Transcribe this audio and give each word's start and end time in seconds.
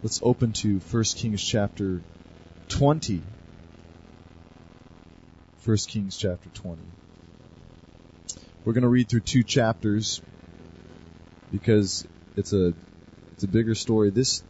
Let's 0.00 0.20
open 0.22 0.52
to 0.52 0.78
1 0.78 1.04
Kings 1.16 1.42
chapter 1.42 2.00
20. 2.68 3.20
1 5.64 5.76
Kings 5.88 6.16
chapter 6.16 6.48
20. 6.54 6.80
We're 8.64 8.74
going 8.74 8.82
to 8.82 8.88
read 8.88 9.08
through 9.08 9.20
two 9.20 9.42
chapters 9.42 10.20
because 11.50 12.06
it's 12.36 12.52
a 12.52 12.74
it's 13.32 13.42
a 13.42 13.48
bigger 13.48 13.74
story. 13.74 14.10
This 14.10 14.44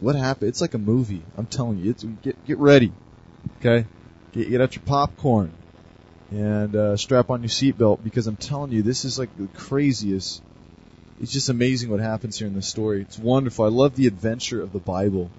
what 0.00 0.14
happened? 0.14 0.50
It's 0.50 0.60
like 0.60 0.74
a 0.74 0.78
movie. 0.78 1.22
I'm 1.38 1.46
telling 1.46 1.78
you. 1.78 1.90
It's 1.90 2.04
get 2.04 2.44
get 2.44 2.58
ready. 2.58 2.92
Okay? 3.60 3.86
Get 4.32 4.50
get 4.50 4.60
out 4.60 4.76
your 4.76 4.84
popcorn 4.84 5.52
and 6.30 6.76
uh, 6.76 6.96
strap 6.98 7.30
on 7.30 7.40
your 7.40 7.48
seatbelt 7.48 8.04
because 8.04 8.26
I'm 8.26 8.36
telling 8.36 8.72
you 8.72 8.82
this 8.82 9.06
is 9.06 9.18
like 9.18 9.34
the 9.38 9.46
craziest 9.46 10.42
it's 11.22 11.32
just 11.32 11.48
amazing 11.48 11.88
what 11.88 12.00
happens 12.00 12.36
here 12.36 12.48
in 12.48 12.54
this 12.54 12.66
story. 12.66 13.00
It's 13.02 13.16
wonderful. 13.16 13.64
I 13.64 13.68
love 13.68 13.94
the 13.94 14.08
adventure 14.08 14.60
of 14.60 14.72
the 14.72 14.80
Bible. 14.80 15.30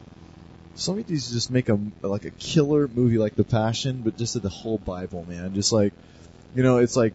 Some 0.75 0.97
of 0.97 1.06
these 1.06 1.29
just 1.29 1.51
make 1.51 1.68
a 1.68 1.78
like 2.01 2.23
a 2.23 2.32
killer 2.32 2.87
movie 2.87 3.18
like 3.18 3.36
The 3.36 3.43
Passion, 3.43 4.01
but 4.01 4.18
just 4.18 4.42
the 4.42 4.50
whole 4.50 4.78
Bible, 4.78 5.25
man. 5.28 5.54
Just 5.54 5.73
like, 5.73 5.93
you 6.56 6.64
know, 6.64 6.78
it's 6.78 6.96
like 6.96 7.14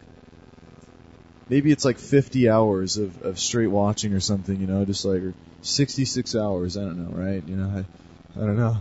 maybe 1.49 1.71
it's 1.71 1.83
like 1.83 1.97
50 1.97 2.47
hours 2.47 2.97
of, 2.97 3.23
of 3.23 3.39
straight 3.39 3.67
watching 3.67 4.13
or 4.13 4.19
something, 4.19 4.61
you 4.61 4.67
know, 4.67 4.85
just 4.85 5.03
like 5.03 5.23
66 5.63 6.35
hours. 6.35 6.77
I 6.77 6.81
don't 6.81 7.03
know, 7.03 7.17
right? 7.17 7.43
You 7.47 7.55
know, 7.55 7.69
I, 7.69 8.39
I 8.39 8.45
don't 8.45 8.57
know. 8.57 8.77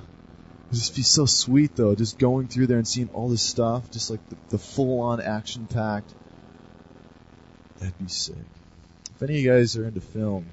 It'd 0.69 0.81
just 0.81 0.97
be 0.97 1.03
so 1.03 1.25
sweet 1.25 1.77
though, 1.77 1.95
just 1.95 2.19
going 2.19 2.49
through 2.49 2.67
there 2.67 2.77
and 2.77 2.87
seeing 2.87 3.09
all 3.15 3.31
this 3.31 3.43
stuff, 3.43 3.91
just 3.91 4.11
like 4.11 4.21
the, 4.29 4.37
the 4.51 4.59
full 4.59 5.01
on 5.01 5.23
action 5.23 5.67
packed. 5.67 6.13
That'd 7.79 7.99
be 7.99 8.09
sick 8.09 8.37
if 9.19 9.23
any 9.25 9.39
of 9.39 9.45
you 9.45 9.51
guys 9.51 9.77
are 9.77 9.85
into 9.85 10.01
film, 10.01 10.47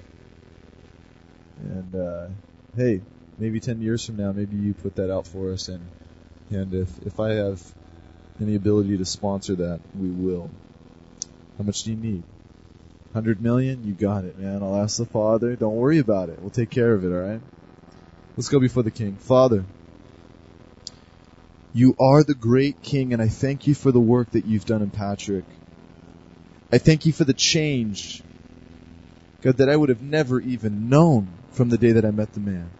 and 1.60 1.94
uh, 1.94 2.26
hey, 2.74 3.00
maybe 3.38 3.60
ten 3.60 3.80
years 3.80 4.04
from 4.04 4.16
now, 4.16 4.32
maybe 4.32 4.56
you 4.56 4.74
put 4.74 4.96
that 4.96 5.08
out 5.08 5.28
for 5.28 5.52
us, 5.52 5.68
and 5.68 5.86
and 6.50 6.74
if 6.74 7.06
if 7.06 7.20
I 7.20 7.34
have 7.34 7.62
any 8.40 8.56
ability 8.56 8.98
to 8.98 9.04
sponsor 9.04 9.54
that, 9.54 9.78
we 9.94 10.08
will. 10.08 10.50
How 11.58 11.62
much 11.62 11.84
do 11.84 11.92
you 11.92 11.96
need? 11.96 12.24
Hundred 13.12 13.40
million? 13.40 13.86
You 13.86 13.92
got 13.92 14.24
it, 14.24 14.36
man. 14.36 14.64
I'll 14.64 14.82
ask 14.82 14.98
the 14.98 15.06
Father. 15.06 15.54
Don't 15.54 15.76
worry 15.76 15.98
about 15.98 16.28
it. 16.28 16.40
We'll 16.40 16.50
take 16.50 16.70
care 16.70 16.92
of 16.92 17.04
it. 17.04 17.12
All 17.12 17.22
right. 17.22 17.40
Let's 18.36 18.48
go 18.48 18.58
before 18.58 18.82
the 18.82 18.90
King. 18.90 19.14
Father, 19.14 19.64
you 21.72 21.94
are 22.00 22.24
the 22.24 22.34
great 22.34 22.82
King, 22.82 23.12
and 23.12 23.22
I 23.22 23.28
thank 23.28 23.68
you 23.68 23.76
for 23.76 23.92
the 23.92 24.00
work 24.00 24.32
that 24.32 24.44
you've 24.44 24.64
done 24.64 24.82
in 24.82 24.90
Patrick. 24.90 25.44
I 26.72 26.78
thank 26.78 27.06
you 27.06 27.12
for 27.12 27.22
the 27.22 27.32
change 27.32 28.24
God, 29.42 29.58
that 29.58 29.68
I 29.68 29.76
would 29.76 29.88
have 29.88 30.02
never 30.02 30.40
even 30.40 30.88
known 30.88 31.28
from 31.52 31.68
the 31.68 31.78
day 31.78 31.92
that 31.92 32.04
I 32.04 32.10
met 32.10 32.32
the 32.32 32.40
man. 32.40 32.70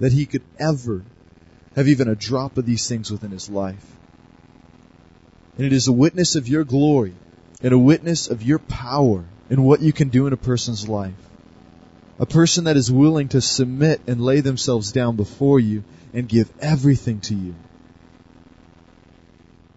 That 0.00 0.12
he 0.12 0.26
could 0.26 0.42
ever 0.58 1.02
have 1.74 1.88
even 1.88 2.08
a 2.08 2.14
drop 2.14 2.58
of 2.58 2.66
these 2.66 2.88
things 2.88 3.10
within 3.10 3.30
his 3.30 3.48
life. 3.48 3.84
And 5.56 5.66
it 5.66 5.72
is 5.72 5.88
a 5.88 5.92
witness 5.92 6.36
of 6.36 6.48
your 6.48 6.64
glory 6.64 7.14
and 7.62 7.72
a 7.72 7.78
witness 7.78 8.28
of 8.28 8.42
your 8.42 8.58
power 8.58 9.24
and 9.50 9.64
what 9.64 9.80
you 9.80 9.92
can 9.92 10.08
do 10.08 10.26
in 10.26 10.32
a 10.32 10.36
person's 10.36 10.88
life. 10.88 11.14
A 12.20 12.26
person 12.26 12.64
that 12.64 12.76
is 12.76 12.90
willing 12.90 13.28
to 13.28 13.40
submit 13.40 14.00
and 14.06 14.20
lay 14.20 14.40
themselves 14.40 14.92
down 14.92 15.16
before 15.16 15.60
you 15.60 15.84
and 16.12 16.28
give 16.28 16.50
everything 16.60 17.20
to 17.22 17.34
you. 17.34 17.54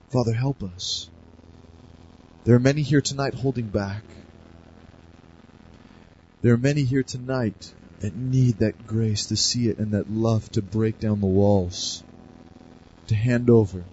Father, 0.09 0.33
help 0.33 0.63
us. 0.63 1.09
There 2.43 2.55
are 2.55 2.59
many 2.59 2.81
here 2.81 3.01
tonight 3.01 3.33
holding 3.33 3.67
back. 3.67 4.03
There 6.41 6.53
are 6.53 6.57
many 6.57 6.83
here 6.83 7.03
tonight 7.03 7.73
that 7.99 8.15
need 8.15 8.59
that 8.59 8.87
grace 8.87 9.27
to 9.27 9.37
see 9.37 9.69
it 9.69 9.77
and 9.77 9.91
that 9.91 10.09
love 10.09 10.51
to 10.53 10.61
break 10.61 10.99
down 10.99 11.21
the 11.21 11.27
walls, 11.27 12.03
to 13.07 13.15
hand 13.15 13.49
over 13.49 13.83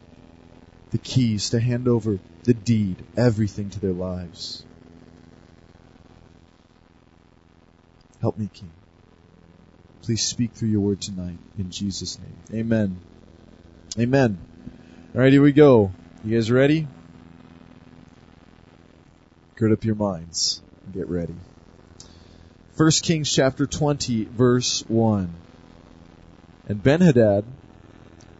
the 0.90 0.98
keys, 0.98 1.50
to 1.50 1.60
hand 1.60 1.86
over 1.86 2.18
the 2.44 2.54
deed, 2.54 2.96
everything 3.16 3.68
to 3.70 3.80
their 3.80 3.92
lives. 3.92 4.64
Help 8.22 8.38
me, 8.38 8.48
King. 8.52 8.70
Please 10.02 10.22
speak 10.22 10.52
through 10.52 10.70
your 10.70 10.80
word 10.80 11.02
tonight 11.02 11.38
in 11.58 11.70
Jesus' 11.70 12.18
name. 12.18 12.60
Amen. 12.60 12.98
Amen. 13.98 14.38
All 15.14 15.20
right, 15.20 15.32
here 15.32 15.42
we 15.42 15.52
go. 15.52 15.92
You 16.24 16.36
guys 16.36 16.50
ready? 16.50 16.88
Gird 19.56 19.72
up 19.72 19.84
your 19.84 19.96
minds. 19.96 20.62
Get 20.94 21.08
ready. 21.08 21.34
1 22.78 22.90
Kings 23.02 23.34
chapter 23.34 23.66
20 23.66 24.26
verse 24.26 24.84
1. 24.86 25.34
And 26.68 26.80
Benhadad, 26.80 27.42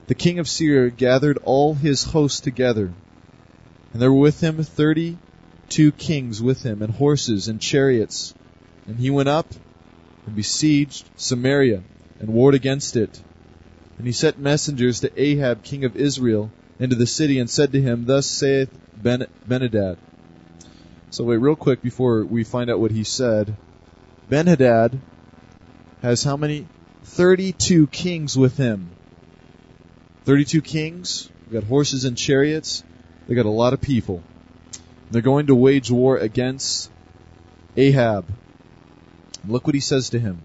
the 0.07 0.15
king 0.15 0.39
of 0.39 0.49
Syria, 0.49 0.91
gathered 0.91 1.39
all 1.43 1.75
his 1.75 2.05
hosts 2.05 2.39
together. 2.39 2.93
And 3.93 4.01
there 4.01 4.13
were 4.13 4.21
with 4.21 4.41
him 4.41 4.63
thirty 4.63 5.19
two 5.69 5.91
kings 5.91 6.41
with 6.41 6.63
him, 6.63 6.83
and 6.83 6.93
horses 6.93 7.49
and 7.49 7.61
chariots. 7.61 8.33
And 8.87 8.97
he 9.01 9.11
went 9.11 9.29
up 9.29 9.49
and 10.25 10.37
besieged 10.37 11.09
Samaria, 11.17 11.83
and 12.21 12.29
warred 12.29 12.55
against 12.55 12.95
it. 12.95 13.21
And 13.99 14.07
he 14.07 14.13
sent 14.13 14.39
messengers 14.39 15.01
to 15.01 15.21
Ahab, 15.21 15.65
king 15.65 15.85
of 15.85 15.97
Israel, 15.97 16.53
into 16.79 16.95
the 16.95 17.09
city, 17.09 17.41
and 17.41 17.51
said 17.51 17.73
to 17.73 17.83
him, 17.83 18.05
Thus 18.07 18.27
saith 18.27 18.71
ben-. 18.95 19.27
So 21.11 21.25
wait 21.25 21.39
real 21.39 21.57
quick 21.57 21.83
before 21.83 22.25
we 22.25 22.45
find 22.45 22.71
out 22.71 22.79
what 22.79 22.93
he 22.93 23.03
said. 23.03 23.57
Benhadad 24.31 24.99
has 26.03 26.23
how 26.23 26.37
many? 26.37 26.67
32 27.05 27.87
kings 27.87 28.37
with 28.37 28.57
him. 28.57 28.91
32 30.25 30.61
kings. 30.61 31.31
They 31.47 31.59
got 31.59 31.67
horses 31.67 32.05
and 32.05 32.17
chariots. 32.17 32.85
They 33.27 33.35
got 33.35 33.47
a 33.47 33.51
lot 33.51 33.73
of 33.73 33.81
people. 33.81 34.23
They're 35.11 35.23
going 35.23 35.47
to 35.47 35.55
wage 35.55 35.91
war 35.91 36.19
against 36.19 36.91
Ahab. 37.77 38.27
Look 39.47 39.67
what 39.67 39.75
he 39.75 39.81
says 39.81 40.11
to 40.11 40.19
him. 40.19 40.43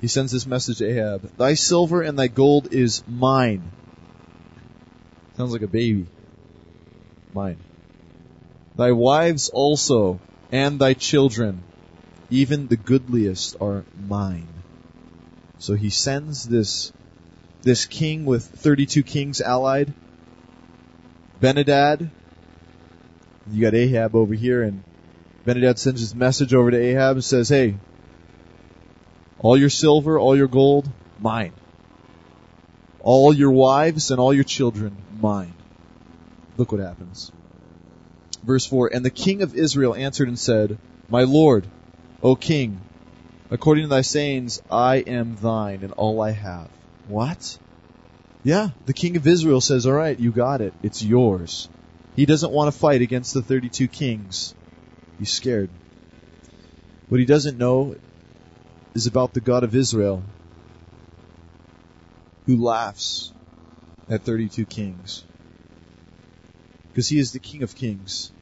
He 0.00 0.06
sends 0.06 0.30
this 0.30 0.46
message 0.46 0.78
to 0.78 0.86
Ahab. 0.86 1.36
Thy 1.36 1.54
silver 1.54 2.02
and 2.02 2.16
thy 2.16 2.28
gold 2.28 2.72
is 2.72 3.02
mine. 3.08 3.62
Sounds 5.36 5.52
like 5.52 5.62
a 5.62 5.68
baby. 5.68 6.06
Mine. 7.32 7.56
Thy 8.76 8.92
wives 8.92 9.48
also 9.48 10.20
and 10.52 10.78
thy 10.78 10.94
children 10.94 11.64
even 12.34 12.66
the 12.66 12.76
goodliest 12.76 13.56
are 13.60 13.84
mine. 14.08 14.48
So 15.58 15.74
he 15.74 15.90
sends 15.90 16.42
this, 16.42 16.92
this 17.62 17.86
king 17.86 18.24
with 18.24 18.44
32 18.44 19.04
kings 19.04 19.40
allied, 19.40 19.92
Benhadad. 21.40 22.10
You 23.52 23.62
got 23.62 23.74
Ahab 23.74 24.16
over 24.16 24.34
here 24.34 24.64
and 24.64 24.82
Benhadad 25.46 25.78
sends 25.78 26.00
his 26.00 26.14
message 26.14 26.54
over 26.54 26.72
to 26.72 26.76
Ahab 26.76 27.16
and 27.16 27.24
says, 27.24 27.48
hey, 27.48 27.76
all 29.38 29.56
your 29.56 29.70
silver, 29.70 30.18
all 30.18 30.36
your 30.36 30.48
gold, 30.48 30.90
mine. 31.20 31.52
All 33.00 33.32
your 33.32 33.52
wives 33.52 34.10
and 34.10 34.18
all 34.18 34.34
your 34.34 34.44
children, 34.44 34.96
mine. 35.20 35.54
Look 36.56 36.72
what 36.72 36.80
happens. 36.80 37.30
Verse 38.42 38.66
4, 38.66 38.88
And 38.92 39.04
the 39.04 39.10
king 39.10 39.42
of 39.42 39.54
Israel 39.54 39.94
answered 39.94 40.26
and 40.28 40.38
said, 40.38 40.78
My 41.08 41.22
lord, 41.22 41.66
O 42.24 42.36
king, 42.36 42.80
according 43.50 43.84
to 43.84 43.88
thy 43.88 44.00
sayings, 44.00 44.62
I 44.70 44.96
am 44.96 45.36
thine 45.36 45.82
and 45.82 45.92
all 45.92 46.22
I 46.22 46.30
have. 46.30 46.70
What? 47.06 47.58
Yeah, 48.42 48.70
the 48.86 48.94
king 48.94 49.16
of 49.16 49.26
Israel 49.26 49.60
says, 49.60 49.86
alright, 49.86 50.18
you 50.18 50.32
got 50.32 50.62
it. 50.62 50.72
It's 50.82 51.02
yours. 51.02 51.68
He 52.16 52.24
doesn't 52.24 52.50
want 52.50 52.72
to 52.72 52.78
fight 52.80 53.02
against 53.02 53.34
the 53.34 53.42
32 53.42 53.88
kings. 53.88 54.54
He's 55.18 55.32
scared. 55.34 55.68
What 57.10 57.20
he 57.20 57.26
doesn't 57.26 57.58
know 57.58 57.94
is 58.94 59.06
about 59.06 59.34
the 59.34 59.42
God 59.42 59.62
of 59.62 59.74
Israel 59.74 60.22
who 62.46 62.56
laughs 62.56 63.34
at 64.08 64.22
32 64.22 64.64
kings. 64.64 65.24
Because 66.88 67.08
he 67.08 67.18
is 67.18 67.32
the 67.32 67.38
king 67.38 67.62
of 67.62 67.74
kings, 67.74 68.32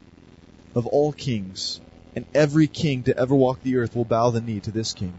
of 0.76 0.86
all 0.86 1.12
kings 1.12 1.80
and 2.14 2.26
every 2.34 2.66
king 2.66 3.04
to 3.04 3.16
ever 3.16 3.34
walk 3.34 3.62
the 3.62 3.76
earth 3.76 3.96
will 3.96 4.04
bow 4.04 4.30
the 4.30 4.40
knee 4.40 4.60
to 4.60 4.70
this 4.70 4.92
king. 4.92 5.14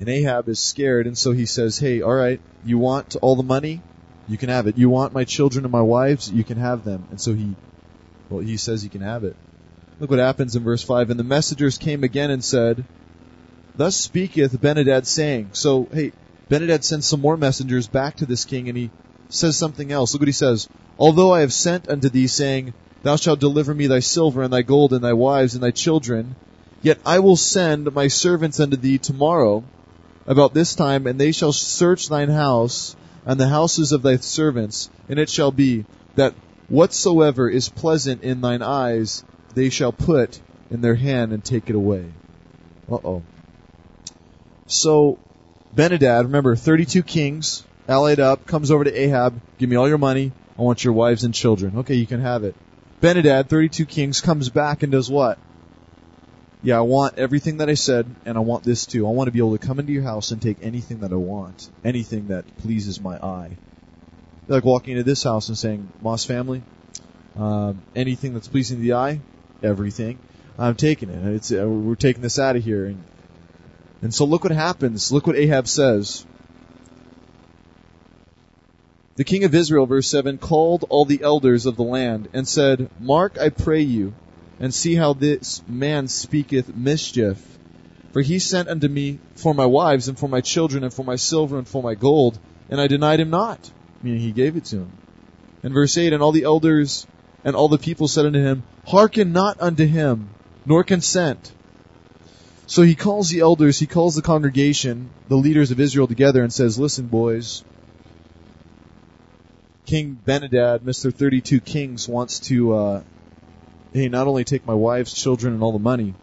And 0.00 0.08
Ahab 0.08 0.48
is 0.48 0.60
scared, 0.60 1.06
and 1.06 1.16
so 1.16 1.32
he 1.32 1.46
says, 1.46 1.78
Hey, 1.78 2.02
alright, 2.02 2.40
you 2.64 2.78
want 2.78 3.16
all 3.16 3.36
the 3.36 3.42
money? 3.42 3.82
You 4.28 4.38
can 4.38 4.48
have 4.48 4.66
it. 4.66 4.78
You 4.78 4.88
want 4.88 5.12
my 5.12 5.24
children 5.24 5.64
and 5.64 5.72
my 5.72 5.82
wives? 5.82 6.30
You 6.30 6.44
can 6.44 6.56
have 6.56 6.84
them. 6.84 7.06
And 7.10 7.20
so 7.20 7.34
he, 7.34 7.54
well, 8.28 8.40
he 8.40 8.56
says 8.56 8.82
he 8.82 8.88
can 8.88 9.02
have 9.02 9.24
it. 9.24 9.36
Look 9.98 10.08
what 10.08 10.18
happens 10.18 10.56
in 10.56 10.62
verse 10.62 10.82
5. 10.82 11.10
And 11.10 11.18
the 11.18 11.24
messengers 11.24 11.76
came 11.76 12.04
again 12.04 12.30
and 12.30 12.42
said, 12.42 12.84
Thus 13.76 13.96
speaketh 13.96 14.52
Benhadad 14.52 15.04
saying. 15.04 15.50
So, 15.52 15.88
hey, 15.92 16.12
Benhadad 16.48 16.84
sends 16.84 17.06
some 17.06 17.20
more 17.20 17.36
messengers 17.36 17.86
back 17.86 18.16
to 18.16 18.26
this 18.26 18.44
king, 18.44 18.68
and 18.68 18.78
he 18.78 18.90
says 19.28 19.56
something 19.56 19.92
else. 19.92 20.14
Look 20.14 20.22
what 20.22 20.28
he 20.28 20.32
says. 20.32 20.68
Although 20.98 21.32
I 21.34 21.40
have 21.40 21.52
sent 21.52 21.88
unto 21.88 22.08
thee, 22.08 22.26
saying, 22.26 22.72
Thou 23.02 23.16
shalt 23.16 23.40
deliver 23.40 23.74
me 23.74 23.86
thy 23.86 24.00
silver 24.00 24.42
and 24.42 24.52
thy 24.52 24.62
gold 24.62 24.92
and 24.92 25.02
thy 25.02 25.12
wives 25.12 25.54
and 25.54 25.62
thy 25.62 25.70
children, 25.70 26.36
Yet 26.82 26.98
I 27.04 27.18
will 27.18 27.36
send 27.36 27.92
my 27.92 28.08
servants 28.08 28.58
unto 28.58 28.76
thee 28.76 28.98
tomorrow 28.98 29.64
about 30.26 30.54
this 30.54 30.74
time, 30.74 31.06
and 31.06 31.20
they 31.20 31.32
shall 31.32 31.52
search 31.52 32.08
thine 32.08 32.30
house 32.30 32.96
and 33.26 33.38
the 33.38 33.48
houses 33.48 33.92
of 33.92 34.02
thy 34.02 34.16
servants, 34.16 34.88
and 35.08 35.18
it 35.18 35.28
shall 35.28 35.50
be 35.50 35.84
that 36.14 36.34
whatsoever 36.68 37.50
is 37.50 37.68
pleasant 37.68 38.22
in 38.22 38.40
thine 38.40 38.62
eyes, 38.62 39.24
they 39.54 39.68
shall 39.68 39.92
put 39.92 40.40
in 40.70 40.80
their 40.80 40.94
hand 40.94 41.32
and 41.32 41.44
take 41.44 41.68
it 41.68 41.76
away. 41.76 42.06
Uh 42.90 42.98
oh. 43.04 43.22
So, 44.66 45.18
Benadad, 45.76 46.24
remember, 46.24 46.56
32 46.56 47.02
kings, 47.02 47.64
allied 47.88 48.20
up, 48.20 48.46
comes 48.46 48.70
over 48.70 48.84
to 48.84 48.94
Ahab, 48.94 49.38
give 49.58 49.68
me 49.68 49.76
all 49.76 49.88
your 49.88 49.98
money, 49.98 50.32
I 50.58 50.62
want 50.62 50.82
your 50.82 50.94
wives 50.94 51.24
and 51.24 51.34
children. 51.34 51.78
Okay, 51.78 51.94
you 51.94 52.06
can 52.06 52.20
have 52.20 52.44
it. 52.44 52.54
Benadad, 53.00 53.48
32 53.48 53.86
kings, 53.86 54.20
comes 54.20 54.50
back 54.50 54.82
and 54.82 54.92
does 54.92 55.10
what? 55.10 55.38
Yeah, 56.62 56.76
I 56.76 56.82
want 56.82 57.18
everything 57.18 57.58
that 57.58 57.70
I 57.70 57.74
said, 57.74 58.06
and 58.26 58.36
I 58.36 58.40
want 58.40 58.64
this 58.64 58.84
too. 58.84 59.06
I 59.06 59.10
want 59.10 59.28
to 59.28 59.32
be 59.32 59.38
able 59.38 59.56
to 59.56 59.66
come 59.66 59.78
into 59.78 59.92
your 59.92 60.02
house 60.02 60.30
and 60.30 60.42
take 60.42 60.58
anything 60.60 61.00
that 61.00 61.12
I 61.12 61.16
want, 61.16 61.70
anything 61.82 62.28
that 62.28 62.44
pleases 62.58 63.00
my 63.00 63.16
eye. 63.16 63.56
Like 64.46 64.64
walking 64.64 64.92
into 64.92 65.04
this 65.04 65.22
house 65.22 65.48
and 65.48 65.56
saying, 65.56 65.90
Moss 66.02 66.26
family, 66.26 66.62
um, 67.38 67.80
anything 67.96 68.34
that's 68.34 68.48
pleasing 68.48 68.76
to 68.76 68.82
the 68.82 68.92
eye, 68.92 69.20
everything, 69.62 70.18
I'm 70.58 70.74
taking 70.74 71.08
it. 71.08 71.24
It's 71.34 71.50
uh, 71.50 71.66
we're 71.66 71.94
taking 71.94 72.20
this 72.20 72.38
out 72.38 72.56
of 72.56 72.62
here, 72.62 72.84
and 72.84 73.02
and 74.02 74.14
so 74.14 74.26
look 74.26 74.44
what 74.44 74.52
happens. 74.52 75.10
Look 75.10 75.26
what 75.26 75.36
Ahab 75.36 75.66
says. 75.66 76.26
The 79.16 79.24
king 79.24 79.44
of 79.44 79.54
Israel, 79.54 79.86
verse 79.86 80.08
7, 80.08 80.38
called 80.38 80.84
all 80.88 81.04
the 81.04 81.22
elders 81.22 81.66
of 81.66 81.76
the 81.76 81.82
land 81.82 82.28
and 82.32 82.46
said, 82.46 82.88
Mark, 83.00 83.38
I 83.38 83.48
pray 83.48 83.80
you, 83.80 84.14
and 84.60 84.72
see 84.72 84.94
how 84.94 85.14
this 85.14 85.62
man 85.68 86.06
speaketh 86.06 86.74
mischief. 86.74 87.58
For 88.12 88.22
he 88.22 88.38
sent 88.38 88.68
unto 88.68 88.88
me 88.88 89.18
for 89.34 89.52
my 89.54 89.66
wives 89.66 90.08
and 90.08 90.18
for 90.18 90.28
my 90.28 90.40
children 90.40 90.84
and 90.84 90.94
for 90.94 91.04
my 91.04 91.16
silver 91.16 91.58
and 91.58 91.66
for 91.66 91.82
my 91.82 91.94
gold, 91.94 92.38
and 92.68 92.80
I 92.80 92.86
denied 92.86 93.20
him 93.20 93.30
not. 93.30 93.70
Meaning 94.02 94.20
he 94.20 94.32
gave 94.32 94.56
it 94.56 94.64
to 94.66 94.76
him. 94.78 94.92
And 95.62 95.74
verse 95.74 95.96
8, 95.98 96.12
and 96.12 96.22
all 96.22 96.32
the 96.32 96.44
elders 96.44 97.06
and 97.44 97.56
all 97.56 97.68
the 97.68 97.78
people 97.78 98.08
said 98.08 98.26
unto 98.26 98.40
him, 98.40 98.62
Hearken 98.86 99.32
not 99.32 99.60
unto 99.60 99.86
him, 99.86 100.28
nor 100.64 100.84
consent. 100.84 101.52
So 102.66 102.82
he 102.82 102.94
calls 102.94 103.28
the 103.28 103.40
elders, 103.40 103.78
he 103.78 103.86
calls 103.86 104.14
the 104.14 104.22
congregation, 104.22 105.10
the 105.28 105.36
leaders 105.36 105.72
of 105.72 105.80
Israel 105.80 106.06
together 106.06 106.42
and 106.42 106.52
says, 106.52 106.78
Listen, 106.78 107.06
boys, 107.06 107.64
King 109.90 110.20
Benadad, 110.24 110.82
Mr. 110.82 111.12
32 111.12 111.58
Kings, 111.58 112.08
wants 112.08 112.38
to, 112.38 112.74
uh, 112.74 113.02
hey, 113.92 114.08
not 114.08 114.28
only 114.28 114.44
take 114.44 114.64
my 114.64 114.74
wives, 114.74 115.12
children, 115.12 115.52
and 115.52 115.64
all 115.64 115.72
the 115.72 115.80
money, 115.80 116.14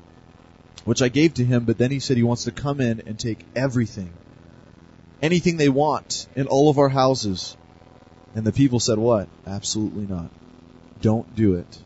which 0.86 1.02
I 1.02 1.10
gave 1.10 1.34
to 1.34 1.44
him, 1.44 1.66
but 1.66 1.78
then 1.78 1.92
he 1.92 2.00
said 2.00 2.16
he 2.16 2.24
wants 2.24 2.46
to 2.46 2.52
come 2.52 2.80
in 2.80 3.04
and 3.06 3.20
take 3.20 3.40
everything. 3.58 4.14
Anything 5.22 5.58
they 5.58 5.68
want 5.68 6.28
in 6.34 6.48
all 6.48 6.70
of 6.70 6.78
our 6.78 6.88
houses. 6.88 7.58
And 8.34 8.46
the 8.46 8.54
people 8.54 8.80
said, 8.80 9.00
what? 9.00 9.28
Absolutely 9.46 10.06
not. 10.06 10.32
Don't 11.02 11.36
do 11.36 11.56
it. 11.56 11.80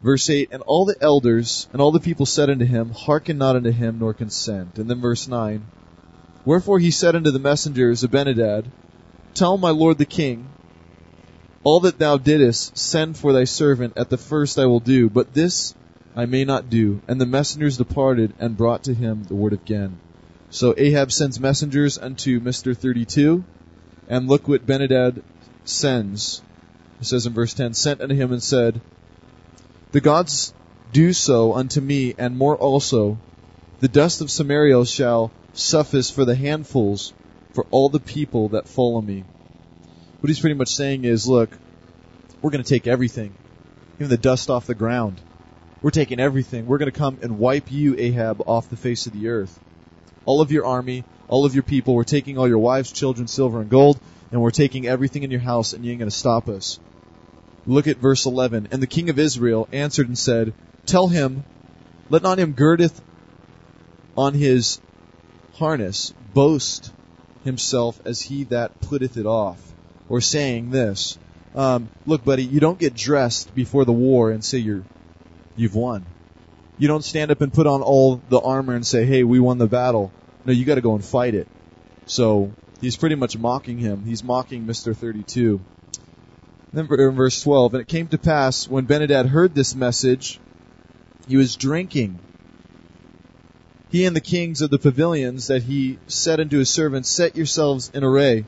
Verse 0.00 0.30
8, 0.30 0.48
and 0.50 0.62
all 0.62 0.86
the 0.86 0.96
elders 0.98 1.68
and 1.74 1.82
all 1.82 1.92
the 1.92 2.00
people 2.00 2.24
said 2.24 2.48
unto 2.48 2.64
him, 2.64 2.88
Hearken 2.88 3.36
not 3.36 3.56
unto 3.56 3.70
him, 3.70 3.98
nor 3.98 4.14
consent. 4.14 4.78
And 4.78 4.88
then 4.88 5.02
verse 5.02 5.28
9, 5.28 5.62
Wherefore 6.46 6.78
he 6.78 6.90
said 6.90 7.14
unto 7.14 7.30
the 7.30 7.38
messengers 7.38 8.02
of 8.02 8.10
Benadad, 8.10 8.64
Tell 9.34 9.56
my 9.56 9.70
lord 9.70 9.98
the 9.98 10.04
king, 10.04 10.48
all 11.64 11.80
that 11.80 11.98
thou 11.98 12.18
didst 12.18 12.76
send 12.76 13.16
for 13.16 13.32
thy 13.32 13.44
servant 13.44 13.94
at 13.96 14.10
the 14.10 14.18
first 14.18 14.58
I 14.58 14.66
will 14.66 14.80
do, 14.80 15.08
but 15.08 15.32
this 15.32 15.74
I 16.14 16.26
may 16.26 16.44
not 16.44 16.68
do. 16.68 17.00
And 17.08 17.20
the 17.20 17.26
messengers 17.26 17.78
departed 17.78 18.34
and 18.38 18.56
brought 18.56 18.84
to 18.84 18.94
him 18.94 19.24
the 19.24 19.34
word 19.34 19.52
again. 19.52 19.98
So 20.50 20.74
Ahab 20.76 21.10
sends 21.12 21.40
messengers 21.40 21.96
unto 21.96 22.40
Mr. 22.40 22.76
32, 22.76 23.42
and 24.08 24.28
look 24.28 24.48
what 24.48 24.66
Benadad 24.66 25.22
sends. 25.64 26.42
It 27.00 27.06
says 27.06 27.24
in 27.24 27.32
verse 27.32 27.54
10, 27.54 27.72
sent 27.72 28.02
unto 28.02 28.14
him 28.14 28.32
and 28.32 28.42
said, 28.42 28.80
The 29.92 30.02
gods 30.02 30.52
do 30.92 31.14
so 31.14 31.54
unto 31.54 31.80
me, 31.80 32.14
and 32.18 32.36
more 32.36 32.56
also. 32.56 33.18
The 33.80 33.88
dust 33.88 34.20
of 34.20 34.30
Samaria 34.30 34.84
shall 34.84 35.30
suffice 35.54 36.10
for 36.10 36.24
the 36.26 36.34
handfuls 36.34 37.14
for 37.52 37.66
all 37.70 37.88
the 37.88 38.00
people 38.00 38.50
that 38.50 38.68
follow 38.68 39.00
me. 39.00 39.24
What 40.20 40.28
he's 40.28 40.40
pretty 40.40 40.54
much 40.54 40.74
saying 40.74 41.04
is, 41.04 41.26
look, 41.26 41.50
we're 42.40 42.50
going 42.50 42.62
to 42.62 42.68
take 42.68 42.86
everything, 42.86 43.34
even 43.96 44.08
the 44.08 44.16
dust 44.16 44.50
off 44.50 44.66
the 44.66 44.74
ground. 44.74 45.20
We're 45.82 45.90
taking 45.90 46.20
everything. 46.20 46.66
We're 46.66 46.78
going 46.78 46.90
to 46.90 46.98
come 46.98 47.18
and 47.22 47.38
wipe 47.38 47.72
you, 47.72 47.96
Ahab, 47.98 48.42
off 48.46 48.70
the 48.70 48.76
face 48.76 49.06
of 49.06 49.12
the 49.12 49.28
earth. 49.28 49.58
All 50.24 50.40
of 50.40 50.52
your 50.52 50.64
army, 50.64 51.04
all 51.28 51.44
of 51.44 51.54
your 51.54 51.64
people, 51.64 51.94
we're 51.94 52.04
taking 52.04 52.38
all 52.38 52.48
your 52.48 52.58
wives, 52.58 52.92
children, 52.92 53.26
silver, 53.26 53.60
and 53.60 53.68
gold, 53.68 53.98
and 54.30 54.40
we're 54.40 54.50
taking 54.50 54.86
everything 54.86 55.24
in 55.24 55.30
your 55.30 55.40
house, 55.40 55.72
and 55.72 55.84
you 55.84 55.90
ain't 55.90 55.98
going 55.98 56.10
to 56.10 56.16
stop 56.16 56.48
us. 56.48 56.78
Look 57.66 57.86
at 57.86 57.98
verse 57.98 58.26
11. 58.26 58.68
And 58.70 58.82
the 58.82 58.86
king 58.86 59.10
of 59.10 59.18
Israel 59.18 59.68
answered 59.72 60.08
and 60.08 60.18
said, 60.18 60.54
Tell 60.86 61.08
him, 61.08 61.44
let 62.10 62.22
not 62.22 62.38
him 62.38 62.52
girdeth 62.52 63.00
on 64.16 64.34
his 64.34 64.80
harness 65.54 66.12
boast 66.34 66.92
himself 67.44 68.00
as 68.04 68.22
he 68.22 68.44
that 68.44 68.80
putteth 68.80 69.16
it 69.16 69.26
off. 69.26 69.60
Or 70.08 70.20
saying 70.20 70.70
this, 70.70 71.18
um, 71.54 71.88
look, 72.06 72.24
buddy, 72.24 72.44
you 72.44 72.60
don't 72.60 72.78
get 72.78 72.94
dressed 72.94 73.54
before 73.54 73.84
the 73.84 73.92
war 73.92 74.30
and 74.30 74.44
say 74.44 74.58
you're, 74.58 74.84
you've 75.56 75.74
won. 75.74 76.04
You 76.78 76.88
don't 76.88 77.04
stand 77.04 77.30
up 77.30 77.40
and 77.40 77.52
put 77.52 77.66
on 77.66 77.82
all 77.82 78.20
the 78.28 78.40
armor 78.40 78.74
and 78.74 78.86
say, 78.86 79.04
hey, 79.04 79.24
we 79.24 79.40
won 79.40 79.58
the 79.58 79.66
battle. 79.66 80.12
No, 80.44 80.52
you 80.52 80.64
gotta 80.64 80.80
go 80.80 80.94
and 80.94 81.04
fight 81.04 81.34
it. 81.34 81.48
So, 82.06 82.52
he's 82.80 82.96
pretty 82.96 83.14
much 83.14 83.38
mocking 83.38 83.78
him. 83.78 84.04
He's 84.04 84.24
mocking 84.24 84.66
Mr. 84.66 84.96
32. 84.96 85.60
Then 86.72 86.88
in 86.90 87.10
verse 87.10 87.42
12, 87.42 87.74
and 87.74 87.80
it 87.82 87.88
came 87.88 88.08
to 88.08 88.18
pass 88.18 88.66
when 88.66 88.86
Benadad 88.86 89.26
heard 89.26 89.54
this 89.54 89.74
message, 89.74 90.40
he 91.28 91.36
was 91.36 91.56
drinking. 91.56 92.18
He 93.92 94.06
and 94.06 94.16
the 94.16 94.22
kings 94.22 94.62
of 94.62 94.70
the 94.70 94.78
pavilions 94.78 95.48
that 95.48 95.64
he 95.64 95.98
said 96.06 96.40
unto 96.40 96.56
his 96.56 96.70
servants, 96.70 97.10
set 97.10 97.36
yourselves 97.36 97.90
in 97.92 98.02
array. 98.02 98.46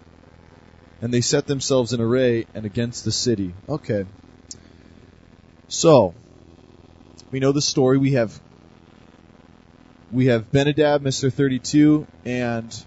And 1.02 1.12
they 1.12 1.20
set 1.20 1.46
themselves 1.46 1.92
in 1.92 2.00
array 2.00 2.46
and 2.54 2.64
against 2.64 3.04
the 3.04 3.12
city. 3.12 3.52
Okay. 3.68 4.06
So, 5.68 6.14
we 7.30 7.40
know 7.40 7.52
the 7.52 7.60
story. 7.60 7.98
We 7.98 8.12
have, 8.12 8.40
we 10.10 10.26
have 10.26 10.50
Benadad, 10.50 11.00
Mr. 11.00 11.30
32, 11.30 12.06
and 12.24 12.84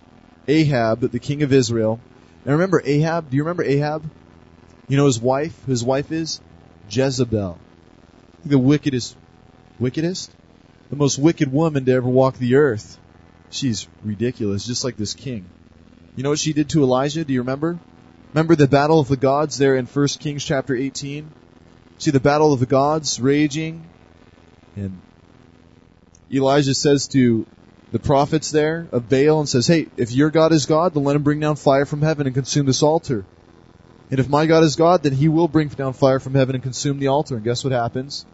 Ahab, 0.47 1.01
the 1.01 1.19
king 1.19 1.43
of 1.43 1.53
Israel. 1.53 1.99
And 2.43 2.53
remember 2.53 2.81
Ahab? 2.83 3.29
Do 3.29 3.37
you 3.37 3.43
remember 3.43 3.65
Ahab? 3.65 4.09
You 4.87 4.97
know 4.97 5.05
his 5.05 5.19
wife? 5.19 5.63
His 5.65 5.83
wife 5.83 6.11
is 6.11 6.41
Jezebel. 6.89 7.59
The 8.45 8.57
wickedest, 8.57 9.15
wickedest? 9.77 10.31
The 10.89 10.95
most 10.95 11.19
wicked 11.19 11.51
woman 11.51 11.85
to 11.85 11.91
ever 11.91 12.07
walk 12.07 12.37
the 12.37 12.55
earth. 12.55 12.97
She's 13.49 13.87
ridiculous, 14.03 14.65
just 14.65 14.83
like 14.83 14.97
this 14.97 15.13
king. 15.13 15.45
You 16.15 16.23
know 16.23 16.29
what 16.29 16.39
she 16.39 16.53
did 16.53 16.69
to 16.69 16.83
Elijah? 16.83 17.23
Do 17.23 17.33
you 17.33 17.41
remember? 17.41 17.79
Remember 18.33 18.55
the 18.55 18.67
battle 18.67 18.99
of 18.99 19.07
the 19.07 19.17
gods 19.17 19.57
there 19.57 19.75
in 19.75 19.85
1 19.85 20.07
Kings 20.19 20.43
chapter 20.43 20.75
18? 20.75 21.31
See 21.97 22.11
the 22.11 22.19
battle 22.19 22.53
of 22.53 22.59
the 22.59 22.65
gods 22.65 23.19
raging? 23.19 23.85
And 24.75 24.99
Elijah 26.31 26.73
says 26.73 27.07
to 27.09 27.45
the 27.91 27.99
prophets 27.99 28.51
there 28.51 28.87
of 28.91 29.09
Baal 29.09 29.39
and 29.39 29.49
says, 29.49 29.67
Hey, 29.67 29.87
if 29.97 30.11
your 30.11 30.29
God 30.29 30.51
is 30.51 30.65
God, 30.65 30.93
then 30.93 31.03
let 31.03 31.15
him 31.15 31.23
bring 31.23 31.39
down 31.39 31.55
fire 31.55 31.85
from 31.85 32.01
heaven 32.01 32.27
and 32.27 32.35
consume 32.35 32.65
this 32.65 32.83
altar. 32.83 33.25
And 34.09 34.19
if 34.19 34.29
my 34.29 34.45
God 34.45 34.63
is 34.63 34.75
God, 34.75 35.03
then 35.03 35.13
he 35.13 35.27
will 35.27 35.47
bring 35.47 35.69
down 35.69 35.93
fire 35.93 36.19
from 36.19 36.33
heaven 36.33 36.55
and 36.55 36.63
consume 36.63 36.99
the 36.99 37.07
altar. 37.07 37.35
And 37.35 37.43
guess 37.43 37.63
what 37.63 37.73
happens? 37.73 38.25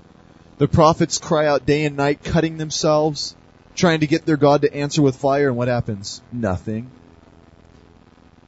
The 0.57 0.67
prophets 0.67 1.17
cry 1.17 1.48
out 1.48 1.65
day 1.65 1.86
and 1.86 1.98
night, 1.98 2.24
cutting 2.24 2.57
themselves, 2.57 3.36
trying 3.75 4.01
to 4.01 4.07
get 4.07 4.25
their 4.25 4.38
God 4.38 4.62
to 4.62 4.74
answer 4.74 5.01
with 5.01 5.15
fire. 5.15 5.48
And 5.48 5.57
what 5.57 5.67
happens? 5.67 6.22
Nothing. 6.31 6.91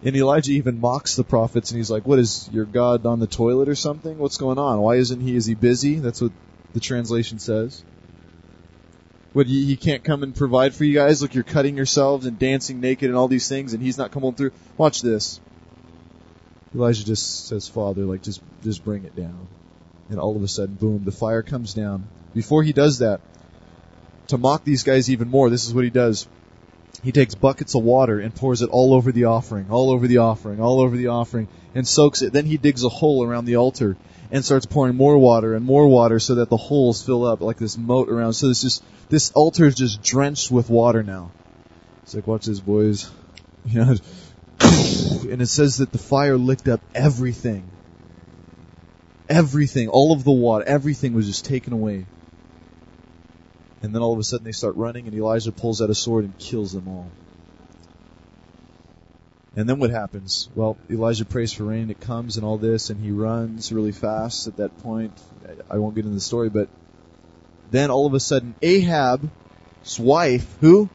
And 0.04 0.16
Elijah 0.16 0.52
even 0.52 0.80
mocks 0.80 1.16
the 1.16 1.24
prophets 1.24 1.72
and 1.72 1.78
he's 1.78 1.90
like, 1.90 2.06
what 2.06 2.20
is 2.20 2.48
your 2.52 2.66
God 2.66 3.08
on 3.08 3.20
the 3.20 3.28
toilet 3.28 3.70
or 3.70 3.76
something? 3.76 4.20
What's 4.20 4.38
going 4.38 4.60
on? 4.60 4.80
Why 4.80 4.98
isn't 4.98 5.20
he, 5.20 5.36
is 5.36 5.48
he 5.48 5.56
busy? 5.56 5.96
That's 5.96 6.22
what 6.22 6.32
the 6.74 6.80
translation 6.80 7.40
says. 7.40 7.84
What, 9.34 9.48
he, 9.48 9.66
he 9.66 9.76
can't 9.76 10.04
come 10.04 10.22
and 10.22 10.36
provide 10.36 10.76
for 10.76 10.84
you 10.84 10.94
guys? 10.94 11.24
Look, 11.24 11.34
you're 11.34 11.44
cutting 11.44 11.76
yourselves 11.76 12.28
and 12.28 12.38
dancing 12.38 12.82
naked 12.82 13.10
and 13.10 13.18
all 13.18 13.28
these 13.28 13.50
things 13.50 13.74
and 13.74 13.82
he's 13.82 13.98
not 13.98 14.12
coming 14.12 14.36
through. 14.36 14.52
Watch 14.78 15.02
this. 15.02 15.40
Elijah 16.76 17.04
just 17.04 17.48
says, 17.48 17.68
Father, 17.68 18.04
like, 18.04 18.22
just, 18.22 18.42
just 18.64 18.84
bring 18.84 19.06
it 19.06 19.16
down. 19.16 19.48
And 20.10 20.20
all 20.20 20.36
of 20.36 20.44
a 20.44 20.48
sudden, 20.48 20.76
boom, 20.76 21.04
the 21.04 21.12
fire 21.12 21.42
comes 21.42 21.74
down. 21.74 22.08
Before 22.34 22.64
he 22.64 22.74
does 22.74 23.00
that, 23.00 23.22
to 24.28 24.38
mock 24.38 24.64
these 24.64 24.84
guys 24.84 25.10
even 25.10 25.30
more, 25.30 25.50
this 25.50 25.68
is 25.68 25.74
what 25.74 25.84
he 25.84 25.90
does. 25.90 26.28
he 27.04 27.12
takes 27.12 27.36
buckets 27.36 27.76
of 27.76 27.84
water 27.84 28.20
and 28.20 28.34
pours 28.34 28.62
it 28.62 28.70
all 28.70 28.94
over 28.94 29.12
the 29.12 29.26
offering, 29.26 29.68
all 29.70 29.92
over 29.92 30.08
the 30.08 30.18
offering, 30.18 30.60
all 30.60 30.82
over 30.82 30.96
the 30.96 31.08
offering, 31.08 31.48
and 31.74 31.88
soaks 31.88 32.22
it. 32.22 32.34
Then 32.34 32.46
he 32.46 32.58
digs 32.58 32.84
a 32.84 32.90
hole 32.90 33.24
around 33.24 33.46
the 33.46 33.58
altar 33.58 33.98
and 34.32 34.44
starts 34.44 34.66
pouring 34.66 34.96
more 34.96 35.18
water 35.18 35.56
and 35.56 35.66
more 35.66 35.88
water 35.88 36.20
so 36.20 36.36
that 36.36 36.50
the 36.50 36.58
holes 36.58 37.04
fill 37.06 37.26
up 37.26 37.42
like 37.42 37.58
this 37.58 37.78
moat 37.78 38.10
around. 38.10 38.34
So 38.34 38.48
this 38.48 38.62
just 38.62 38.84
this 39.10 39.32
altar 39.32 39.66
is 39.66 39.76
just 39.76 40.02
drenched 40.02 40.52
with 40.52 40.70
water 40.70 41.04
now. 41.04 41.32
It's 42.04 42.16
like, 42.16 42.28
watch 42.28 42.46
this, 42.46 42.60
boys. 42.60 43.10
You 43.68 43.84
know, 43.84 43.96
and 44.60 45.42
it 45.42 45.48
says 45.48 45.78
that 45.78 45.92
the 45.92 45.98
fire 45.98 46.38
licked 46.38 46.68
up 46.68 46.82
everything. 46.94 47.68
Everything, 49.28 49.90
all 49.90 50.14
of 50.14 50.24
the 50.24 50.32
water, 50.32 50.64
everything 50.66 51.14
was 51.14 51.28
just 51.28 51.46
taken 51.46 51.74
away. 51.74 52.06
And 53.82 53.94
then 53.94 54.02
all 54.02 54.14
of 54.14 54.20
a 54.20 54.24
sudden 54.24 54.46
they 54.46 54.52
start 54.52 54.76
running, 54.76 55.08
and 55.08 55.16
Elijah 55.16 55.52
pulls 55.52 55.82
out 55.82 55.90
a 55.90 55.96
sword 55.96 56.26
and 56.26 56.38
kills 56.38 56.72
them 56.72 56.88
all. 56.88 57.10
And 59.56 59.70
then 59.70 59.80
what 59.80 59.90
happens? 59.90 60.50
Well, 60.54 60.78
Elijah 60.90 61.26
prays 61.26 61.54
for 61.54 61.64
rain, 61.64 61.90
it 61.90 62.02
comes 62.02 62.36
and 62.36 62.46
all 62.46 62.58
this, 62.58 62.90
and 62.90 63.02
he 63.02 63.12
runs 63.12 63.72
really 63.72 63.94
fast 63.94 64.48
at 64.48 64.58
that 64.58 64.78
point. 64.84 65.14
I 65.70 65.78
won't 65.78 65.96
get 65.96 66.04
into 66.04 66.16
the 66.16 66.22
story, 66.22 66.50
but 66.50 66.68
then 67.72 67.90
all 67.90 68.06
of 68.06 68.14
a 68.14 68.20
sudden 68.20 68.56
Ahab's 68.62 70.00
wife, 70.00 70.58
who? 70.60 70.90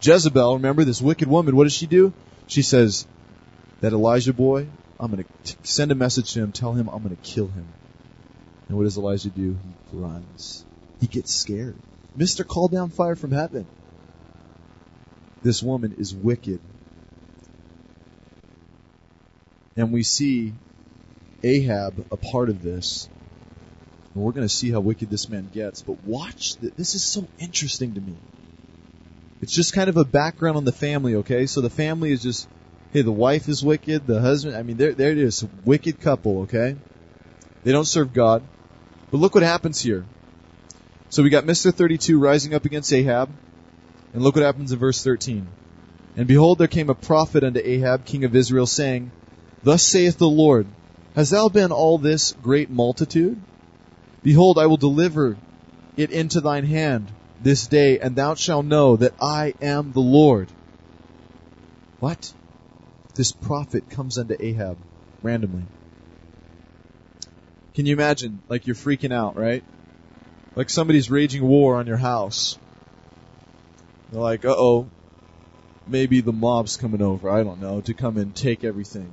Jezebel, 0.00 0.54
remember 0.54 0.84
this 0.84 1.02
wicked 1.02 1.26
woman, 1.26 1.56
what 1.56 1.64
does 1.64 1.72
she 1.72 1.86
do? 1.86 2.12
She 2.46 2.62
says, 2.62 3.06
that 3.80 3.92
Elijah 3.92 4.32
boy, 4.32 4.68
I'm 4.98 5.10
going 5.10 5.24
to 5.24 5.56
send 5.62 5.92
a 5.92 5.94
message 5.94 6.32
to 6.34 6.40
him, 6.40 6.52
tell 6.52 6.72
him 6.72 6.88
I'm 6.88 7.02
going 7.02 7.14
to 7.14 7.22
kill 7.22 7.46
him. 7.46 7.66
And 8.68 8.76
what 8.76 8.84
does 8.84 8.96
Elijah 8.96 9.30
do? 9.30 9.58
He 9.90 9.96
runs. 9.96 10.64
He 11.00 11.06
gets 11.06 11.34
scared. 11.34 11.76
Mr. 12.16 12.46
Call 12.46 12.68
down 12.68 12.90
fire 12.90 13.14
from 13.14 13.30
heaven. 13.30 13.66
This 15.42 15.62
woman 15.62 15.96
is 15.98 16.14
wicked. 16.14 16.60
And 19.76 19.92
we 19.92 20.02
see 20.02 20.54
Ahab 21.42 22.06
a 22.10 22.16
part 22.16 22.48
of 22.48 22.62
this. 22.62 23.08
And 24.14 24.24
we're 24.24 24.32
going 24.32 24.48
to 24.48 24.54
see 24.54 24.70
how 24.70 24.80
wicked 24.80 25.10
this 25.10 25.28
man 25.28 25.50
gets. 25.52 25.82
But 25.82 26.02
watch, 26.04 26.56
this 26.56 26.94
is 26.94 27.04
so 27.04 27.28
interesting 27.38 27.94
to 27.94 28.00
me. 28.00 28.16
It's 29.42 29.52
just 29.52 29.74
kind 29.74 29.90
of 29.90 29.98
a 29.98 30.04
background 30.04 30.56
on 30.56 30.64
the 30.64 30.72
family, 30.72 31.16
okay? 31.16 31.44
So 31.44 31.60
the 31.60 31.68
family 31.68 32.10
is 32.10 32.22
just, 32.22 32.48
hey, 32.96 33.02
the 33.02 33.12
wife 33.12 33.46
is 33.46 33.62
wicked, 33.62 34.06
the 34.06 34.22
husband, 34.22 34.56
I 34.56 34.62
mean, 34.62 34.78
they're, 34.78 35.14
just 35.14 35.42
a 35.42 35.50
wicked 35.66 36.00
couple, 36.00 36.42
okay? 36.44 36.76
They 37.62 37.70
don't 37.70 37.84
serve 37.84 38.14
God. 38.14 38.42
But 39.10 39.18
look 39.18 39.34
what 39.34 39.44
happens 39.44 39.82
here. 39.82 40.06
So 41.10 41.22
we 41.22 41.28
got 41.28 41.44
Mr. 41.44 41.74
32 41.74 42.18
rising 42.18 42.54
up 42.54 42.64
against 42.64 42.90
Ahab. 42.94 43.28
And 44.14 44.22
look 44.22 44.34
what 44.34 44.46
happens 44.46 44.72
in 44.72 44.78
verse 44.78 45.04
13. 45.04 45.46
And 46.16 46.26
behold, 46.26 46.56
there 46.56 46.68
came 46.68 46.88
a 46.88 46.94
prophet 46.94 47.44
unto 47.44 47.60
Ahab, 47.62 48.06
king 48.06 48.24
of 48.24 48.34
Israel, 48.34 48.64
saying, 48.64 49.10
Thus 49.62 49.82
saith 49.82 50.16
the 50.16 50.26
Lord, 50.26 50.66
Hast 51.14 51.32
thou 51.32 51.50
been 51.50 51.72
all 51.72 51.98
this 51.98 52.32
great 52.42 52.70
multitude? 52.70 53.38
Behold, 54.22 54.58
I 54.58 54.68
will 54.68 54.78
deliver 54.78 55.36
it 55.98 56.10
into 56.10 56.40
thine 56.40 56.64
hand 56.64 57.12
this 57.42 57.66
day, 57.66 57.98
and 57.98 58.16
thou 58.16 58.36
shalt 58.36 58.64
know 58.64 58.96
that 58.96 59.12
I 59.20 59.52
am 59.60 59.92
the 59.92 60.00
Lord. 60.00 60.48
What? 62.00 62.32
This 63.16 63.32
prophet 63.32 63.88
comes 63.88 64.18
unto 64.18 64.36
Ahab 64.38 64.76
randomly. 65.22 65.64
Can 67.74 67.86
you 67.86 67.94
imagine? 67.94 68.40
Like 68.48 68.66
you're 68.66 68.76
freaking 68.76 69.12
out, 69.12 69.36
right? 69.36 69.64
Like 70.54 70.70
somebody's 70.70 71.10
raging 71.10 71.42
war 71.42 71.76
on 71.76 71.86
your 71.86 71.96
house. 71.96 72.58
They're 74.12 74.20
like, 74.20 74.44
uh 74.44 74.54
oh, 74.56 74.88
maybe 75.86 76.20
the 76.20 76.32
mob's 76.32 76.76
coming 76.76 77.02
over, 77.02 77.30
I 77.30 77.42
don't 77.42 77.60
know, 77.60 77.80
to 77.82 77.94
come 77.94 78.16
and 78.18 78.34
take 78.34 78.64
everything. 78.64 79.10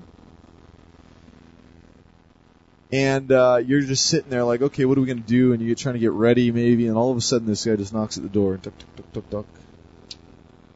And 2.92 3.32
uh, 3.32 3.60
you're 3.66 3.82
just 3.82 4.06
sitting 4.06 4.30
there 4.30 4.44
like, 4.44 4.62
okay, 4.62 4.86
what 4.86 4.98
are 4.98 5.02
we 5.02 5.08
going 5.08 5.24
to 5.24 5.28
do? 5.28 5.54
And 5.54 5.62
you're 5.62 5.76
trying 5.76 5.96
to 5.96 6.00
get 6.00 6.12
ready 6.12 6.52
maybe, 6.52 6.88
and 6.88 6.96
all 6.96 7.10
of 7.10 7.18
a 7.18 7.22
sudden 7.22 7.48
this 7.48 7.66
guy 7.66 7.76
just 7.76 7.92
knocks 7.92 8.18
at 8.18 8.24
the 8.24 8.30
door. 8.30 8.58
Duck, 8.58 8.78
duck, 8.78 8.96
duck, 8.96 9.14
duck, 9.14 9.30
duck. 9.30 9.46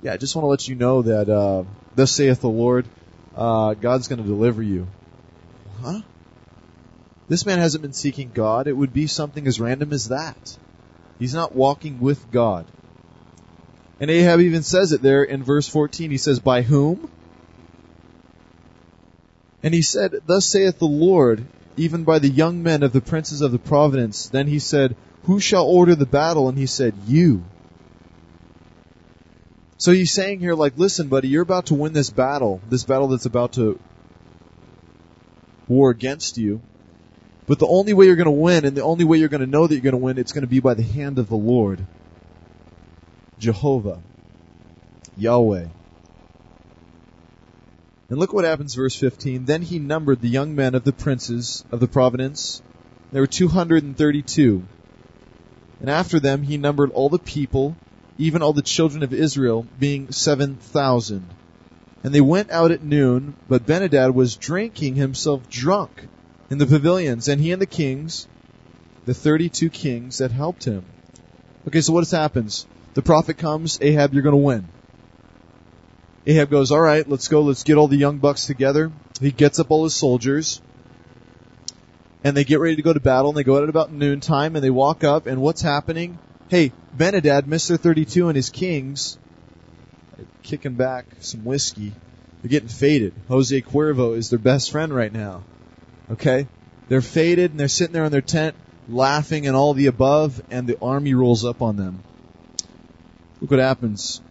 Yeah, 0.02 0.14
I 0.14 0.18
just 0.18 0.36
want 0.36 0.44
to 0.44 0.48
let 0.48 0.68
you 0.68 0.76
know 0.76 1.04
that, 1.04 1.30
uh, 1.30 1.64
thus 1.96 2.12
saith 2.12 2.42
the 2.42 2.50
Lord, 2.50 2.88
uh, 3.38 3.76
God's 3.76 4.08
going 4.08 4.22
to 4.22 4.28
deliver 4.28 4.64
you. 4.64 4.88
Huh? 5.82 6.02
This 7.30 7.46
man 7.46 7.60
hasn't 7.60 7.82
been 7.82 7.94
seeking 7.94 8.32
God. 8.34 8.68
It 8.68 8.74
would 8.74 8.94
be 8.94 9.08
something 9.08 9.46
as 9.48 9.60
random 9.60 9.94
as 9.94 10.10
that. 10.10 10.58
He's 11.20 11.34
not 11.34 11.56
walking 11.56 12.00
with 12.00 12.32
God. 12.32 12.66
And 14.00 14.10
Ahab 14.10 14.40
even 14.40 14.64
says 14.64 14.92
it 14.92 15.02
there 15.02 15.24
in 15.24 15.44
verse 15.44 15.68
14. 15.68 16.12
He 16.12 16.18
says, 16.18 16.40
By 16.40 16.62
whom? 16.62 17.10
And 19.64 19.74
he 19.74 19.82
said, 19.82 20.22
Thus 20.26 20.46
saith 20.46 20.80
the 20.80 20.86
Lord, 20.86 21.46
even 21.76 22.04
by 22.04 22.20
the 22.20 22.30
young 22.30 22.64
men 22.64 22.84
of 22.84 22.94
the 22.94 23.02
princes 23.02 23.42
of 23.42 23.52
the 23.52 23.60
province. 23.60 24.30
Then 24.30 24.48
he 24.48 24.60
said, 24.60 24.96
Who 25.24 25.40
shall 25.40 25.66
order 25.66 25.96
the 25.96 26.06
battle? 26.06 26.50
And 26.50 26.58
he 26.58 26.68
said, 26.68 26.94
You. 27.06 27.44
So 29.78 29.92
he's 29.92 30.12
saying 30.12 30.40
here, 30.40 30.56
like, 30.56 30.78
listen, 30.78 31.08
buddy, 31.08 31.28
you're 31.28 31.44
about 31.44 31.68
to 31.68 31.76
win 31.76 31.94
this 31.94 32.10
battle, 32.10 32.62
this 32.70 32.84
battle 32.84 33.10
that's 33.10 33.28
about 33.28 33.54
to 33.54 33.80
war 35.68 35.92
against 35.92 36.38
you. 36.38 36.62
But 37.46 37.60
the 37.60 37.68
only 37.68 37.94
way 37.94 38.08
you're 38.08 38.16
going 38.16 38.26
to 38.26 38.32
win, 38.32 38.66
and 38.66 38.76
the 38.76 38.82
only 38.82 39.06
way 39.06 39.20
you're 39.20 39.30
going 39.30 39.42
to 39.42 39.48
know 39.48 39.68
that 39.68 39.74
you're 39.74 39.84
going 39.84 39.94
to 39.94 39.98
win, 39.98 40.18
it's 40.18 40.34
going 40.34 40.42
to 40.42 40.48
be 40.48 40.60
by 40.60 40.74
the 40.74 40.84
hand 40.84 41.20
of 41.20 41.30
the 41.30 41.38
Lord. 41.38 41.86
Jehovah. 43.40 44.02
Yahweh. 45.16 45.68
And 48.10 48.20
look 48.20 48.34
what 48.34 48.46
happens, 48.46 48.74
verse 48.74 48.96
15. 48.96 49.46
Then 49.46 49.62
he 49.62 49.80
numbered 49.80 50.22
the 50.22 50.30
young 50.30 50.56
men 50.56 50.76
of 50.76 50.84
the 50.84 50.94
princes 50.94 51.64
of 51.72 51.80
the 51.80 51.88
province. 51.88 52.62
There 53.12 53.22
were 53.22 53.28
232. 53.28 54.64
And 55.80 55.90
after 55.90 56.20
them 56.20 56.44
he 56.44 56.58
numbered 56.58 56.92
all 56.92 57.10
the 57.10 57.20
people, 57.20 57.76
even 58.18 58.42
all 58.42 58.54
the 58.54 58.62
children 58.62 59.04
of 59.04 59.14
Israel, 59.14 59.68
being 59.80 60.12
7,000. 60.12 61.26
And 62.04 62.14
they 62.14 62.22
went 62.22 62.52
out 62.52 62.72
at 62.72 62.84
noon, 62.84 63.36
but 63.48 63.66
Benadad 63.66 64.14
was 64.14 64.36
drinking 64.36 64.96
himself 64.96 65.50
drunk 65.50 66.08
in 66.50 66.58
the 66.58 66.66
pavilions, 66.66 67.28
and 67.28 67.42
he 67.42 67.52
and 67.52 67.62
the 67.62 67.66
kings, 67.66 68.28
the 69.06 69.14
32 69.14 69.70
kings 69.70 70.20
that 70.20 70.32
helped 70.32 70.64
him. 70.64 70.86
Okay, 71.68 71.82
so 71.82 71.94
what 71.94 72.10
happens? 72.10 72.66
The 72.94 73.02
prophet 73.02 73.38
comes, 73.38 73.78
Ahab, 73.82 74.14
you're 74.14 74.24
gonna 74.24 74.38
win. 74.38 74.68
Ahab 76.26 76.50
goes, 76.50 76.72
all 76.72 76.82
right, 76.82 77.08
let's 77.08 77.28
go, 77.28 77.42
let's 77.42 77.64
get 77.64 77.78
all 77.78 77.88
the 77.88 77.98
young 77.98 78.18
bucks 78.18 78.48
together. 78.48 78.92
He 79.20 79.32
gets 79.32 79.60
up 79.60 79.72
all 79.72 79.84
his 79.84 79.96
soldiers, 79.96 80.62
and 82.24 82.36
they 82.36 82.44
get 82.44 82.60
ready 82.60 82.76
to 82.76 82.82
go 82.82 82.94
to 82.94 83.00
battle, 83.00 83.30
and 83.30 83.38
they 83.38 83.44
go 83.44 83.58
out 83.58 83.64
at 83.64 83.70
about 83.70 83.92
noontime, 83.92 84.56
and 84.56 84.64
they 84.64 84.70
walk 84.70 85.04
up, 85.04 85.28
and 85.28 85.42
what's 85.42 85.62
happening? 85.62 86.20
Hey, 86.50 86.72
Benadad, 86.96 87.42
Mr. 87.42 87.78
32, 87.78 88.30
and 88.30 88.36
his 88.38 88.50
kings, 88.50 89.18
kicking 90.44 90.76
back 90.76 91.06
some 91.20 91.44
whiskey. 91.44 91.92
They're 92.42 92.50
getting 92.50 92.70
faded. 92.70 93.14
Jose 93.28 93.62
Cuervo 93.64 94.16
is 94.16 94.30
their 94.30 94.40
best 94.40 94.72
friend 94.72 94.94
right 94.94 95.12
now. 95.12 95.44
Okay? 96.10 96.48
They're 96.88 97.02
faded, 97.02 97.52
and 97.52 97.60
they're 97.60 97.68
sitting 97.68 97.92
there 97.92 98.06
in 98.06 98.14
their 98.14 98.22
tent, 98.22 98.56
laughing 98.88 99.46
and 99.46 99.58
all 99.58 99.74
the 99.74 99.88
above, 99.88 100.42
and 100.50 100.66
the 100.68 100.80
army 100.82 101.14
rolls 101.14 101.44
up 101.44 101.62
on 101.62 101.76
them. 101.76 102.02
Look 103.42 103.52
what 103.52 103.60
happens. 103.60 104.22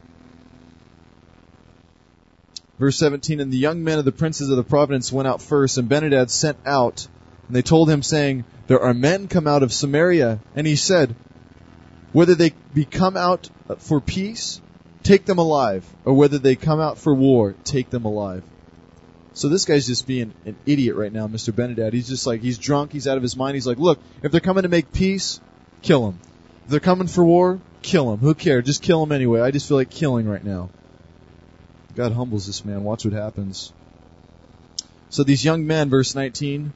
Verse 2.78 2.96
17, 2.96 3.40
And 3.40 3.52
the 3.52 3.58
young 3.58 3.84
men 3.84 3.98
of 3.98 4.06
the 4.06 4.12
princes 4.12 4.48
of 4.48 4.56
the 4.56 4.64
province 4.64 5.12
went 5.12 5.28
out 5.28 5.42
first, 5.42 5.76
and 5.76 5.86
Benadad 5.86 6.30
sent 6.30 6.56
out, 6.64 7.06
and 7.46 7.54
they 7.54 7.60
told 7.60 7.90
him, 7.90 8.02
saying, 8.02 8.44
There 8.68 8.80
are 8.80 8.94
men 8.94 9.28
come 9.28 9.46
out 9.46 9.62
of 9.62 9.70
Samaria. 9.70 10.40
And 10.54 10.66
he 10.66 10.76
said, 10.76 11.14
Whether 12.16 12.34
they 12.34 12.54
be 12.72 12.86
come 12.86 13.14
out 13.14 13.50
for 13.76 14.00
peace, 14.00 14.62
take 15.02 15.26
them 15.26 15.36
alive, 15.36 15.84
or 16.06 16.14
whether 16.14 16.38
they 16.38 16.56
come 16.56 16.80
out 16.80 16.96
for 16.96 17.12
war, 17.12 17.54
take 17.62 17.90
them 17.90 18.06
alive. 18.06 18.42
So 19.34 19.50
this 19.50 19.66
guy's 19.66 19.86
just 19.86 20.06
being 20.06 20.32
an 20.46 20.56
idiot 20.64 20.96
right 20.96 21.12
now, 21.12 21.26
Mr. 21.26 21.52
Benadad. 21.52 21.92
He's 21.92 22.08
just 22.08 22.26
like, 22.26 22.40
he's 22.40 22.56
drunk, 22.56 22.92
he's 22.92 23.06
out 23.06 23.18
of 23.18 23.22
his 23.22 23.36
mind. 23.36 23.56
He's 23.56 23.66
like, 23.66 23.76
look, 23.76 23.98
if 24.22 24.32
they're 24.32 24.40
coming 24.40 24.62
to 24.62 24.70
make 24.70 24.92
peace, 24.92 25.42
kill 25.82 26.06
them. 26.06 26.18
If 26.64 26.70
they're 26.70 26.80
coming 26.80 27.06
for 27.06 27.22
war, 27.22 27.60
kill 27.82 28.10
them. 28.10 28.20
Who 28.20 28.34
cares? 28.34 28.64
Just 28.64 28.80
kill 28.80 29.04
them 29.04 29.12
anyway. 29.12 29.42
I 29.42 29.50
just 29.50 29.68
feel 29.68 29.76
like 29.76 29.90
killing 29.90 30.26
right 30.26 30.42
now. 30.42 30.70
God 31.96 32.12
humbles 32.12 32.46
this 32.46 32.64
man. 32.64 32.82
Watch 32.82 33.04
what 33.04 33.12
happens. 33.12 33.74
So 35.10 35.22
these 35.22 35.44
young 35.44 35.66
men, 35.66 35.90
verse 35.90 36.14
19, 36.14 36.72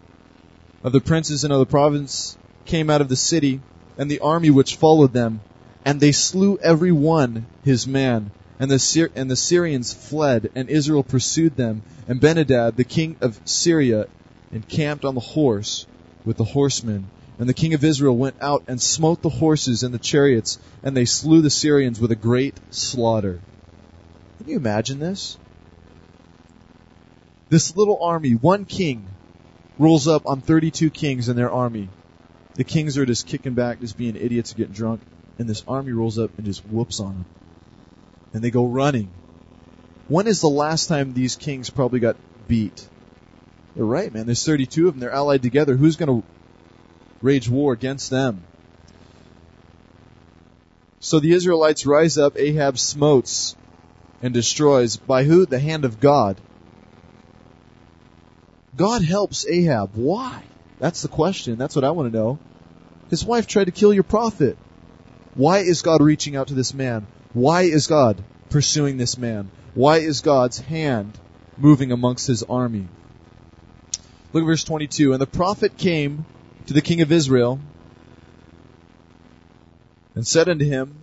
of 0.84 0.92
the 0.92 1.00
princes 1.00 1.44
and 1.44 1.52
of 1.54 1.60
the 1.60 1.64
province 1.64 2.36
came 2.66 2.90
out 2.90 3.00
of 3.00 3.08
the 3.08 3.16
city, 3.16 3.62
and 4.00 4.10
the 4.10 4.20
army 4.20 4.48
which 4.48 4.76
followed 4.76 5.12
them, 5.12 5.40
and 5.84 6.00
they 6.00 6.10
slew 6.10 6.58
every 6.62 6.90
one 6.90 7.44
his 7.62 7.86
man. 7.86 8.30
And 8.58 8.70
the, 8.70 9.10
and 9.14 9.30
the 9.30 9.36
Syrians 9.36 9.92
fled, 9.92 10.50
and 10.54 10.70
Israel 10.70 11.02
pursued 11.02 11.54
them. 11.54 11.82
And 12.08 12.18
Benadad, 12.18 12.76
the 12.76 12.84
king 12.84 13.16
of 13.20 13.38
Syria, 13.44 14.06
encamped 14.52 15.04
on 15.04 15.14
the 15.14 15.20
horse 15.20 15.86
with 16.24 16.38
the 16.38 16.44
horsemen. 16.44 17.10
And 17.38 17.46
the 17.46 17.54
king 17.54 17.74
of 17.74 17.84
Israel 17.84 18.16
went 18.16 18.36
out 18.40 18.64
and 18.68 18.80
smote 18.80 19.20
the 19.20 19.28
horses 19.28 19.82
and 19.82 19.92
the 19.92 19.98
chariots, 19.98 20.58
and 20.82 20.96
they 20.96 21.04
slew 21.04 21.42
the 21.42 21.50
Syrians 21.50 22.00
with 22.00 22.10
a 22.10 22.16
great 22.16 22.58
slaughter. 22.70 23.40
Can 24.38 24.48
you 24.48 24.56
imagine 24.56 24.98
this? 24.98 25.36
This 27.50 27.76
little 27.76 28.02
army, 28.02 28.32
one 28.32 28.64
king, 28.64 29.08
rolls 29.78 30.08
up 30.08 30.24
on 30.24 30.40
32 30.40 30.88
kings 30.88 31.28
and 31.28 31.38
their 31.38 31.50
army. 31.52 31.90
The 32.60 32.64
kings 32.64 32.98
are 32.98 33.06
just 33.06 33.26
kicking 33.26 33.54
back, 33.54 33.80
just 33.80 33.96
being 33.96 34.16
idiots, 34.16 34.50
and 34.50 34.58
getting 34.58 34.74
drunk, 34.74 35.00
and 35.38 35.48
this 35.48 35.64
army 35.66 35.92
rolls 35.92 36.18
up 36.18 36.36
and 36.36 36.44
just 36.44 36.60
whoops 36.66 37.00
on 37.00 37.14
them. 37.14 37.24
And 38.34 38.44
they 38.44 38.50
go 38.50 38.66
running. 38.66 39.08
When 40.08 40.26
is 40.26 40.42
the 40.42 40.50
last 40.50 40.86
time 40.86 41.14
these 41.14 41.36
kings 41.36 41.70
probably 41.70 42.00
got 42.00 42.16
beat? 42.48 42.86
They're 43.74 43.86
right, 43.86 44.12
man. 44.12 44.26
There's 44.26 44.44
32 44.44 44.88
of 44.88 44.92
them. 44.92 45.00
They're 45.00 45.10
allied 45.10 45.40
together. 45.40 45.74
Who's 45.74 45.96
going 45.96 46.20
to 46.20 46.28
rage 47.22 47.48
war 47.48 47.72
against 47.72 48.10
them? 48.10 48.42
So 50.98 51.18
the 51.18 51.32
Israelites 51.32 51.86
rise 51.86 52.18
up. 52.18 52.38
Ahab 52.38 52.78
smotes 52.78 53.56
and 54.20 54.34
destroys. 54.34 54.98
By 54.98 55.24
who? 55.24 55.46
The 55.46 55.58
hand 55.58 55.86
of 55.86 55.98
God. 55.98 56.38
God 58.76 59.02
helps 59.02 59.46
Ahab. 59.46 59.92
Why? 59.94 60.42
That's 60.78 61.00
the 61.00 61.08
question. 61.08 61.56
That's 61.56 61.74
what 61.74 61.86
I 61.86 61.92
want 61.92 62.12
to 62.12 62.18
know. 62.18 62.38
His 63.10 63.24
wife 63.24 63.46
tried 63.46 63.64
to 63.64 63.72
kill 63.72 63.92
your 63.92 64.04
prophet. 64.04 64.56
Why 65.34 65.58
is 65.58 65.82
God 65.82 66.00
reaching 66.00 66.36
out 66.36 66.48
to 66.48 66.54
this 66.54 66.72
man? 66.72 67.06
Why 67.32 67.62
is 67.62 67.88
God 67.88 68.22
pursuing 68.48 68.96
this 68.96 69.18
man? 69.18 69.50
Why 69.74 69.98
is 69.98 70.20
God's 70.20 70.58
hand 70.58 71.18
moving 71.58 71.92
amongst 71.92 72.28
his 72.28 72.44
army? 72.44 72.88
Look 74.32 74.44
at 74.44 74.46
verse 74.46 74.64
22. 74.64 75.12
And 75.12 75.20
the 75.20 75.26
prophet 75.26 75.76
came 75.76 76.24
to 76.66 76.72
the 76.72 76.80
king 76.80 77.00
of 77.00 77.10
Israel 77.10 77.58
and 80.14 80.26
said 80.26 80.48
unto 80.48 80.64
him, 80.64 80.94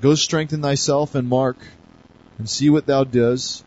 Go 0.00 0.16
strengthen 0.16 0.62
thyself 0.62 1.14
and 1.14 1.28
mark 1.28 1.58
and 2.38 2.48
see 2.48 2.70
what 2.70 2.86
thou 2.86 3.04
doest. 3.04 3.64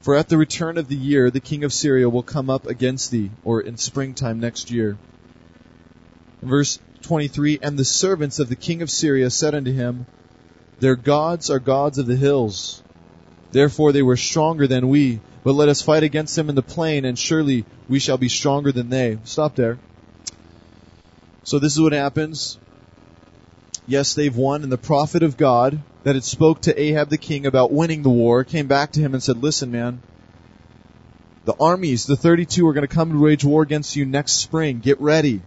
For 0.00 0.14
at 0.14 0.28
the 0.28 0.38
return 0.38 0.78
of 0.78 0.88
the 0.88 0.96
year, 0.96 1.30
the 1.30 1.40
king 1.40 1.64
of 1.64 1.72
Syria 1.72 2.08
will 2.08 2.22
come 2.22 2.48
up 2.48 2.66
against 2.66 3.10
thee, 3.10 3.30
or 3.42 3.60
in 3.60 3.76
springtime 3.78 4.38
next 4.38 4.70
year. 4.70 4.98
Verse 6.44 6.78
23, 7.02 7.58
And 7.62 7.78
the 7.78 7.84
servants 7.84 8.38
of 8.38 8.48
the 8.48 8.56
king 8.56 8.82
of 8.82 8.90
Syria 8.90 9.30
said 9.30 9.54
unto 9.54 9.72
him, 9.72 10.06
Their 10.80 10.96
gods 10.96 11.50
are 11.50 11.58
gods 11.58 11.98
of 11.98 12.06
the 12.06 12.16
hills. 12.16 12.82
Therefore 13.52 13.92
they 13.92 14.02
were 14.02 14.16
stronger 14.16 14.66
than 14.66 14.88
we. 14.88 15.20
But 15.42 15.54
let 15.54 15.68
us 15.68 15.82
fight 15.82 16.02
against 16.02 16.34
them 16.36 16.48
in 16.48 16.54
the 16.54 16.62
plain, 16.62 17.04
and 17.04 17.18
surely 17.18 17.66
we 17.86 17.98
shall 17.98 18.16
be 18.16 18.30
stronger 18.30 18.72
than 18.72 18.88
they. 18.88 19.18
Stop 19.24 19.54
there. 19.56 19.78
So 21.42 21.58
this 21.58 21.74
is 21.74 21.80
what 21.80 21.92
happens. 21.92 22.58
Yes, 23.86 24.14
they've 24.14 24.34
won, 24.34 24.62
and 24.62 24.72
the 24.72 24.78
prophet 24.78 25.22
of 25.22 25.36
God 25.36 25.82
that 26.02 26.14
had 26.14 26.24
spoke 26.24 26.62
to 26.62 26.80
Ahab 26.80 27.10
the 27.10 27.18
king 27.18 27.44
about 27.44 27.72
winning 27.72 28.02
the 28.02 28.10
war 28.10 28.42
came 28.44 28.66
back 28.66 28.92
to 28.92 29.00
him 29.00 29.12
and 29.12 29.22
said, 29.22 29.42
listen 29.42 29.70
man, 29.70 30.00
the 31.44 31.54
armies, 31.60 32.06
the 32.06 32.16
32 32.16 32.66
are 32.66 32.72
going 32.72 32.86
to 32.86 32.94
come 32.94 33.12
to 33.12 33.18
wage 33.18 33.44
war 33.44 33.62
against 33.62 33.96
you 33.96 34.06
next 34.06 34.32
spring. 34.32 34.80
Get 34.80 34.98
ready. 35.00 35.42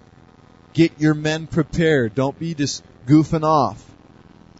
Get 0.77 0.99
your 0.99 1.15
men 1.15 1.47
prepared. 1.47 2.13
Don't 2.13 2.37
be 2.37 2.53
just 2.53 2.83
goofing 3.07 3.43
off. 3.43 3.83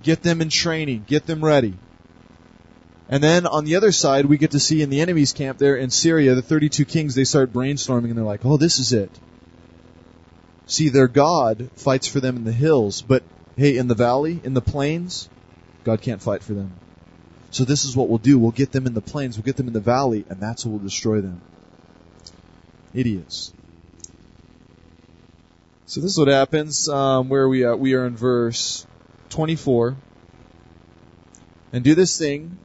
Get 0.01 0.23
them 0.23 0.41
in 0.41 0.49
training. 0.49 1.05
Get 1.05 1.27
them 1.27 1.45
ready. 1.45 1.75
And 3.07 3.21
then 3.21 3.45
on 3.45 3.65
the 3.65 3.75
other 3.75 3.91
side, 3.91 4.25
we 4.25 4.39
get 4.39 4.51
to 4.51 4.59
see 4.59 4.81
in 4.81 4.89
the 4.89 5.01
enemy's 5.01 5.31
camp 5.31 5.59
there 5.59 5.75
in 5.75 5.91
Syria, 5.91 6.33
the 6.33 6.41
32 6.41 6.85
kings, 6.85 7.13
they 7.13 7.23
start 7.23 7.53
brainstorming 7.53 8.05
and 8.05 8.17
they're 8.17 8.25
like, 8.25 8.43
oh, 8.45 8.57
this 8.57 8.79
is 8.79 8.93
it. 8.93 9.11
See, 10.65 10.89
their 10.89 11.07
God 11.07 11.69
fights 11.75 12.07
for 12.07 12.19
them 12.19 12.35
in 12.35 12.45
the 12.45 12.51
hills, 12.51 13.03
but 13.03 13.21
hey, 13.55 13.77
in 13.77 13.87
the 13.87 13.93
valley, 13.93 14.41
in 14.43 14.55
the 14.55 14.61
plains, 14.61 15.29
God 15.83 16.01
can't 16.01 16.21
fight 16.21 16.41
for 16.41 16.55
them. 16.55 16.71
So 17.51 17.63
this 17.63 17.85
is 17.85 17.95
what 17.95 18.09
we'll 18.09 18.17
do. 18.17 18.39
We'll 18.39 18.49
get 18.49 18.71
them 18.71 18.87
in 18.87 18.95
the 18.95 19.01
plains, 19.01 19.37
we'll 19.37 19.45
get 19.45 19.55
them 19.55 19.67
in 19.67 19.73
the 19.73 19.79
valley, 19.81 20.25
and 20.29 20.39
that's 20.39 20.65
what 20.65 20.71
will 20.71 20.79
destroy 20.79 21.21
them. 21.21 21.43
Idiots. 22.95 23.53
So 25.89 26.01
this 26.01 26.11
is 26.11 26.19
what 26.19 26.27
happens. 26.27 26.89
Um, 26.89 27.29
where 27.29 27.47
we 27.47 27.63
are, 27.63 27.73
we 27.75 27.93
are 27.93 28.05
in 28.05 28.17
verse 28.17 28.85
24. 29.29 29.95
And 31.71 31.81
do 31.81 31.95
this 31.95 32.17
thing, 32.17 32.57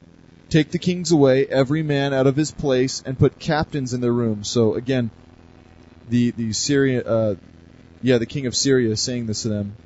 take 0.49 0.71
the 0.71 0.77
kings 0.77 1.13
away, 1.13 1.47
every 1.47 1.83
man 1.83 2.13
out 2.13 2.27
of 2.27 2.35
his 2.35 2.51
place, 2.51 3.01
and 3.05 3.17
put 3.17 3.39
captains 3.39 3.93
in 3.93 4.01
their 4.01 4.11
rooms. 4.11 4.49
So 4.49 4.73
again, 4.73 5.09
the 6.09 6.31
the 6.31 6.51
Syria, 6.51 7.01
uh, 7.01 7.35
yeah, 8.01 8.17
the 8.17 8.25
king 8.25 8.45
of 8.45 8.57
Syria 8.57 8.91
is 8.91 9.01
saying 9.01 9.27
this 9.27 9.43
to 9.43 9.49
them. 9.49 9.77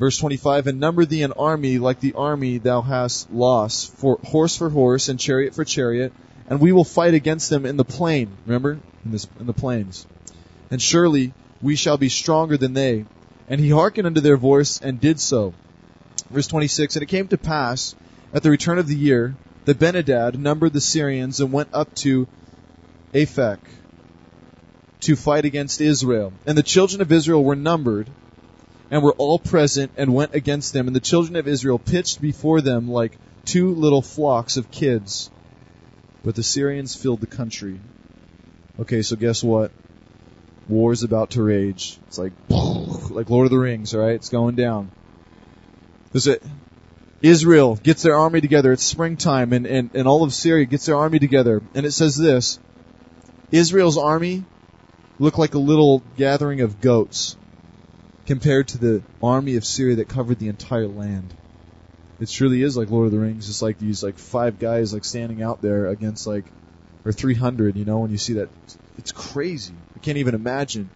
Verse 0.00 0.18
25, 0.18 0.66
and 0.66 0.80
number 0.80 1.04
thee 1.04 1.22
an 1.22 1.32
army 1.32 1.78
like 1.78 2.00
the 2.00 2.14
army 2.14 2.58
thou 2.58 2.82
hast 2.82 3.30
lost, 3.30 3.96
for 3.96 4.18
horse 4.24 4.56
for 4.56 4.68
horse 4.68 5.08
and 5.08 5.20
chariot 5.20 5.54
for 5.54 5.64
chariot, 5.64 6.12
and 6.48 6.58
we 6.60 6.72
will 6.72 6.84
fight 6.84 7.14
against 7.14 7.50
them 7.50 7.64
in 7.64 7.76
the 7.76 7.84
plain. 7.84 8.36
Remember? 8.46 8.80
In, 9.04 9.12
this, 9.12 9.28
in 9.38 9.46
the 9.46 9.52
plains. 9.52 10.06
And 10.72 10.82
surely 10.82 11.32
we 11.60 11.76
shall 11.76 11.96
be 11.96 12.08
stronger 12.08 12.56
than 12.56 12.74
they. 12.74 13.04
And 13.48 13.60
he 13.60 13.70
hearkened 13.70 14.06
unto 14.06 14.20
their 14.20 14.36
voice 14.36 14.80
and 14.80 15.00
did 15.00 15.20
so. 15.20 15.54
Verse 16.30 16.46
26, 16.46 16.96
and 16.96 17.02
it 17.02 17.06
came 17.06 17.28
to 17.28 17.38
pass 17.38 17.94
at 18.32 18.42
the 18.42 18.50
return 18.50 18.78
of 18.78 18.86
the 18.86 18.96
year 18.96 19.36
that 19.64 19.78
Benadad 19.78 20.36
numbered 20.36 20.72
the 20.72 20.80
Syrians 20.80 21.40
and 21.40 21.52
went 21.52 21.70
up 21.72 21.94
to 21.96 22.28
Aphek 23.14 23.58
to 25.00 25.16
fight 25.16 25.44
against 25.44 25.80
Israel. 25.80 26.32
And 26.46 26.58
the 26.58 26.62
children 26.62 27.00
of 27.00 27.12
Israel 27.12 27.42
were 27.42 27.56
numbered 27.56 28.10
and 28.90 29.02
were 29.02 29.12
all 29.12 29.38
present 29.38 29.92
and 29.96 30.14
went 30.14 30.34
against 30.34 30.72
them. 30.72 30.86
And 30.86 30.96
the 30.96 31.00
children 31.00 31.36
of 31.36 31.48
Israel 31.48 31.78
pitched 31.78 32.20
before 32.20 32.60
them 32.60 32.90
like 32.90 33.18
two 33.44 33.74
little 33.74 34.02
flocks 34.02 34.56
of 34.56 34.70
kids. 34.70 35.30
But 36.22 36.34
the 36.34 36.42
Syrians 36.42 36.94
filled 36.94 37.20
the 37.20 37.26
country. 37.26 37.80
Okay, 38.80 39.02
so 39.02 39.16
guess 39.16 39.42
what? 39.42 39.70
War 40.68 40.92
is 40.92 41.02
about 41.02 41.30
to 41.30 41.42
rage. 41.42 41.98
It's 42.06 42.18
like, 42.18 42.32
like 42.48 43.30
Lord 43.30 43.46
of 43.46 43.50
the 43.50 43.58
Rings, 43.58 43.94
alright? 43.94 44.16
It's 44.16 44.28
going 44.28 44.54
down. 44.54 44.90
There's 46.12 46.26
it. 46.26 46.42
Israel 47.20 47.76
gets 47.76 48.02
their 48.02 48.16
army 48.16 48.40
together. 48.40 48.72
It's 48.72 48.84
springtime 48.84 49.52
and, 49.52 49.66
and, 49.66 49.90
and 49.94 50.06
all 50.06 50.22
of 50.22 50.32
Syria 50.32 50.66
gets 50.66 50.86
their 50.86 50.96
army 50.96 51.18
together. 51.18 51.62
And 51.74 51.84
it 51.84 51.92
says 51.92 52.16
this. 52.16 52.58
Israel's 53.50 53.98
army 53.98 54.44
looked 55.18 55.38
like 55.38 55.54
a 55.54 55.58
little 55.58 56.02
gathering 56.16 56.60
of 56.60 56.80
goats 56.80 57.36
compared 58.26 58.68
to 58.68 58.78
the 58.78 59.02
army 59.22 59.56
of 59.56 59.64
Syria 59.64 59.96
that 59.96 60.08
covered 60.08 60.38
the 60.38 60.48
entire 60.48 60.86
land. 60.86 61.34
It 62.20 62.28
truly 62.28 62.62
is 62.62 62.76
like 62.76 62.90
Lord 62.90 63.06
of 63.06 63.12
the 63.12 63.18
Rings. 63.18 63.48
It's 63.48 63.62
like 63.62 63.78
these 63.78 64.02
like 64.02 64.18
five 64.18 64.58
guys 64.58 64.92
like 64.92 65.04
standing 65.04 65.42
out 65.42 65.62
there 65.62 65.86
against 65.86 66.26
like 66.26 66.44
or 67.04 67.12
300. 67.12 67.76
You 67.76 67.84
know 67.84 68.00
when 68.00 68.10
you 68.10 68.18
see 68.18 68.34
that, 68.34 68.48
it's 68.98 69.12
crazy. 69.12 69.74
I 69.98 70.00
can't 70.00 70.18
even 70.18 70.36
imagine. 70.36 70.90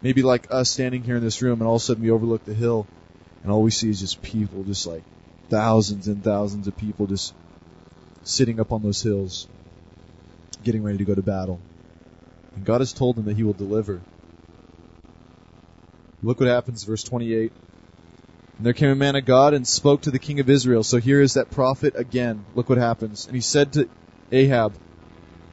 Maybe 0.00 0.22
like 0.22 0.46
us 0.50 0.70
standing 0.70 1.02
here 1.02 1.16
in 1.16 1.22
this 1.22 1.42
room 1.42 1.60
and 1.60 1.68
all 1.68 1.76
of 1.76 1.82
a 1.82 1.84
sudden 1.84 2.02
we 2.02 2.10
overlook 2.10 2.42
the 2.46 2.54
hill 2.54 2.86
and 3.42 3.52
all 3.52 3.62
we 3.62 3.70
see 3.70 3.90
is 3.90 4.00
just 4.00 4.22
people, 4.22 4.64
just 4.64 4.86
like 4.86 5.02
thousands 5.50 6.08
and 6.08 6.24
thousands 6.24 6.66
of 6.66 6.74
people 6.74 7.06
just 7.06 7.34
sitting 8.22 8.60
up 8.60 8.72
on 8.72 8.82
those 8.82 9.02
hills, 9.02 9.46
getting 10.64 10.82
ready 10.82 10.96
to 10.96 11.04
go 11.04 11.14
to 11.14 11.20
battle. 11.20 11.60
And 12.56 12.64
God 12.64 12.80
has 12.80 12.94
told 12.94 13.16
them 13.16 13.26
that 13.26 13.36
He 13.36 13.42
will 13.42 13.52
deliver. 13.52 14.00
Look 16.22 16.40
what 16.40 16.48
happens, 16.48 16.84
verse 16.84 17.02
28. 17.02 17.52
And 18.56 18.66
there 18.66 18.72
came 18.72 18.88
a 18.88 18.94
man 18.94 19.16
of 19.16 19.26
God 19.26 19.52
and 19.52 19.68
spoke 19.68 20.00
to 20.02 20.10
the 20.10 20.18
king 20.18 20.40
of 20.40 20.48
Israel. 20.48 20.82
So 20.82 20.96
here 20.96 21.20
is 21.20 21.34
that 21.34 21.50
prophet 21.50 21.92
again. 21.94 22.46
Look 22.54 22.70
what 22.70 22.78
happens. 22.78 23.26
And 23.26 23.34
he 23.34 23.42
said 23.42 23.74
to 23.74 23.90
Ahab, 24.30 24.72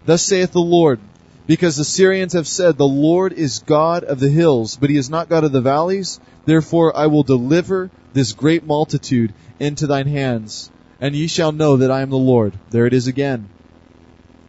Thus 0.06 0.24
saith 0.24 0.54
the 0.54 0.62
Lord, 0.62 1.02
because 1.50 1.76
the 1.76 1.84
Syrians 1.84 2.34
have 2.34 2.48
said, 2.48 2.78
The 2.78 2.86
Lord 2.86 3.34
is 3.34 3.64
God 3.66 4.04
of 4.04 4.20
the 4.20 4.30
hills, 4.30 4.78
but 4.78 4.92
he 4.92 4.98
is 4.98 5.10
not 5.10 5.30
God 5.30 5.44
of 5.44 5.52
the 5.52 5.62
valleys. 5.62 6.20
Therefore 6.46 6.96
I 6.96 7.08
will 7.08 7.24
deliver 7.24 7.90
this 8.14 8.34
great 8.34 8.64
multitude 8.64 9.34
into 9.60 9.88
thine 9.88 10.06
hands, 10.06 10.70
and 11.02 11.16
ye 11.16 11.26
shall 11.26 11.52
know 11.52 11.78
that 11.78 11.90
I 11.90 12.02
am 12.02 12.12
the 12.12 12.18
Lord. 12.18 12.54
There 12.70 12.86
it 12.86 12.94
is 12.94 13.08
again. 13.08 13.50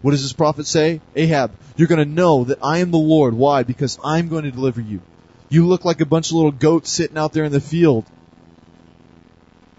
What 0.03 0.11
does 0.11 0.23
this 0.23 0.35
prophet 0.35 0.67
say? 0.67 1.01
Ahab, 1.17 1.53
you're 1.75 1.89
going 1.89 2.07
to 2.07 2.15
know 2.15 2.45
that 2.45 2.59
I 2.63 2.81
am 2.81 2.91
the 2.91 2.99
Lord. 2.99 3.33
Why? 3.33 3.63
Because 3.63 3.99
I'm 4.05 4.29
going 4.29 4.45
to 4.45 4.51
deliver 4.51 4.83
you. 4.83 5.01
You 5.49 5.67
look 5.67 5.87
like 5.87 6.03
a 6.03 6.07
bunch 6.07 6.29
of 6.29 6.35
little 6.35 6.53
goats 6.53 6.91
sitting 6.91 7.17
out 7.17 7.33
there 7.33 7.45
in 7.45 7.53
the 7.53 7.63
field 7.63 8.05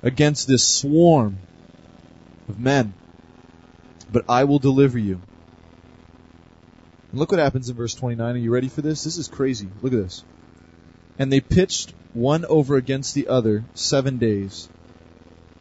against 0.01 0.47
this 0.47 0.67
swarm 0.67 1.37
of 2.49 2.59
men. 2.59 2.95
But 4.11 4.25
I 4.27 4.45
will 4.45 4.57
deliver 4.57 4.97
you. 4.97 5.21
And 7.11 7.19
look 7.19 7.31
what 7.31 7.39
happens 7.39 7.69
in 7.69 7.75
verse 7.75 7.93
29. 7.93 8.35
Are 8.35 8.37
you 8.37 8.51
ready 8.51 8.69
for 8.69 8.81
this? 8.81 9.03
This 9.03 9.17
is 9.17 9.27
crazy. 9.27 9.67
Look 9.81 9.93
at 9.93 10.01
this. 10.01 10.23
And 11.19 11.31
they 11.31 11.41
pitched 11.41 11.93
one 12.13 12.45
over 12.45 12.75
against 12.77 13.13
the 13.13 13.27
other 13.27 13.65
seven 13.73 14.17
days. 14.17 14.69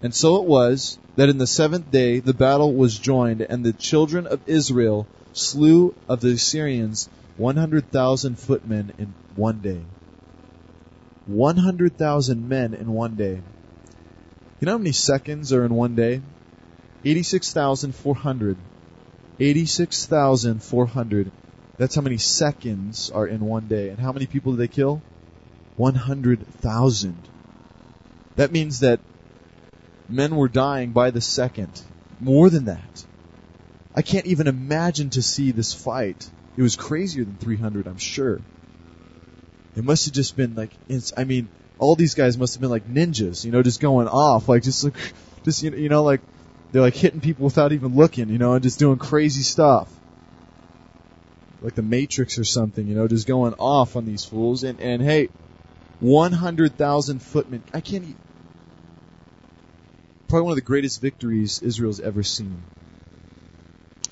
And 0.02 0.14
so 0.14 0.36
it 0.36 0.44
was 0.44 0.98
that 1.16 1.28
in 1.28 1.38
the 1.38 1.46
seventh 1.46 1.90
day 1.90 2.20
the 2.20 2.34
battle 2.34 2.72
was 2.72 2.98
joined, 2.98 3.42
and 3.42 3.64
the 3.64 3.72
children 3.72 4.26
of 4.26 4.40
Israel 4.46 5.06
slew 5.32 5.94
of 6.08 6.20
the 6.20 6.32
Assyrians 6.32 7.08
100,000 7.36 8.38
footmen 8.38 8.92
in 8.98 9.12
one 9.34 9.60
day. 9.60 9.80
100,000 11.26 12.48
men 12.48 12.74
in 12.74 12.92
one 12.92 13.16
day. 13.16 13.40
You 14.60 14.66
know 14.66 14.72
how 14.72 14.78
many 14.78 14.92
seconds 14.92 15.52
are 15.52 15.64
in 15.64 15.74
one 15.74 15.94
day? 15.94 16.22
86,400. 17.04 18.56
86,400. 19.38 21.32
That's 21.80 21.94
how 21.94 22.02
many 22.02 22.18
seconds 22.18 23.08
are 23.08 23.26
in 23.26 23.40
one 23.40 23.66
day. 23.66 23.88
And 23.88 23.98
how 23.98 24.12
many 24.12 24.26
people 24.26 24.52
do 24.52 24.58
they 24.58 24.68
kill? 24.68 25.00
100,000. 25.78 27.16
That 28.36 28.52
means 28.52 28.80
that 28.80 29.00
men 30.06 30.36
were 30.36 30.48
dying 30.48 30.90
by 30.90 31.10
the 31.10 31.22
second. 31.22 31.80
More 32.20 32.50
than 32.50 32.66
that. 32.66 33.06
I 33.94 34.02
can't 34.02 34.26
even 34.26 34.46
imagine 34.46 35.08
to 35.10 35.22
see 35.22 35.52
this 35.52 35.72
fight. 35.72 36.28
It 36.54 36.60
was 36.60 36.76
crazier 36.76 37.24
than 37.24 37.38
300, 37.38 37.86
I'm 37.86 37.96
sure. 37.96 38.42
It 39.74 39.82
must 39.82 40.04
have 40.04 40.12
just 40.12 40.36
been 40.36 40.54
like, 40.54 40.72
I 41.16 41.24
mean, 41.24 41.48
all 41.78 41.96
these 41.96 42.12
guys 42.12 42.36
must 42.36 42.56
have 42.56 42.60
been 42.60 42.68
like 42.68 42.88
ninjas, 42.88 43.42
you 43.42 43.52
know, 43.52 43.62
just 43.62 43.80
going 43.80 44.06
off, 44.06 44.50
like 44.50 44.64
just 44.64 44.84
like, 44.84 44.96
just 45.44 45.62
you 45.62 45.88
know, 45.88 46.02
like 46.02 46.20
they're 46.72 46.82
like 46.82 46.94
hitting 46.94 47.22
people 47.22 47.46
without 47.46 47.72
even 47.72 47.96
looking, 47.96 48.28
you 48.28 48.36
know, 48.36 48.52
and 48.52 48.62
just 48.62 48.78
doing 48.78 48.98
crazy 48.98 49.42
stuff, 49.42 49.90
like 51.62 51.74
the 51.74 51.82
Matrix 51.82 52.38
or 52.38 52.44
something, 52.44 52.86
you 52.86 52.94
know, 52.94 53.08
just 53.08 53.26
going 53.26 53.54
off 53.54 53.96
on 53.96 54.04
these 54.04 54.24
fools. 54.24 54.64
And 54.64 54.80
and 54.80 55.02
hey, 55.02 55.28
one 56.00 56.32
hundred 56.32 56.76
thousand 56.76 57.20
footmen, 57.20 57.62
I 57.74 57.80
can't. 57.80 58.04
Even, 58.04 58.16
probably 60.28 60.44
one 60.44 60.52
of 60.52 60.56
the 60.56 60.62
greatest 60.62 61.00
victories 61.00 61.60
Israel's 61.62 62.00
ever 62.00 62.22
seen, 62.22 62.62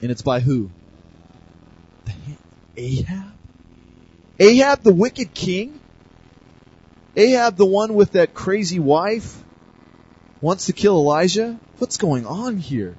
and 0.03 0.11
it's 0.11 0.23
by 0.23 0.41
who? 0.41 0.71
Ahab. 2.77 3.33
Ahab, 4.39 4.83
the 4.83 4.95
wicked 4.95 5.35
king. 5.35 5.81
Ahab, 7.17 7.57
the 7.57 7.67
one 7.67 7.95
with 7.95 8.13
that 8.13 8.35
crazy 8.35 8.79
wife, 8.79 9.43
wants 10.41 10.67
to 10.67 10.73
kill 10.73 10.95
Elijah. 10.97 11.59
What's 11.79 11.97
going 11.97 12.27
on 12.27 12.59
here? 12.59 12.95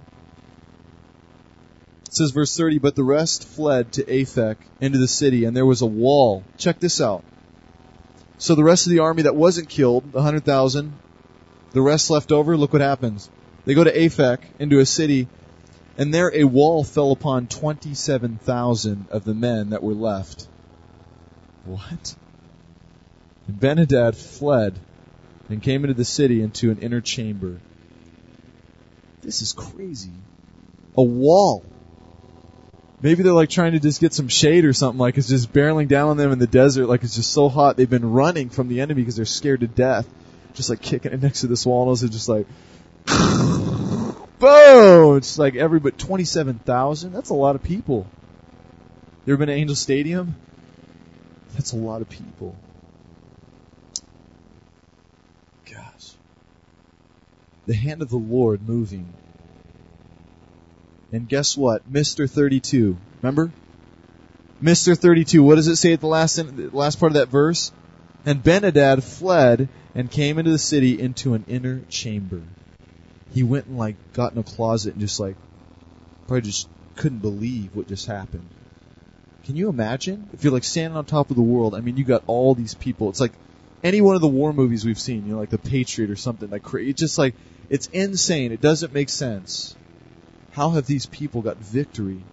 Says 2.20 2.32
verse 2.32 2.58
30, 2.58 2.80
but 2.80 2.96
the 2.96 3.04
rest 3.06 3.48
fled 3.48 3.94
to 3.94 4.04
Aphek 4.04 4.58
into 4.82 4.98
the 4.98 5.08
city, 5.08 5.46
and 5.46 5.56
there 5.56 5.66
was 5.66 5.82
a 5.82 5.86
wall. 5.86 6.44
Check 6.58 6.82
this 6.82 7.00
out. 7.00 7.24
So 8.38 8.56
the 8.56 8.64
rest 8.66 8.86
of 8.86 8.92
the 8.92 9.00
army 9.00 9.22
that 9.22 9.38
wasn't 9.38 9.70
killed, 9.70 10.12
the 10.12 10.18
100,000, 10.18 10.92
the 11.72 11.82
rest 11.82 12.10
left 12.10 12.34
over, 12.34 12.58
look 12.58 12.74
what 12.74 12.82
happens. 12.82 13.30
They 13.64 13.74
go 13.74 13.86
to 13.86 13.98
Aphek, 13.98 14.40
into 14.60 14.80
a 14.80 14.86
city, 14.86 15.30
and 15.98 16.14
there 16.14 16.30
a 16.36 16.44
wall 16.44 16.84
fell 16.84 17.14
upon 17.14 17.48
27,000 17.48 19.08
of 19.12 19.24
the 19.24 19.34
men 19.34 19.70
that 19.70 19.82
were 19.82 19.94
left. 19.94 20.46
What? 21.64 22.16
And 23.48 23.62
Benhadad 23.62 24.18
fled 24.18 24.78
and 25.48 25.64
came 25.64 25.86
into 25.86 25.94
the 25.94 26.04
city 26.04 26.42
into 26.42 26.70
an 26.70 26.80
inner 26.80 27.00
chamber. 27.00 27.62
This 29.22 29.42
is 29.42 29.54
crazy. 29.54 30.12
A 30.98 31.02
wall. 31.02 31.64
Maybe 33.02 33.24
they're 33.24 33.32
like 33.32 33.50
trying 33.50 33.72
to 33.72 33.80
just 33.80 34.02
get 34.02 34.14
some 34.14 34.28
shade 34.28 34.66
or 34.66 34.74
something, 34.74 35.00
like 35.00 35.18
it's 35.18 35.30
just 35.30 35.54
barreling 35.54 35.88
down 35.88 36.10
on 36.10 36.18
them 36.18 36.32
in 36.32 36.40
the 36.40 36.48
desert, 36.48 36.88
like 36.88 37.04
it's 37.04 37.16
just 37.16 37.32
so 37.32 37.48
hot 37.48 37.78
they've 37.78 37.90
been 37.90 38.12
running 38.12 38.50
from 38.50 38.68
the 38.68 38.82
enemy 38.82 39.02
because 39.02 39.16
they're 39.16 39.26
scared 39.26 39.62
to 39.62 39.68
death. 39.68 40.08
Just 40.54 40.70
like 40.70 40.82
kicking 40.82 41.14
it 41.14 41.22
next 41.22 41.42
to 41.42 41.48
this 41.48 41.66
wall, 41.66 41.84
and 41.84 41.92
those 41.92 42.04
are 42.04 42.10
just 42.10 42.28
like, 42.28 42.48
boom! 44.40 45.18
It's 45.18 45.38
like 45.38 45.56
every 45.56 45.80
but 45.80 45.98
27,000? 45.98 47.14
That's 47.14 47.30
a 47.30 47.36
lot 47.36 47.56
of 47.56 47.64
people. 47.64 48.08
You 49.26 49.34
ever 49.34 49.46
been 49.46 49.48
to 49.48 49.54
Angel 49.54 49.76
Stadium? 49.76 50.36
That's 51.54 51.72
a 51.72 51.78
lot 51.78 52.02
of 52.02 52.10
people. 52.10 52.56
Gosh, 55.72 56.16
the 57.66 57.76
hand 57.76 58.02
of 58.02 58.10
the 58.10 58.18
Lord 58.18 58.68
moving. 58.68 59.14
And 61.12 61.28
guess 61.28 61.58
what? 61.58 61.92
Mr. 61.92 62.30
32. 62.30 62.98
Remember? 63.22 63.52
Mr. 64.62 64.98
32. 64.98 65.42
What 65.42 65.56
does 65.56 65.68
it 65.68 65.78
say 65.78 65.94
at 65.94 66.02
the 66.02 66.08
last, 66.08 66.36
the 66.36 66.70
last 66.72 67.00
part 67.00 67.12
of 67.12 67.16
that 67.16 67.30
verse? 67.30 67.72
And 68.26 68.44
Benhadad 68.44 69.04
fled 69.04 69.70
and 69.96 70.12
came 70.12 70.38
into 70.38 70.52
the 70.52 70.60
city 70.60 71.00
into 71.00 71.34
an 71.34 71.46
inner 71.48 71.82
chamber. 71.90 72.42
He 73.34 73.44
went 73.44 73.68
and 73.68 73.78
like 73.78 73.96
got 74.14 74.34
in 74.34 74.40
a 74.40 74.44
closet 74.44 74.94
and 74.94 75.02
just 75.02 75.20
like 75.20 75.36
probably 76.28 76.42
just 76.42 76.68
couldn't 76.96 77.20
believe 77.20 77.76
what 77.76 77.88
just 77.88 78.06
happened. 78.06 78.48
Can 79.46 79.56
you 79.56 79.70
imagine? 79.70 80.30
If 80.34 80.44
you're 80.44 80.54
like 80.54 80.64
standing 80.64 80.98
on 80.98 81.06
top 81.06 81.30
of 81.30 81.36
the 81.36 81.42
world, 81.42 81.74
I 81.74 81.80
mean 81.80 81.98
you 81.98 82.04
got 82.04 82.24
all 82.28 82.54
these 82.54 82.76
people. 82.76 83.10
It's 83.10 83.22
like 83.22 83.34
any 83.84 84.02
one 84.02 84.16
of 84.16 84.22
the 84.22 84.28
war 84.28 84.52
movies 84.52 84.86
we've 84.86 85.00
seen, 85.00 85.26
you 85.26 85.34
know, 85.34 85.40
like 85.40 85.50
The 85.50 85.58
Patriot 85.58 86.12
or 86.12 86.16
something 86.16 86.50
like 86.50 86.64
it's 86.74 87.00
just 87.00 87.18
like 87.18 87.36
it's 87.70 87.88
insane. 87.88 88.52
It 88.52 88.62
doesn't 88.62 88.94
make 88.94 89.10
sense. 89.10 89.76
How 90.52 90.72
have 90.72 90.86
these 90.86 91.06
people 91.06 91.42
got 91.42 91.58
victory? 91.58 92.24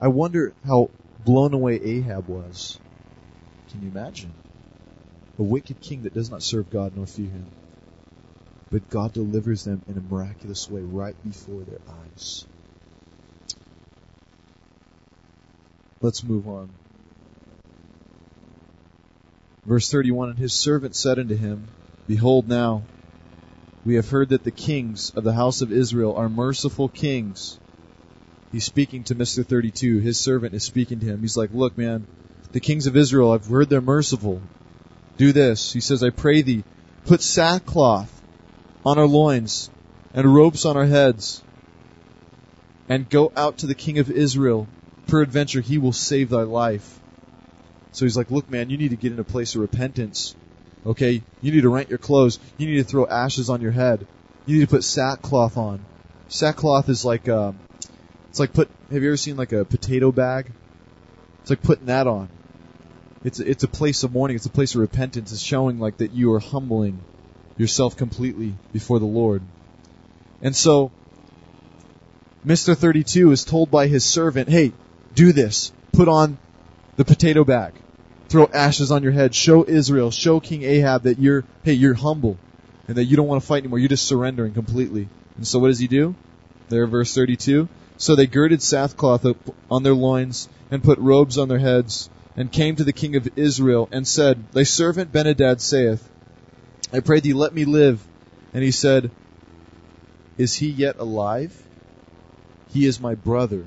I 0.00 0.08
wonder 0.08 0.54
how 0.64 0.90
blown 1.24 1.54
away 1.54 1.80
Ahab 1.82 2.28
was. 2.28 2.78
Can 3.70 3.82
you 3.82 3.88
imagine? 3.88 4.32
A 5.38 5.42
wicked 5.42 5.80
king 5.80 6.02
that 6.02 6.14
does 6.14 6.30
not 6.30 6.42
serve 6.42 6.70
God 6.70 6.96
nor 6.96 7.06
fear 7.06 7.26
him. 7.26 7.46
But 8.70 8.90
God 8.90 9.12
delivers 9.12 9.64
them 9.64 9.82
in 9.88 9.96
a 9.96 10.00
miraculous 10.00 10.68
way 10.70 10.82
right 10.82 11.16
before 11.24 11.62
their 11.62 11.80
eyes. 11.88 12.44
Let's 16.00 16.22
move 16.22 16.46
on. 16.46 16.70
Verse 19.64 19.90
31 19.90 20.30
And 20.30 20.38
his 20.38 20.52
servant 20.52 20.94
said 20.94 21.18
unto 21.18 21.36
him, 21.36 21.66
Behold 22.06 22.48
now, 22.48 22.84
we 23.88 23.94
have 23.94 24.10
heard 24.10 24.28
that 24.28 24.44
the 24.44 24.50
kings 24.50 25.14
of 25.16 25.24
the 25.24 25.32
house 25.32 25.62
of 25.62 25.72
Israel 25.72 26.14
are 26.14 26.28
merciful 26.28 26.90
kings. 26.90 27.58
He's 28.52 28.66
speaking 28.66 29.04
to 29.04 29.14
Mr. 29.14 29.46
32. 29.46 30.00
His 30.00 30.20
servant 30.20 30.52
is 30.52 30.62
speaking 30.62 31.00
to 31.00 31.06
him. 31.06 31.22
He's 31.22 31.38
like, 31.38 31.54
Look, 31.54 31.78
man, 31.78 32.06
the 32.52 32.60
kings 32.60 32.86
of 32.86 32.98
Israel, 32.98 33.32
I've 33.32 33.46
heard 33.46 33.70
they're 33.70 33.80
merciful. 33.80 34.42
Do 35.16 35.32
this. 35.32 35.72
He 35.72 35.80
says, 35.80 36.02
I 36.02 36.10
pray 36.10 36.42
thee, 36.42 36.64
put 37.06 37.22
sackcloth 37.22 38.12
on 38.84 38.98
our 38.98 39.06
loins 39.06 39.70
and 40.12 40.34
ropes 40.34 40.66
on 40.66 40.76
our 40.76 40.84
heads 40.84 41.42
and 42.90 43.08
go 43.08 43.32
out 43.34 43.56
to 43.58 43.66
the 43.66 43.74
king 43.74 43.98
of 43.98 44.10
Israel. 44.10 44.68
Peradventure 45.06 45.62
he 45.62 45.78
will 45.78 45.94
save 45.94 46.28
thy 46.28 46.42
life. 46.42 47.00
So 47.92 48.04
he's 48.04 48.18
like, 48.18 48.30
look, 48.30 48.50
man, 48.50 48.68
you 48.68 48.76
need 48.76 48.90
to 48.90 48.96
get 48.96 49.12
in 49.12 49.18
a 49.18 49.24
place 49.24 49.54
of 49.54 49.62
repentance. 49.62 50.36
Okay? 50.88 51.22
You 51.42 51.52
need 51.52 51.60
to 51.60 51.68
rent 51.68 51.90
your 51.90 51.98
clothes. 51.98 52.40
You 52.56 52.66
need 52.66 52.76
to 52.78 52.84
throw 52.84 53.06
ashes 53.06 53.50
on 53.50 53.60
your 53.60 53.72
head. 53.72 54.06
You 54.46 54.58
need 54.58 54.68
to 54.68 54.74
put 54.74 54.82
sackcloth 54.82 55.58
on. 55.58 55.84
Sackcloth 56.28 56.88
is 56.88 57.04
like, 57.04 57.28
um, 57.28 57.58
it's 58.30 58.40
like 58.40 58.54
put, 58.54 58.70
have 58.90 59.02
you 59.02 59.10
ever 59.10 59.16
seen 59.18 59.36
like 59.36 59.52
a 59.52 59.66
potato 59.66 60.10
bag? 60.10 60.50
It's 61.42 61.50
like 61.50 61.62
putting 61.62 61.86
that 61.86 62.06
on. 62.06 62.30
It's, 63.22 63.38
it's 63.38 63.64
a 63.64 63.68
place 63.68 64.02
of 64.02 64.12
mourning. 64.12 64.36
It's 64.36 64.46
a 64.46 64.50
place 64.50 64.74
of 64.74 64.80
repentance. 64.80 65.30
It's 65.32 65.42
showing 65.42 65.78
like 65.78 65.98
that 65.98 66.12
you 66.12 66.32
are 66.32 66.40
humbling 66.40 67.00
yourself 67.58 67.96
completely 67.96 68.54
before 68.72 68.98
the 68.98 69.06
Lord. 69.06 69.42
And 70.40 70.56
so, 70.56 70.90
Mr. 72.46 72.74
32 72.76 73.32
is 73.32 73.44
told 73.44 73.70
by 73.70 73.88
his 73.88 74.04
servant, 74.04 74.48
hey, 74.48 74.72
do 75.14 75.32
this. 75.32 75.72
Put 75.92 76.08
on 76.08 76.38
the 76.96 77.04
potato 77.04 77.44
bag 77.44 77.74
throw 78.28 78.46
ashes 78.52 78.90
on 78.90 79.02
your 79.02 79.12
head. 79.12 79.34
Show 79.34 79.64
Israel, 79.64 80.10
show 80.10 80.40
King 80.40 80.62
Ahab 80.62 81.04
that 81.04 81.18
you're, 81.18 81.44
hey, 81.62 81.72
you're 81.72 81.94
humble 81.94 82.38
and 82.86 82.96
that 82.96 83.04
you 83.04 83.16
don't 83.16 83.26
want 83.26 83.42
to 83.42 83.46
fight 83.46 83.58
anymore. 83.58 83.78
You're 83.78 83.88
just 83.88 84.06
surrendering 84.06 84.54
completely. 84.54 85.08
And 85.36 85.46
so 85.46 85.58
what 85.58 85.68
does 85.68 85.78
he 85.78 85.88
do? 85.88 86.14
There, 86.68 86.86
verse 86.86 87.14
32. 87.14 87.68
So 87.96 88.14
they 88.14 88.26
girded 88.26 88.62
sackcloth 88.62 89.26
on 89.70 89.82
their 89.82 89.94
loins 89.94 90.48
and 90.70 90.82
put 90.82 90.98
robes 90.98 91.38
on 91.38 91.48
their 91.48 91.58
heads 91.58 92.10
and 92.36 92.52
came 92.52 92.76
to 92.76 92.84
the 92.84 92.92
king 92.92 93.16
of 93.16 93.36
Israel 93.36 93.88
and 93.90 94.06
said, 94.06 94.52
Thy 94.52 94.62
servant 94.62 95.12
Benhadad 95.12 95.60
saith, 95.60 96.08
I 96.92 97.00
pray 97.00 97.20
thee, 97.20 97.32
let 97.32 97.52
me 97.52 97.64
live. 97.64 98.02
And 98.54 98.62
he 98.62 98.70
said, 98.70 99.10
Is 100.36 100.54
he 100.54 100.68
yet 100.68 100.98
alive? 100.98 101.60
He 102.68 102.86
is 102.86 103.00
my 103.00 103.14
brother. 103.14 103.66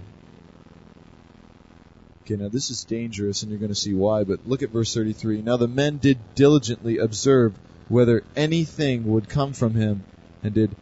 Okay, 2.31 2.41
now 2.41 2.47
this 2.47 2.69
is 2.69 2.85
dangerous, 2.85 3.43
and 3.43 3.51
you're 3.51 3.59
going 3.59 3.73
to 3.73 3.75
see 3.75 3.93
why, 3.93 4.23
but 4.23 4.47
look 4.47 4.63
at 4.63 4.69
verse 4.69 4.93
33. 4.93 5.41
Now 5.41 5.57
the 5.57 5.67
men 5.67 5.97
did 5.97 6.17
diligently 6.33 6.97
observe 6.97 7.53
whether 7.89 8.23
anything 8.37 9.03
would 9.05 9.27
come 9.27 9.51
from 9.51 9.73
him, 9.73 10.05
and 10.41 10.53
did 10.53 10.73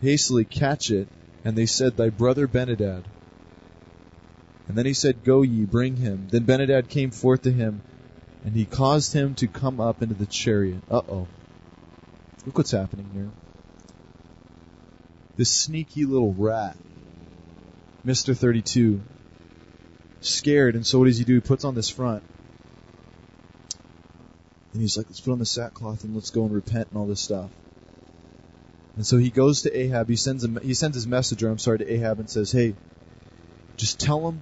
hastily 0.00 0.44
catch 0.44 0.90
it, 0.90 1.06
and 1.44 1.56
they 1.56 1.66
said, 1.66 1.96
Thy 1.96 2.08
brother 2.08 2.48
Benhadad. 2.48 3.04
And 4.66 4.76
then 4.76 4.86
he 4.86 4.92
said, 4.92 5.22
Go 5.22 5.42
ye, 5.42 5.66
bring 5.66 5.94
him. 5.96 6.26
Then 6.30 6.44
Benhadad 6.44 6.88
came 6.88 7.12
forth 7.12 7.42
to 7.42 7.52
him, 7.52 7.82
and 8.44 8.56
he 8.56 8.64
caused 8.64 9.12
him 9.12 9.36
to 9.36 9.46
come 9.46 9.80
up 9.80 10.02
into 10.02 10.16
the 10.16 10.26
chariot. 10.26 10.82
Uh 10.90 11.02
oh. 11.08 11.28
Look 12.44 12.58
what's 12.58 12.72
happening 12.72 13.08
here. 13.14 13.30
This 15.36 15.50
sneaky 15.50 16.06
little 16.06 16.32
rat, 16.32 16.76
Mr. 18.04 18.36
32, 18.36 19.00
scared, 20.24 20.74
and 20.74 20.86
so 20.86 20.98
what 20.98 21.06
does 21.06 21.18
he 21.18 21.24
do? 21.24 21.34
He 21.34 21.40
puts 21.40 21.64
on 21.64 21.74
this 21.74 21.88
front. 21.88 22.22
And 24.72 24.82
he's 24.82 24.96
like, 24.96 25.06
let's 25.08 25.20
put 25.20 25.32
on 25.32 25.38
the 25.38 25.46
sackcloth 25.46 26.02
and 26.04 26.14
let's 26.14 26.30
go 26.30 26.44
and 26.44 26.52
repent 26.52 26.88
and 26.90 26.98
all 26.98 27.06
this 27.06 27.20
stuff. 27.20 27.50
And 28.96 29.06
so 29.06 29.16
he 29.16 29.30
goes 29.30 29.62
to 29.62 29.76
Ahab. 29.76 30.08
He 30.08 30.16
sends 30.16 30.42
him. 30.42 30.58
He 30.62 30.74
sends 30.74 30.96
his 30.96 31.06
messenger. 31.06 31.48
I'm 31.48 31.58
sorry 31.58 31.78
to 31.78 31.92
Ahab 31.92 32.20
and 32.20 32.30
says, 32.30 32.52
"Hey, 32.52 32.74
just 33.76 33.98
tell 33.98 34.28
him, 34.28 34.40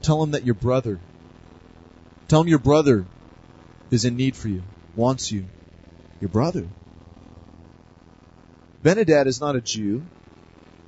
tell 0.00 0.22
him 0.22 0.30
that 0.32 0.44
your 0.44 0.54
brother, 0.54 0.98
tell 2.28 2.40
him 2.40 2.48
your 2.48 2.58
brother 2.58 3.04
is 3.90 4.04
in 4.04 4.16
need 4.16 4.34
for 4.34 4.48
you, 4.48 4.62
wants 4.96 5.30
you, 5.30 5.46
your 6.20 6.30
brother. 6.30 6.66
Benadad 8.82 9.26
is 9.26 9.40
not 9.40 9.56
a 9.56 9.60
Jew. 9.60 10.02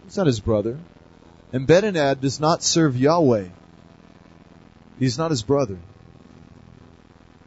He's 0.05 0.17
not 0.17 0.27
his 0.27 0.41
brother. 0.41 0.79
And 1.53 1.69
Benadad 1.69 2.21
does 2.21 2.41
not 2.41 2.63
serve 2.63 2.97
Yahweh. 2.97 3.49
He's 4.99 5.19
not 5.19 5.31
his 5.31 5.43
brother. 5.43 5.79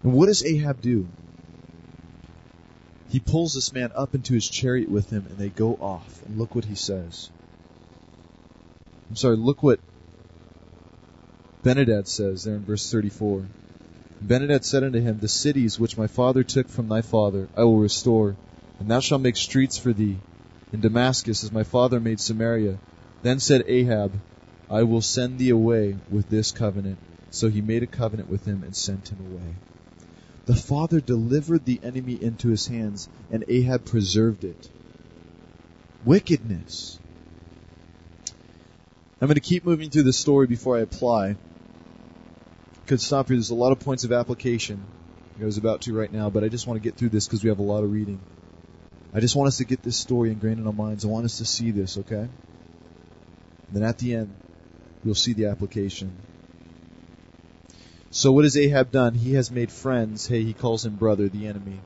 And 0.03 0.13
what 0.13 0.27
does 0.27 0.43
Ahab 0.43 0.81
do? 0.81 1.07
He 3.09 3.19
pulls 3.19 3.53
this 3.53 3.71
man 3.73 3.91
up 3.95 4.15
into 4.15 4.33
his 4.33 4.47
chariot 4.47 4.89
with 4.89 5.09
him 5.09 5.25
and 5.29 5.37
they 5.37 5.49
go 5.49 5.75
off. 5.75 6.23
And 6.25 6.37
look 6.37 6.55
what 6.55 6.65
he 6.65 6.75
says. 6.75 7.29
I'm 9.09 9.15
sorry, 9.15 9.37
look 9.37 9.63
what 9.63 9.79
Benadad 11.63 12.07
says 12.07 12.43
there 12.43 12.55
in 12.55 12.65
verse 12.65 12.91
34. 12.91 13.45
Benadad 14.25 14.63
said 14.63 14.83
unto 14.83 14.99
him, 14.99 15.19
The 15.19 15.27
cities 15.27 15.79
which 15.79 15.97
my 15.97 16.07
father 16.07 16.43
took 16.43 16.67
from 16.67 16.89
thy 16.89 17.01
father 17.01 17.47
I 17.55 17.63
will 17.63 17.79
restore, 17.79 18.35
and 18.79 18.89
thou 18.89 18.99
shalt 18.99 19.21
make 19.21 19.37
streets 19.37 19.77
for 19.77 19.93
thee 19.93 20.17
in 20.73 20.81
Damascus 20.81 21.43
as 21.43 21.51
my 21.51 21.63
father 21.63 21.99
made 21.99 22.19
Samaria. 22.19 22.77
Then 23.23 23.39
said 23.39 23.63
Ahab, 23.67 24.13
I 24.69 24.83
will 24.83 25.01
send 25.01 25.39
thee 25.39 25.49
away 25.49 25.95
with 26.09 26.29
this 26.29 26.51
covenant. 26.51 26.97
So 27.29 27.49
he 27.49 27.61
made 27.61 27.83
a 27.83 27.87
covenant 27.87 28.29
with 28.29 28.45
him 28.45 28.63
and 28.63 28.75
sent 28.75 29.09
him 29.09 29.19
away. 29.19 29.55
The 30.45 30.55
father 30.55 31.01
delivered 31.01 31.65
the 31.65 31.79
enemy 31.83 32.17
into 32.21 32.47
his 32.47 32.67
hands, 32.67 33.09
and 33.29 33.43
Ahab 33.47 33.85
preserved 33.85 34.45
it. 34.45 34.69
Wickedness. 36.05 36.99
I'm 39.19 39.27
going 39.27 39.35
to 39.35 39.41
keep 39.41 39.65
moving 39.65 39.89
through 39.89 40.03
the 40.03 40.13
story 40.13 40.47
before 40.47 40.77
I 40.77 40.81
apply. 40.81 41.35
Could 42.85 43.01
stop 43.01 43.27
here. 43.27 43.35
There's 43.35 43.49
a 43.49 43.55
lot 43.55 43.73
of 43.73 43.79
points 43.79 44.05
of 44.05 44.13
application. 44.13 44.85
I 45.41 45.45
was 45.45 45.57
about 45.57 45.81
to 45.81 45.93
right 45.93 46.11
now, 46.11 46.29
but 46.29 46.43
I 46.43 46.47
just 46.47 46.65
want 46.65 46.81
to 46.81 46.83
get 46.83 46.95
through 46.95 47.09
this 47.09 47.27
because 47.27 47.43
we 47.43 47.49
have 47.49 47.59
a 47.59 47.63
lot 47.63 47.83
of 47.83 47.91
reading. 47.91 48.19
I 49.13 49.19
just 49.19 49.35
want 49.35 49.47
us 49.47 49.57
to 49.57 49.65
get 49.65 49.83
this 49.83 49.97
story 49.97 50.31
ingrained 50.31 50.59
in 50.59 50.67
our 50.67 50.73
minds. 50.73 51.03
I 51.03 51.09
want 51.09 51.25
us 51.25 51.39
to 51.39 51.45
see 51.45 51.71
this, 51.71 51.97
okay? 51.97 52.15
And 52.15 52.29
then 53.71 53.83
at 53.83 53.97
the 53.97 54.15
end, 54.15 54.33
you'll 55.03 55.15
see 55.15 55.33
the 55.33 55.47
application. 55.47 56.15
So 58.09 58.31
what 58.31 58.45
has 58.45 58.57
Ahab 58.57 58.91
done? 58.91 59.13
He 59.13 59.33
has 59.33 59.51
made 59.51 59.71
friends. 59.71 60.27
Hey, 60.27 60.43
he 60.43 60.53
calls 60.53 60.85
him 60.85 60.95
brother, 60.95 61.27
the 61.27 61.47
enemy. 61.47 61.79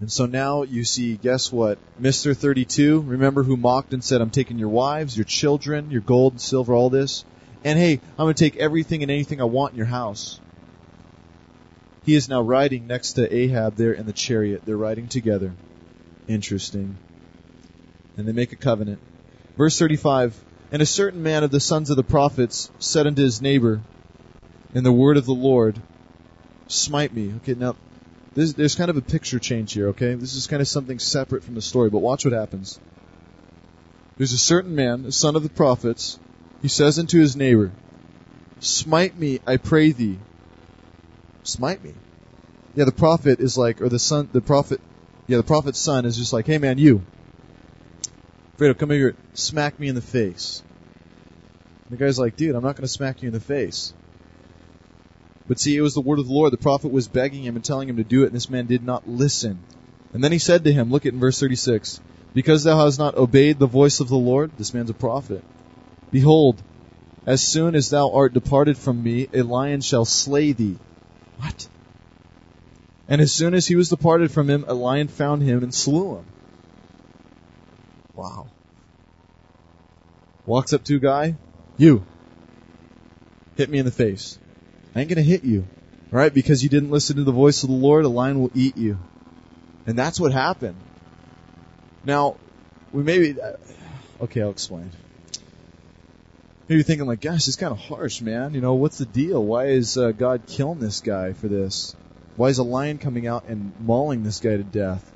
And 0.00 0.10
so 0.10 0.26
now 0.26 0.62
you 0.62 0.84
see, 0.84 1.16
guess 1.16 1.52
what? 1.52 1.78
Mr. 2.00 2.36
32, 2.36 3.02
remember 3.02 3.44
who 3.44 3.56
mocked 3.56 3.92
and 3.92 4.02
said, 4.02 4.20
I'm 4.20 4.30
taking 4.30 4.58
your 4.58 4.68
wives, 4.68 5.16
your 5.16 5.24
children, 5.24 5.92
your 5.92 6.00
gold 6.00 6.32
and 6.32 6.40
silver, 6.40 6.74
all 6.74 6.90
this. 6.90 7.24
And 7.62 7.78
hey, 7.78 8.00
I'm 8.18 8.24
going 8.24 8.34
to 8.34 8.44
take 8.44 8.56
everything 8.56 9.02
and 9.02 9.12
anything 9.12 9.40
I 9.40 9.44
want 9.44 9.74
in 9.74 9.76
your 9.76 9.86
house. 9.86 10.40
He 12.04 12.16
is 12.16 12.28
now 12.28 12.42
riding 12.42 12.88
next 12.88 13.12
to 13.12 13.32
Ahab 13.32 13.76
there 13.76 13.92
in 13.92 14.06
the 14.06 14.12
chariot. 14.12 14.62
They're 14.64 14.76
riding 14.76 15.06
together. 15.06 15.52
Interesting. 16.26 16.96
And 18.16 18.26
they 18.26 18.32
make 18.32 18.52
a 18.52 18.56
covenant. 18.56 18.98
Verse 19.56 19.78
35 19.78 20.36
and 20.72 20.80
a 20.80 20.86
certain 20.86 21.22
man 21.22 21.44
of 21.44 21.50
the 21.50 21.60
sons 21.60 21.90
of 21.90 21.96
the 21.96 22.02
prophets 22.02 22.70
said 22.78 23.06
unto 23.06 23.22
his 23.22 23.42
neighbor, 23.42 23.82
in 24.74 24.84
the 24.84 24.92
word 24.92 25.18
of 25.18 25.26
the 25.26 25.34
Lord, 25.34 25.78
smite 26.66 27.12
me. 27.12 27.34
Okay, 27.36 27.52
now, 27.52 27.76
this, 28.34 28.54
there's 28.54 28.74
kind 28.74 28.88
of 28.88 28.96
a 28.96 29.02
picture 29.02 29.38
change 29.38 29.74
here, 29.74 29.88
okay? 29.88 30.14
This 30.14 30.34
is 30.34 30.46
kind 30.46 30.62
of 30.62 30.66
something 30.66 30.98
separate 30.98 31.44
from 31.44 31.54
the 31.54 31.60
story, 31.60 31.90
but 31.90 31.98
watch 31.98 32.24
what 32.24 32.32
happens. 32.32 32.80
There's 34.16 34.32
a 34.32 34.38
certain 34.38 34.74
man, 34.74 35.04
a 35.04 35.12
son 35.12 35.36
of 35.36 35.42
the 35.42 35.50
prophets, 35.50 36.18
he 36.62 36.68
says 36.68 36.98
unto 36.98 37.20
his 37.20 37.36
neighbor, 37.36 37.70
Smite 38.60 39.18
me, 39.18 39.40
I 39.46 39.58
pray 39.58 39.92
thee. 39.92 40.18
Smite 41.42 41.84
me. 41.84 41.92
Yeah, 42.74 42.84
the 42.84 42.92
prophet 42.92 43.40
is 43.40 43.58
like, 43.58 43.82
or 43.82 43.90
the 43.90 43.98
son, 43.98 44.30
the 44.32 44.40
prophet, 44.40 44.80
yeah, 45.26 45.36
the 45.36 45.42
prophet's 45.42 45.78
son 45.78 46.06
is 46.06 46.16
just 46.16 46.32
like, 46.32 46.46
hey 46.46 46.56
man, 46.56 46.78
you, 46.78 47.02
Fredo, 48.62 48.78
come 48.78 48.90
here, 48.90 49.16
smack 49.34 49.80
me 49.80 49.88
in 49.88 49.96
the 49.96 50.00
face. 50.00 50.62
The 51.90 51.96
guy's 51.96 52.16
like, 52.16 52.36
dude, 52.36 52.54
I'm 52.54 52.62
not 52.62 52.76
going 52.76 52.86
to 52.86 52.88
smack 52.88 53.20
you 53.20 53.26
in 53.26 53.32
the 53.32 53.40
face. 53.40 53.92
But 55.48 55.58
see, 55.58 55.76
it 55.76 55.80
was 55.80 55.94
the 55.94 56.00
word 56.00 56.20
of 56.20 56.28
the 56.28 56.32
Lord. 56.32 56.52
The 56.52 56.58
prophet 56.58 56.92
was 56.92 57.08
begging 57.08 57.42
him 57.42 57.56
and 57.56 57.64
telling 57.64 57.88
him 57.88 57.96
to 57.96 58.04
do 58.04 58.22
it, 58.22 58.26
and 58.26 58.36
this 58.36 58.48
man 58.48 58.66
did 58.66 58.84
not 58.84 59.08
listen. 59.08 59.58
And 60.12 60.22
then 60.22 60.30
he 60.30 60.38
said 60.38 60.62
to 60.62 60.72
him, 60.72 60.92
look 60.92 61.06
at 61.06 61.12
in 61.12 61.18
verse 61.18 61.40
36, 61.40 62.00
because 62.34 62.62
thou 62.62 62.84
hast 62.84 63.00
not 63.00 63.16
obeyed 63.16 63.58
the 63.58 63.66
voice 63.66 63.98
of 63.98 64.08
the 64.08 64.14
Lord, 64.16 64.52
this 64.56 64.72
man's 64.72 64.90
a 64.90 64.94
prophet. 64.94 65.42
Behold, 66.12 66.62
as 67.26 67.42
soon 67.42 67.74
as 67.74 67.90
thou 67.90 68.12
art 68.12 68.32
departed 68.32 68.78
from 68.78 69.02
me, 69.02 69.28
a 69.34 69.42
lion 69.42 69.80
shall 69.80 70.04
slay 70.04 70.52
thee. 70.52 70.78
What? 71.38 71.66
And 73.08 73.20
as 73.20 73.32
soon 73.32 73.54
as 73.54 73.66
he 73.66 73.74
was 73.74 73.88
departed 73.88 74.30
from 74.30 74.48
him, 74.48 74.64
a 74.68 74.74
lion 74.74 75.08
found 75.08 75.42
him 75.42 75.64
and 75.64 75.74
slew 75.74 76.18
him. 76.18 76.26
Wow. 78.14 78.48
Walks 80.44 80.72
up 80.72 80.84
to 80.84 80.96
a 80.96 80.98
guy, 80.98 81.36
you, 81.76 82.04
hit 83.56 83.70
me 83.70 83.78
in 83.78 83.84
the 83.84 83.92
face. 83.92 84.38
I 84.94 85.00
ain't 85.00 85.08
gonna 85.08 85.22
hit 85.22 85.44
you. 85.44 85.66
Right? 86.10 86.32
Because 86.32 86.62
you 86.62 86.68
didn't 86.68 86.90
listen 86.90 87.16
to 87.16 87.24
the 87.24 87.32
voice 87.32 87.62
of 87.62 87.70
the 87.70 87.74
Lord, 87.74 88.04
a 88.04 88.08
lion 88.08 88.40
will 88.40 88.50
eat 88.54 88.76
you. 88.76 88.98
And 89.86 89.98
that's 89.98 90.20
what 90.20 90.32
happened. 90.32 90.76
Now, 92.04 92.36
we 92.92 93.02
maybe, 93.02 93.40
uh, 93.40 93.52
okay, 94.20 94.42
I'll 94.42 94.50
explain. 94.50 94.90
Maybe 96.68 96.82
thinking 96.82 97.06
like, 97.06 97.20
gosh, 97.20 97.48
it's 97.48 97.56
kind 97.56 97.72
of 97.72 97.78
harsh, 97.78 98.20
man. 98.20 98.54
You 98.54 98.60
know, 98.60 98.74
what's 98.74 98.98
the 98.98 99.06
deal? 99.06 99.42
Why 99.42 99.68
is 99.68 99.96
uh, 99.96 100.12
God 100.12 100.42
killing 100.46 100.80
this 100.80 101.00
guy 101.00 101.32
for 101.32 101.48
this? 101.48 101.96
Why 102.36 102.48
is 102.48 102.58
a 102.58 102.62
lion 102.62 102.98
coming 102.98 103.26
out 103.26 103.44
and 103.48 103.72
mauling 103.80 104.22
this 104.22 104.40
guy 104.40 104.56
to 104.56 104.62
death? 104.62 105.11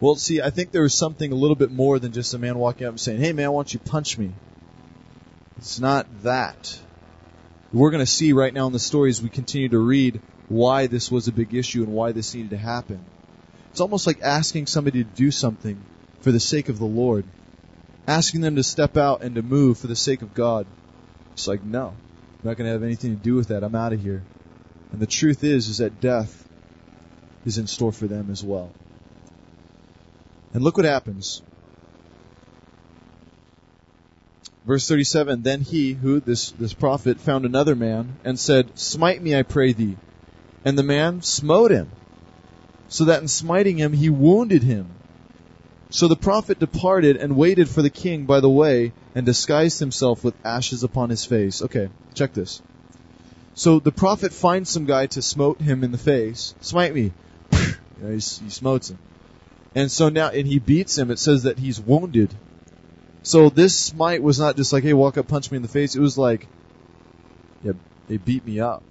Well, 0.00 0.14
see, 0.14 0.40
I 0.40 0.50
think 0.50 0.70
there 0.70 0.82
was 0.82 0.94
something 0.94 1.32
a 1.32 1.34
little 1.34 1.56
bit 1.56 1.72
more 1.72 1.98
than 1.98 2.12
just 2.12 2.34
a 2.34 2.38
man 2.38 2.56
walking 2.58 2.86
up 2.86 2.92
and 2.92 3.00
saying, 3.00 3.20
"Hey, 3.20 3.32
man, 3.32 3.50
why 3.50 3.58
don't 3.58 3.74
you 3.74 3.80
punch 3.80 4.16
me?" 4.16 4.32
It's 5.56 5.80
not 5.80 6.06
that. 6.22 6.78
We're 7.72 7.90
going 7.90 8.04
to 8.04 8.10
see 8.10 8.32
right 8.32 8.54
now 8.54 8.66
in 8.66 8.72
the 8.72 8.78
story 8.78 9.10
as 9.10 9.20
we 9.20 9.28
continue 9.28 9.68
to 9.70 9.78
read 9.78 10.20
why 10.48 10.86
this 10.86 11.10
was 11.10 11.28
a 11.28 11.32
big 11.32 11.52
issue 11.52 11.82
and 11.82 11.92
why 11.92 12.12
this 12.12 12.34
needed 12.34 12.50
to 12.50 12.56
happen. 12.56 13.04
It's 13.70 13.80
almost 13.80 14.06
like 14.06 14.22
asking 14.22 14.66
somebody 14.66 15.02
to 15.02 15.10
do 15.10 15.30
something 15.30 15.78
for 16.20 16.32
the 16.32 16.40
sake 16.40 16.68
of 16.68 16.78
the 16.78 16.86
Lord, 16.86 17.24
asking 18.06 18.40
them 18.40 18.56
to 18.56 18.62
step 18.62 18.96
out 18.96 19.22
and 19.22 19.34
to 19.34 19.42
move 19.42 19.78
for 19.78 19.88
the 19.88 19.96
sake 19.96 20.22
of 20.22 20.32
God. 20.32 20.66
It's 21.34 21.46
like, 21.46 21.62
no, 21.62 21.88
I'm 21.88 22.48
not 22.48 22.56
going 22.56 22.66
to 22.66 22.72
have 22.72 22.82
anything 22.82 23.16
to 23.16 23.22
do 23.22 23.34
with 23.34 23.48
that. 23.48 23.62
I'm 23.62 23.74
out 23.74 23.92
of 23.92 24.00
here. 24.00 24.22
And 24.92 25.00
the 25.00 25.06
truth 25.06 25.44
is, 25.44 25.68
is 25.68 25.78
that 25.78 26.00
death 26.00 26.48
is 27.44 27.58
in 27.58 27.66
store 27.66 27.92
for 27.92 28.06
them 28.06 28.30
as 28.30 28.42
well. 28.42 28.70
And 30.54 30.62
look 30.62 30.76
what 30.76 30.86
happens. 30.86 31.42
Verse 34.66 34.86
37, 34.86 35.42
Then 35.42 35.62
he, 35.62 35.94
who, 35.94 36.20
this, 36.20 36.50
this 36.50 36.74
prophet, 36.74 37.20
found 37.20 37.46
another 37.46 37.74
man, 37.74 38.16
and 38.22 38.38
said, 38.38 38.78
Smite 38.78 39.22
me, 39.22 39.34
I 39.34 39.42
pray 39.42 39.72
thee. 39.72 39.96
And 40.64 40.78
the 40.78 40.82
man 40.82 41.22
smote 41.22 41.70
him, 41.70 41.90
so 42.88 43.06
that 43.06 43.22
in 43.22 43.28
smiting 43.28 43.78
him 43.78 43.94
he 43.94 44.10
wounded 44.10 44.62
him. 44.62 44.88
So 45.90 46.06
the 46.06 46.16
prophet 46.16 46.58
departed 46.58 47.16
and 47.16 47.36
waited 47.36 47.68
for 47.68 47.80
the 47.80 47.88
king 47.88 48.26
by 48.26 48.40
the 48.40 48.50
way, 48.50 48.92
and 49.14 49.24
disguised 49.24 49.80
himself 49.80 50.22
with 50.22 50.34
ashes 50.44 50.82
upon 50.82 51.08
his 51.08 51.24
face. 51.24 51.62
Okay, 51.62 51.88
check 52.12 52.34
this. 52.34 52.60
So 53.54 53.80
the 53.80 53.90
prophet 53.90 54.32
finds 54.32 54.68
some 54.68 54.84
guy 54.84 55.06
to 55.06 55.22
smote 55.22 55.60
him 55.60 55.82
in 55.82 55.92
the 55.92 55.98
face. 55.98 56.54
Smite 56.60 56.94
me. 56.94 57.12
you 57.52 57.58
know, 58.02 58.10
he, 58.10 58.16
he 58.16 58.50
smotes 58.50 58.90
him. 58.90 58.98
And 59.74 59.90
so 59.90 60.08
now, 60.08 60.28
and 60.28 60.46
he 60.46 60.58
beats 60.58 60.96
him. 60.96 61.10
It 61.10 61.18
says 61.18 61.44
that 61.44 61.58
he's 61.58 61.80
wounded. 61.80 62.34
So 63.22 63.50
this 63.50 63.76
smite 63.76 64.22
was 64.22 64.38
not 64.38 64.56
just 64.56 64.72
like, 64.72 64.84
hey, 64.84 64.94
walk 64.94 65.18
up, 65.18 65.28
punch 65.28 65.50
me 65.50 65.56
in 65.56 65.62
the 65.62 65.68
face. 65.68 65.94
It 65.94 66.00
was 66.00 66.16
like, 66.16 66.46
yeah, 67.62 67.72
they 68.08 68.16
beat 68.16 68.46
me 68.46 68.60
up. 68.60 68.82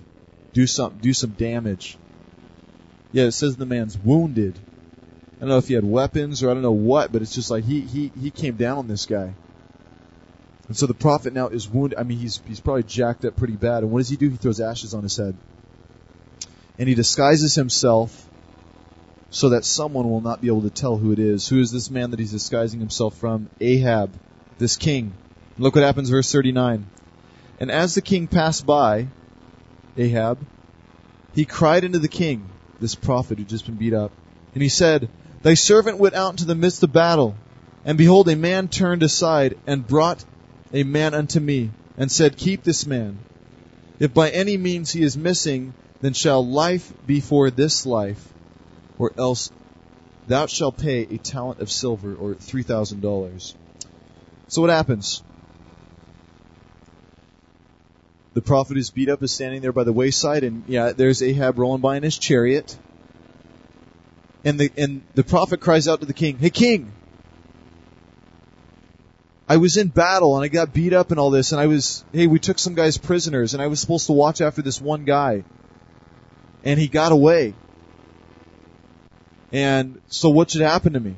Do 0.53 0.67
some, 0.67 0.97
do 0.99 1.13
some 1.13 1.31
damage. 1.31 1.97
Yeah, 3.11 3.25
it 3.25 3.31
says 3.31 3.55
the 3.55 3.65
man's 3.65 3.97
wounded. 3.97 4.57
I 5.37 5.39
don't 5.41 5.49
know 5.49 5.57
if 5.57 5.67
he 5.67 5.73
had 5.73 5.83
weapons 5.83 6.43
or 6.43 6.49
I 6.49 6.53
don't 6.53 6.63
know 6.63 6.71
what, 6.71 7.11
but 7.11 7.21
it's 7.21 7.33
just 7.33 7.51
like 7.51 7.63
he, 7.63 7.81
he, 7.81 8.11
he 8.19 8.31
came 8.31 8.55
down 8.55 8.77
on 8.77 8.87
this 8.87 9.05
guy. 9.05 9.33
And 10.67 10.75
so 10.75 10.85
the 10.85 10.93
prophet 10.93 11.33
now 11.33 11.47
is 11.47 11.69
wounded. 11.69 11.97
I 11.97 12.03
mean, 12.03 12.17
he's, 12.17 12.41
he's 12.47 12.59
probably 12.59 12.83
jacked 12.83 13.23
up 13.23 13.37
pretty 13.37 13.55
bad. 13.55 13.83
And 13.83 13.91
what 13.91 13.99
does 13.99 14.09
he 14.09 14.17
do? 14.17 14.29
He 14.29 14.37
throws 14.37 14.59
ashes 14.59 14.93
on 14.93 15.03
his 15.03 15.15
head. 15.15 15.35
And 16.77 16.89
he 16.89 16.95
disguises 16.95 17.55
himself 17.55 18.27
so 19.29 19.49
that 19.49 19.65
someone 19.65 20.09
will 20.09 20.21
not 20.21 20.41
be 20.41 20.47
able 20.47 20.61
to 20.61 20.69
tell 20.69 20.97
who 20.97 21.11
it 21.11 21.19
is. 21.19 21.47
Who 21.47 21.59
is 21.59 21.71
this 21.71 21.91
man 21.91 22.11
that 22.11 22.19
he's 22.19 22.31
disguising 22.31 22.79
himself 22.79 23.17
from? 23.17 23.49
Ahab, 23.59 24.11
this 24.57 24.77
king. 24.77 25.13
Look 25.57 25.75
what 25.75 25.83
happens, 25.83 26.09
verse 26.09 26.31
39. 26.31 26.85
And 27.59 27.71
as 27.71 27.95
the 27.95 28.01
king 28.01 28.27
passed 28.27 28.65
by, 28.65 29.07
Ahab, 29.97 30.39
he 31.33 31.45
cried 31.45 31.83
unto 31.83 31.99
the 31.99 32.07
king, 32.07 32.49
this 32.79 32.95
prophet 32.95 33.37
who'd 33.37 33.49
just 33.49 33.65
been 33.65 33.75
beat 33.75 33.93
up, 33.93 34.11
and 34.53 34.63
he 34.63 34.69
said, 34.69 35.09
Thy 35.41 35.55
servant 35.55 35.97
went 35.97 36.15
out 36.15 36.31
into 36.31 36.45
the 36.45 36.55
midst 36.55 36.83
of 36.83 36.93
battle, 36.93 37.35
and 37.85 37.97
behold, 37.97 38.29
a 38.29 38.35
man 38.35 38.67
turned 38.67 39.03
aside 39.03 39.57
and 39.65 39.87
brought 39.87 40.23
a 40.73 40.83
man 40.83 41.13
unto 41.13 41.39
me, 41.39 41.71
and 41.97 42.11
said, 42.11 42.37
Keep 42.37 42.63
this 42.63 42.85
man. 42.85 43.17
If 43.99 44.13
by 44.13 44.29
any 44.29 44.57
means 44.57 44.91
he 44.91 45.01
is 45.01 45.17
missing, 45.17 45.73
then 46.01 46.13
shall 46.13 46.45
life 46.45 46.93
be 47.05 47.19
for 47.19 47.49
this 47.49 47.85
life, 47.85 48.33
or 48.97 49.13
else 49.17 49.51
thou 50.27 50.45
shalt 50.45 50.77
pay 50.77 51.01
a 51.03 51.17
talent 51.17 51.59
of 51.59 51.71
silver, 51.71 52.15
or 52.15 52.33
three 52.35 52.63
thousand 52.63 53.01
dollars. 53.01 53.55
So 54.47 54.61
what 54.61 54.69
happens? 54.69 55.23
The 58.33 58.41
prophet 58.41 58.77
is 58.77 58.91
beat 58.91 59.09
up, 59.09 59.23
is 59.23 59.31
standing 59.31 59.61
there 59.61 59.71
by 59.71 59.83
the 59.83 59.93
wayside, 59.93 60.43
and 60.43 60.63
yeah, 60.67 60.91
there's 60.91 61.23
Ahab 61.23 61.57
rolling 61.57 61.81
by 61.81 61.97
in 61.97 62.03
his 62.03 62.17
chariot. 62.17 62.77
And 64.43 64.59
the 64.59 64.71
and 64.77 65.01
the 65.15 65.23
prophet 65.23 65.59
cries 65.59 65.87
out 65.87 66.01
to 66.01 66.05
the 66.05 66.13
king, 66.13 66.37
Hey 66.37 66.51
king, 66.51 66.91
I 69.49 69.57
was 69.57 69.77
in 69.77 69.87
battle 69.87 70.35
and 70.35 70.43
I 70.43 70.49
got 70.49 70.73
beat 70.73 70.91
up 70.91 71.11
and 71.11 71.19
all 71.19 71.29
this 71.29 71.53
and 71.53 71.61
I 71.61 71.67
was, 71.67 72.03
hey, 72.11 72.27
we 72.27 72.37
took 72.37 72.59
some 72.59 72.75
guys 72.75 72.97
prisoners 72.97 73.53
and 73.53 73.63
I 73.63 73.67
was 73.67 73.79
supposed 73.79 74.07
to 74.07 74.13
watch 74.13 74.41
after 74.41 74.61
this 74.61 74.81
one 74.81 75.05
guy. 75.05 75.45
And 76.65 76.77
he 76.77 76.87
got 76.87 77.13
away. 77.13 77.53
And 79.51 80.01
so 80.07 80.29
what 80.29 80.51
should 80.51 80.61
happen 80.61 80.93
to 80.93 80.99
me? 80.99 81.15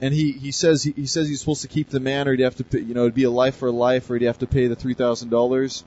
And 0.00 0.12
he, 0.12 0.32
he 0.32 0.50
says 0.50 0.82
he, 0.82 0.92
he 0.92 1.06
says 1.06 1.28
he's 1.28 1.40
supposed 1.40 1.62
to 1.62 1.68
keep 1.68 1.88
the 1.88 2.00
man, 2.00 2.28
or 2.28 2.32
he'd 2.32 2.42
have 2.42 2.56
to 2.56 2.64
pay, 2.64 2.80
you 2.80 2.94
know 2.94 3.02
it'd 3.02 3.14
be 3.14 3.24
a 3.24 3.30
life 3.30 3.56
for 3.56 3.68
a 3.68 3.72
life, 3.72 4.10
or 4.10 4.18
he'd 4.18 4.26
have 4.26 4.40
to 4.40 4.46
pay 4.46 4.66
the 4.66 4.76
three 4.76 4.94
thousand 4.94 5.30
dollars. 5.30 5.84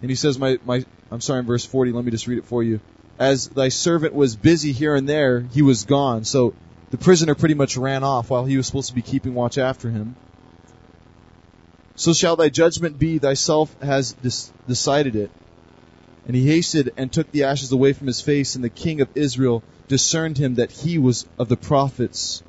And 0.00 0.10
he 0.10 0.14
says 0.14 0.38
my 0.38 0.58
my 0.64 0.84
I'm 1.10 1.20
sorry 1.20 1.40
in 1.40 1.46
verse 1.46 1.64
forty. 1.64 1.92
Let 1.92 2.04
me 2.04 2.10
just 2.10 2.26
read 2.26 2.38
it 2.38 2.44
for 2.44 2.62
you 2.62 2.80
as 3.20 3.48
thy 3.48 3.68
servant 3.68 4.14
was 4.14 4.34
busy 4.34 4.72
here 4.72 4.96
and 4.96 5.06
there, 5.06 5.40
he 5.40 5.60
was 5.60 5.84
gone. 5.84 6.24
So 6.24 6.54
the 6.90 6.96
prisoner 6.96 7.34
pretty 7.34 7.54
much 7.54 7.76
ran 7.76 8.02
off 8.02 8.30
while 8.30 8.46
he 8.46 8.56
was 8.56 8.66
supposed 8.66 8.88
to 8.88 8.94
be 8.94 9.02
keeping 9.02 9.34
watch 9.34 9.58
after 9.58 9.90
him. 9.90 10.16
So 11.96 12.14
shall 12.14 12.36
thy 12.36 12.48
judgment 12.48 12.98
be, 12.98 13.18
thyself 13.18 13.76
has 13.82 14.14
decided 14.66 15.16
it. 15.16 15.30
And 16.26 16.36
he 16.36 16.46
hasted 16.46 16.92
and 16.96 17.10
took 17.10 17.30
the 17.32 17.44
ashes 17.44 17.72
away 17.72 17.92
from 17.92 18.06
his 18.06 18.20
face, 18.20 18.54
and 18.54 18.62
the 18.62 18.68
king 18.68 19.00
of 19.00 19.08
Israel 19.14 19.62
discerned 19.88 20.38
him 20.38 20.56
that 20.56 20.70
he 20.70 20.98
was 20.98 21.26
of 21.38 21.48
the 21.48 21.56
prophets. 21.56 22.42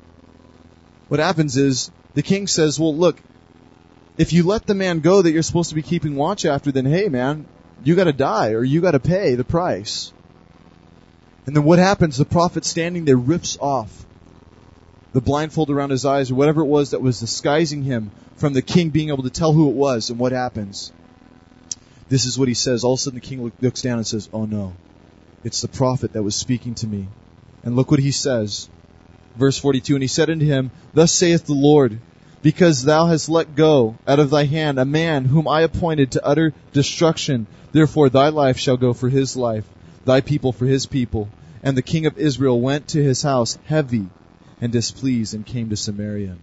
What 1.08 1.20
happens 1.20 1.56
is, 1.56 1.90
the 2.14 2.22
king 2.22 2.46
says, 2.46 2.78
well 2.78 2.94
look, 2.94 3.20
if 4.18 4.32
you 4.32 4.44
let 4.44 4.66
the 4.66 4.74
man 4.74 5.00
go 5.00 5.22
that 5.22 5.32
you're 5.32 5.42
supposed 5.42 5.70
to 5.70 5.74
be 5.74 5.82
keeping 5.82 6.16
watch 6.16 6.44
after, 6.44 6.70
then 6.70 6.84
hey 6.84 7.08
man, 7.08 7.46
you 7.82 7.96
gotta 7.96 8.12
die, 8.12 8.52
or 8.52 8.62
you 8.62 8.80
gotta 8.80 9.00
pay 9.00 9.34
the 9.34 9.44
price. 9.44 10.12
And 11.46 11.56
then 11.56 11.64
what 11.64 11.78
happens? 11.78 12.18
The 12.18 12.24
prophet 12.24 12.64
standing 12.64 13.04
there 13.04 13.16
rips 13.16 13.58
off 13.60 14.06
the 15.12 15.20
blindfold 15.20 15.70
around 15.70 15.90
his 15.90 16.04
eyes 16.04 16.30
or 16.30 16.34
whatever 16.34 16.62
it 16.62 16.66
was 16.66 16.90
that 16.90 17.02
was 17.02 17.20
disguising 17.20 17.82
him 17.82 18.10
from 18.36 18.52
the 18.52 18.62
king 18.62 18.90
being 18.90 19.08
able 19.08 19.24
to 19.24 19.30
tell 19.30 19.52
who 19.52 19.68
it 19.68 19.74
was. 19.74 20.10
And 20.10 20.18
what 20.18 20.32
happens? 20.32 20.92
This 22.12 22.26
is 22.26 22.38
what 22.38 22.48
he 22.48 22.52
says. 22.52 22.84
All 22.84 22.92
of 22.92 22.98
a 22.98 23.02
sudden 23.04 23.20
the 23.20 23.26
king 23.26 23.50
looks 23.62 23.80
down 23.80 23.96
and 23.96 24.06
says, 24.06 24.28
Oh 24.34 24.44
no, 24.44 24.74
it's 25.44 25.62
the 25.62 25.68
prophet 25.68 26.12
that 26.12 26.22
was 26.22 26.36
speaking 26.36 26.74
to 26.74 26.86
me. 26.86 27.08
And 27.64 27.74
look 27.74 27.90
what 27.90 28.00
he 28.00 28.10
says. 28.10 28.68
Verse 29.38 29.56
42, 29.56 29.94
And 29.94 30.02
he 30.02 30.08
said 30.08 30.28
unto 30.28 30.44
him, 30.44 30.72
Thus 30.92 31.10
saith 31.10 31.46
the 31.46 31.54
Lord, 31.54 32.00
because 32.42 32.84
thou 32.84 33.06
hast 33.06 33.30
let 33.30 33.56
go 33.56 33.96
out 34.06 34.18
of 34.18 34.28
thy 34.28 34.44
hand 34.44 34.78
a 34.78 34.84
man 34.84 35.24
whom 35.24 35.48
I 35.48 35.62
appointed 35.62 36.10
to 36.10 36.26
utter 36.26 36.52
destruction, 36.74 37.46
therefore 37.72 38.10
thy 38.10 38.28
life 38.28 38.58
shall 38.58 38.76
go 38.76 38.92
for 38.92 39.08
his 39.08 39.34
life 39.34 39.64
thy 40.04 40.20
people 40.20 40.52
for 40.52 40.66
his 40.66 40.84
people. 40.84 41.30
And 41.62 41.78
the 41.78 41.80
king 41.80 42.04
of 42.04 42.18
Israel 42.18 42.60
went 42.60 42.88
to 42.88 43.02
his 43.02 43.22
house 43.22 43.56
heavy 43.64 44.06
and 44.60 44.70
displeased 44.70 45.32
and 45.32 45.46
came 45.46 45.70
to 45.70 45.78
Samaria. 45.78 46.36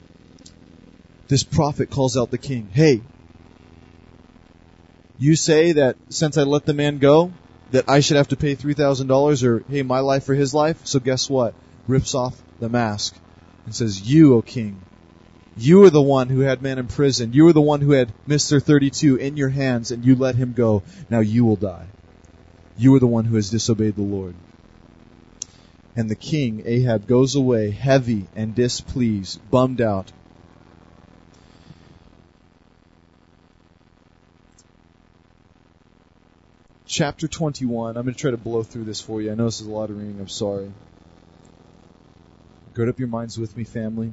This 1.28 1.44
prophet 1.44 1.92
calls 1.92 2.18
out 2.18 2.32
the 2.32 2.40
king, 2.40 2.70
Hey, 2.74 3.02
you 5.20 5.36
say 5.36 5.74
that 5.74 5.98
since 6.10 6.38
I 6.38 6.44
let 6.44 6.66
the 6.66 6.74
man 6.74 6.98
go, 6.98 7.32
that 7.72 7.90
I 7.90 8.00
should 8.00 8.18
have 8.18 8.30
to 8.30 8.36
pay 8.36 8.56
$3,000 8.56 9.44
or, 9.44 9.64
hey, 9.70 9.84
my 9.84 10.00
life 10.00 10.24
for 10.24 10.34
his 10.34 10.54
life? 10.54 10.86
So 10.86 11.00
guess 11.00 11.30
what? 11.30 11.54
Rips 11.88 12.16
off 12.16 12.42
the 12.60 12.70
mask 12.70 13.16
and 13.66 13.76
says, 13.76 14.02
You, 14.02 14.36
O 14.36 14.42
king, 14.42 14.82
you 15.58 15.84
are 15.84 15.90
the 15.90 16.02
one 16.02 16.30
who 16.30 16.40
had 16.40 16.62
men 16.62 16.80
in 16.80 16.88
prison. 16.88 17.34
You 17.34 17.48
are 17.48 17.54
the 17.54 17.62
one 17.62 17.82
who 17.82 17.92
had 17.92 18.14
Mr. 18.28 18.64
32 18.64 19.18
in 19.18 19.36
your 19.36 19.50
hands 19.50 19.92
and 19.92 20.06
you 20.06 20.16
let 20.16 20.36
him 20.36 20.54
go. 20.54 20.84
Now 21.10 21.20
you 21.20 21.44
will 21.44 21.58
die. 21.58 21.88
You 22.78 22.96
are 22.96 23.00
the 23.00 23.08
one 23.08 23.26
who 23.26 23.36
has 23.36 23.50
disobeyed 23.50 23.96
the 23.96 24.02
Lord. 24.02 24.36
And 25.98 26.10
the 26.10 26.16
king, 26.16 26.64
Ahab, 26.66 27.08
goes 27.08 27.36
away 27.36 27.72
heavy 27.72 28.28
and 28.36 28.56
displeased, 28.56 29.42
bummed 29.52 29.82
out. 29.82 30.14
Chapter 36.92 37.28
21. 37.28 37.98
I'm 37.98 38.04
going 38.04 38.16
to 38.16 38.20
try 38.20 38.32
to 38.32 38.38
blow 38.38 38.64
through 38.64 38.86
this 38.86 39.00
for 39.00 39.22
you. 39.22 39.32
I 39.32 39.36
know 39.36 39.46
this 39.46 39.62
is 39.62 39.68
a 39.68 39.70
lot 39.70 39.92
of 39.92 39.98
reading. 40.00 40.20
I'm 40.20 40.28
sorry. 40.28 40.72
Gird 42.74 42.90
up 42.90 42.98
your 42.98 43.08
minds 43.08 43.38
with 43.38 43.56
me, 43.56 43.64
family. 43.64 44.12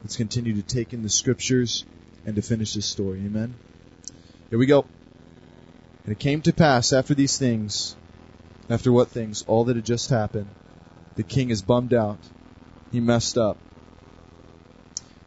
Let's 0.00 0.16
continue 0.16 0.54
to 0.54 0.62
take 0.62 0.94
in 0.94 1.02
the 1.02 1.10
scriptures 1.10 1.84
and 2.24 2.34
to 2.36 2.40
finish 2.40 2.72
this 2.72 2.86
story. 2.86 3.18
Amen. 3.18 3.54
Here 4.48 4.58
we 4.58 4.64
go. 4.64 4.86
And 6.04 6.12
it 6.12 6.18
came 6.18 6.40
to 6.40 6.54
pass 6.54 6.94
after 6.94 7.12
these 7.12 7.36
things, 7.36 7.94
after 8.70 8.90
what 8.90 9.08
things? 9.08 9.44
All 9.46 9.64
that 9.64 9.76
had 9.76 9.84
just 9.84 10.08
happened. 10.08 10.48
The 11.16 11.22
king 11.22 11.50
is 11.50 11.60
bummed 11.60 11.92
out. 11.92 12.18
He 12.92 13.00
messed 13.00 13.36
up. 13.36 13.58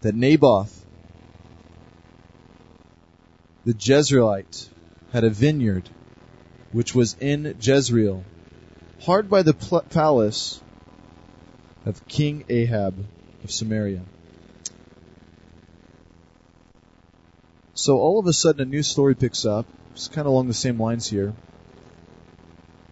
That 0.02 0.16
Naboth, 0.16 0.84
the 3.64 3.76
Jezreelite, 3.76 4.70
had 5.14 5.24
a 5.24 5.30
vineyard 5.30 5.88
which 6.72 6.94
was 6.94 7.16
in 7.20 7.56
Jezreel, 7.60 8.24
hard 9.02 9.30
by 9.30 9.44
the 9.44 9.54
palace 9.90 10.62
of 11.86 12.08
King 12.08 12.46
Ahab 12.50 13.06
of 13.44 13.52
Samaria. 13.52 14.02
So 17.74 17.98
all 17.98 18.20
of 18.20 18.28
a 18.28 18.34
sudden 18.34 18.62
a 18.62 18.66
new 18.66 18.84
story 18.84 19.16
picks 19.16 19.46
up 19.46 19.66
it's 20.00 20.08
kind 20.08 20.26
of 20.26 20.32
along 20.32 20.48
the 20.48 20.54
same 20.54 20.80
lines 20.80 21.10
here. 21.10 21.34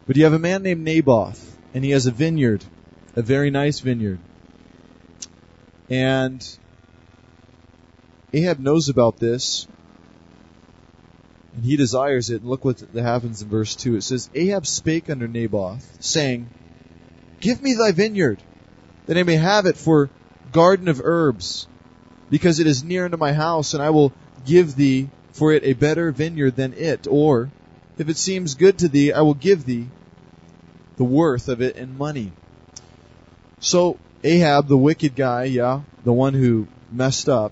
But 0.05 0.17
you 0.17 0.25
have 0.25 0.33
a 0.33 0.39
man 0.39 0.61
named 0.63 0.83
Naboth, 0.83 1.57
and 1.73 1.81
he 1.81 1.91
has 1.91 2.05
a 2.05 2.11
vineyard, 2.11 2.65
a 3.15 3.21
very 3.21 3.49
nice 3.49 3.79
vineyard. 3.79 4.19
And 5.89 6.45
Ahab 8.33 8.59
knows 8.59 8.89
about 8.89 9.19
this, 9.19 9.67
and 11.57 11.65
he 11.65 11.75
desires 11.75 12.29
it. 12.29 12.41
And 12.41 12.49
look 12.49 12.63
what 12.63 12.79
happens 12.93 13.41
in 13.41 13.49
verse 13.49 13.75
2. 13.75 13.97
It 13.97 14.03
says, 14.03 14.29
Ahab 14.35 14.65
spake 14.67 15.09
unto 15.09 15.27
Naboth, 15.27 15.97
saying, 15.99 16.49
Give 17.41 17.61
me 17.61 17.73
thy 17.73 17.91
vineyard, 17.91 18.41
that 19.07 19.17
I 19.17 19.23
may 19.23 19.35
have 19.35 19.65
it 19.65 19.75
for 19.75 20.11
garden 20.51 20.87
of 20.87 21.01
herbs, 21.03 21.67
because 22.29 22.59
it 22.59 22.67
is 22.67 22.83
near 22.83 23.05
unto 23.05 23.17
my 23.17 23.33
house, 23.33 23.73
and 23.73 23.81
I 23.81 23.89
will 23.89 24.13
give 24.45 24.75
thee 24.75 25.09
for 25.33 25.51
it 25.51 25.63
a 25.63 25.73
better 25.73 26.11
vineyard 26.11 26.55
than 26.55 26.73
it, 26.73 27.07
or, 27.09 27.51
if 27.97 28.07
it 28.07 28.17
seems 28.17 28.53
good 28.53 28.79
to 28.79 28.87
thee, 28.87 29.11
I 29.11 29.21
will 29.21 29.33
give 29.33 29.65
thee 29.65 29.87
the 30.97 31.03
worth 31.03 31.49
of 31.49 31.61
it 31.61 31.75
in 31.75 31.97
money. 31.97 32.33
So, 33.59 33.97
Ahab, 34.23 34.67
the 34.67 34.77
wicked 34.77 35.15
guy, 35.15 35.45
yeah, 35.45 35.81
the 36.03 36.13
one 36.13 36.35
who 36.35 36.67
messed 36.91 37.29
up, 37.29 37.51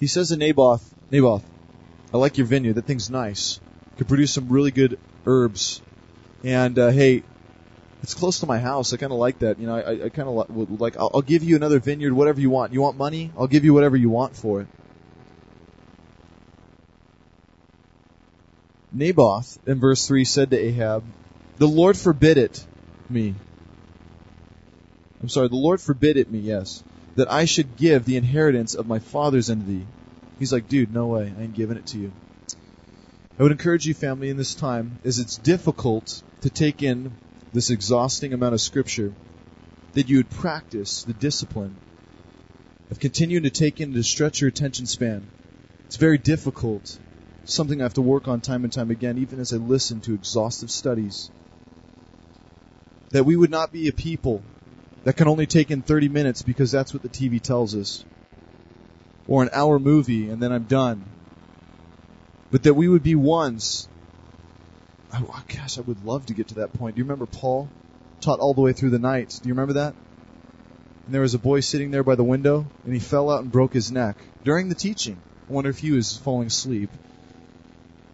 he 0.00 0.06
says 0.06 0.28
to 0.28 0.36
Naboth, 0.36 0.92
Naboth, 1.10 1.44
I 2.12 2.16
like 2.16 2.38
your 2.38 2.46
vineyard. 2.46 2.74
That 2.74 2.86
thing's 2.86 3.10
nice. 3.10 3.60
Could 3.96 4.08
produce 4.08 4.32
some 4.32 4.48
really 4.48 4.70
good 4.70 4.98
herbs. 5.26 5.82
And 6.42 6.78
uh, 6.78 6.90
hey, 6.90 7.22
it's 8.02 8.14
close 8.14 8.40
to 8.40 8.46
my 8.46 8.58
house. 8.58 8.92
I 8.92 8.98
kind 8.98 9.12
of 9.12 9.18
like 9.18 9.38
that. 9.38 9.58
You 9.58 9.66
know, 9.66 9.76
I, 9.76 10.04
I 10.04 10.08
kind 10.10 10.28
of 10.28 10.50
would 10.50 10.80
like. 10.80 10.96
I'll, 10.96 11.10
I'll 11.14 11.22
give 11.22 11.42
you 11.42 11.56
another 11.56 11.78
vineyard, 11.78 12.12
whatever 12.12 12.40
you 12.40 12.50
want. 12.50 12.72
You 12.72 12.82
want 12.82 12.98
money? 12.98 13.32
I'll 13.38 13.46
give 13.46 13.64
you 13.64 13.72
whatever 13.72 13.96
you 13.96 14.10
want 14.10 14.36
for 14.36 14.60
it. 14.60 14.66
Naboth 18.92 19.58
in 19.66 19.80
verse 19.80 20.06
three 20.06 20.24
said 20.24 20.50
to 20.50 20.58
Ahab, 20.58 21.02
"The 21.56 21.66
Lord 21.66 21.96
forbid 21.96 22.36
it 22.36 22.64
me." 23.08 23.34
I'm 25.22 25.28
sorry. 25.28 25.48
The 25.48 25.56
Lord 25.56 25.80
forbid 25.80 26.16
it 26.16 26.30
me. 26.30 26.40
Yes, 26.40 26.84
that 27.16 27.30
I 27.30 27.44
should 27.44 27.76
give 27.76 28.04
the 28.04 28.16
inheritance 28.16 28.74
of 28.74 28.86
my 28.86 28.98
fathers 28.98 29.50
unto 29.50 29.64
thee. 29.64 29.86
He's 30.38 30.52
like, 30.52 30.68
dude, 30.68 30.92
no 30.92 31.06
way. 31.06 31.32
I 31.38 31.42
ain't 31.42 31.54
giving 31.54 31.76
it 31.76 31.86
to 31.88 31.98
you. 31.98 32.12
I 33.38 33.42
would 33.42 33.52
encourage 33.52 33.86
you, 33.86 33.94
family, 33.94 34.30
in 34.30 34.36
this 34.36 34.54
time, 34.54 34.98
as 35.04 35.18
it's 35.18 35.38
difficult 35.38 36.22
to 36.42 36.50
take 36.50 36.82
in 36.82 37.12
this 37.52 37.70
exhausting 37.70 38.32
amount 38.32 38.54
of 38.54 38.60
scripture, 38.60 39.12
that 39.94 40.08
you 40.08 40.18
would 40.18 40.30
practice 40.30 41.04
the 41.04 41.12
discipline 41.12 41.76
of 42.90 43.00
continuing 43.00 43.44
to 43.44 43.50
take 43.50 43.80
in 43.80 43.92
to 43.94 44.02
stretch 44.02 44.40
your 44.40 44.48
attention 44.48 44.86
span. 44.86 45.26
It's 45.86 45.96
very 45.96 46.18
difficult. 46.18 46.98
Something 47.44 47.80
I 47.80 47.84
have 47.84 47.94
to 47.94 48.02
work 48.02 48.26
on 48.26 48.40
time 48.40 48.64
and 48.64 48.72
time 48.72 48.90
again, 48.90 49.18
even 49.18 49.38
as 49.38 49.52
I 49.52 49.56
listen 49.56 50.00
to 50.02 50.14
exhaustive 50.14 50.70
studies. 50.70 51.30
That 53.10 53.24
we 53.24 53.36
would 53.36 53.50
not 53.50 53.72
be 53.72 53.88
a 53.88 53.92
people 53.92 54.42
that 55.04 55.16
can 55.16 55.28
only 55.28 55.46
take 55.46 55.70
in 55.70 55.82
30 55.82 56.08
minutes 56.08 56.42
because 56.42 56.72
that's 56.72 56.92
what 56.92 57.02
the 57.02 57.08
TV 57.08 57.40
tells 57.40 57.74
us. 57.74 58.04
Or 59.28 59.42
an 59.42 59.50
hour 59.52 59.78
movie 59.78 60.28
and 60.28 60.42
then 60.42 60.52
I'm 60.52 60.64
done. 60.64 61.04
But 62.50 62.64
that 62.64 62.74
we 62.74 62.88
would 62.88 63.02
be 63.02 63.14
ones. 63.14 63.88
Oh, 65.12 65.42
gosh, 65.48 65.78
I 65.78 65.82
would 65.82 66.04
love 66.04 66.26
to 66.26 66.34
get 66.34 66.48
to 66.48 66.54
that 66.56 66.72
point. 66.72 66.96
Do 66.96 67.00
you 67.00 67.04
remember 67.04 67.26
Paul 67.26 67.68
taught 68.20 68.40
all 68.40 68.54
the 68.54 68.60
way 68.60 68.72
through 68.72 68.90
the 68.90 68.98
night? 68.98 69.38
Do 69.42 69.48
you 69.48 69.54
remember 69.54 69.74
that? 69.74 69.94
And 71.06 71.14
there 71.14 71.20
was 71.20 71.34
a 71.34 71.38
boy 71.38 71.60
sitting 71.60 71.90
there 71.90 72.02
by 72.02 72.14
the 72.14 72.24
window 72.24 72.66
and 72.84 72.94
he 72.94 73.00
fell 73.00 73.30
out 73.30 73.42
and 73.42 73.52
broke 73.52 73.74
his 73.74 73.92
neck 73.92 74.16
during 74.42 74.68
the 74.68 74.74
teaching. 74.74 75.18
I 75.48 75.52
wonder 75.52 75.70
if 75.70 75.78
he 75.78 75.92
was 75.92 76.16
falling 76.16 76.46
asleep. 76.46 76.90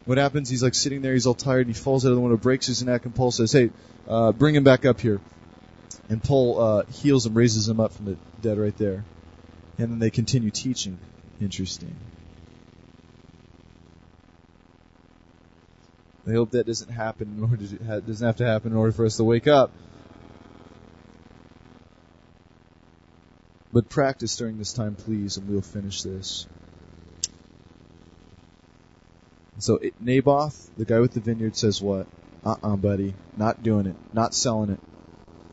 What 0.06 0.18
happens? 0.18 0.48
He's 0.48 0.62
like 0.62 0.74
sitting 0.74 1.02
there, 1.02 1.12
he's 1.12 1.26
all 1.26 1.34
tired, 1.34 1.66
and 1.66 1.76
he 1.76 1.80
falls 1.80 2.04
out 2.04 2.08
of 2.08 2.16
the 2.16 2.20
window, 2.20 2.36
breaks 2.36 2.66
his 2.66 2.82
neck, 2.82 3.04
and 3.04 3.14
Paul 3.14 3.30
says, 3.30 3.52
"Hey, 3.52 3.70
uh, 4.08 4.32
bring 4.32 4.56
him 4.56 4.64
back 4.64 4.84
up 4.84 5.00
here." 5.00 5.20
And 6.08 6.22
Paul 6.22 6.60
uh, 6.60 6.84
heals 6.86 7.26
him, 7.26 7.34
raises 7.34 7.68
him 7.68 7.80
up 7.80 7.92
from 7.92 8.06
the 8.06 8.16
dead 8.42 8.58
right 8.58 8.76
there. 8.76 9.04
And 9.78 9.92
then 9.92 9.98
they 9.98 10.10
continue 10.10 10.50
teaching. 10.50 10.98
Interesting. 11.40 11.94
I 16.26 16.32
hope 16.32 16.50
that 16.50 16.66
doesn't 16.66 16.90
happen 16.90 17.34
in 17.36 17.42
order 17.42 17.66
to, 17.66 18.00
doesn't 18.06 18.26
have 18.26 18.36
to 18.36 18.46
happen 18.46 18.72
in 18.72 18.78
order 18.78 18.92
for 18.92 19.06
us 19.06 19.16
to 19.16 19.24
wake 19.24 19.48
up. 19.48 19.72
But 23.72 23.88
practice 23.88 24.36
during 24.36 24.58
this 24.58 24.72
time, 24.72 24.96
please, 24.96 25.36
and 25.36 25.48
we'll 25.48 25.62
finish 25.62 26.02
this. 26.02 26.46
So 29.58 29.78
Naboth, 30.00 30.70
the 30.76 30.84
guy 30.84 31.00
with 31.00 31.12
the 31.12 31.20
vineyard, 31.20 31.56
says 31.56 31.80
what? 31.80 32.06
Uh-uh, 32.44 32.76
buddy. 32.76 33.14
Not 33.36 33.62
doing 33.62 33.86
it. 33.86 33.96
Not 34.12 34.34
selling 34.34 34.70
it. 34.70 34.80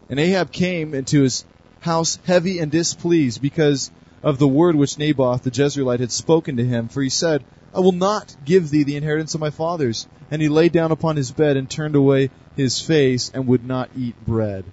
And 0.09 0.19
Ahab 0.19 0.51
came 0.51 0.93
into 0.93 1.23
his 1.23 1.45
house 1.79 2.19
heavy 2.25 2.59
and 2.59 2.71
displeased 2.71 3.41
because 3.41 3.91
of 4.23 4.39
the 4.39 4.47
word 4.47 4.75
which 4.75 4.97
Naboth 4.97 5.43
the 5.43 5.51
Jezreelite 5.51 5.99
had 5.99 6.11
spoken 6.11 6.57
to 6.57 6.65
him, 6.65 6.87
for 6.87 7.01
he 7.01 7.09
said, 7.09 7.43
I 7.73 7.79
will 7.79 7.91
not 7.91 8.35
give 8.45 8.69
thee 8.69 8.83
the 8.83 8.95
inheritance 8.95 9.35
of 9.35 9.41
my 9.41 9.49
fathers. 9.49 10.07
And 10.31 10.41
he 10.41 10.49
lay 10.49 10.69
down 10.69 10.91
upon 10.91 11.15
his 11.15 11.31
bed 11.31 11.57
and 11.57 11.69
turned 11.69 11.95
away 11.95 12.31
his 12.55 12.81
face 12.81 13.31
and 13.33 13.47
would 13.47 13.65
not 13.65 13.89
eat 13.95 14.15
bread. 14.25 14.65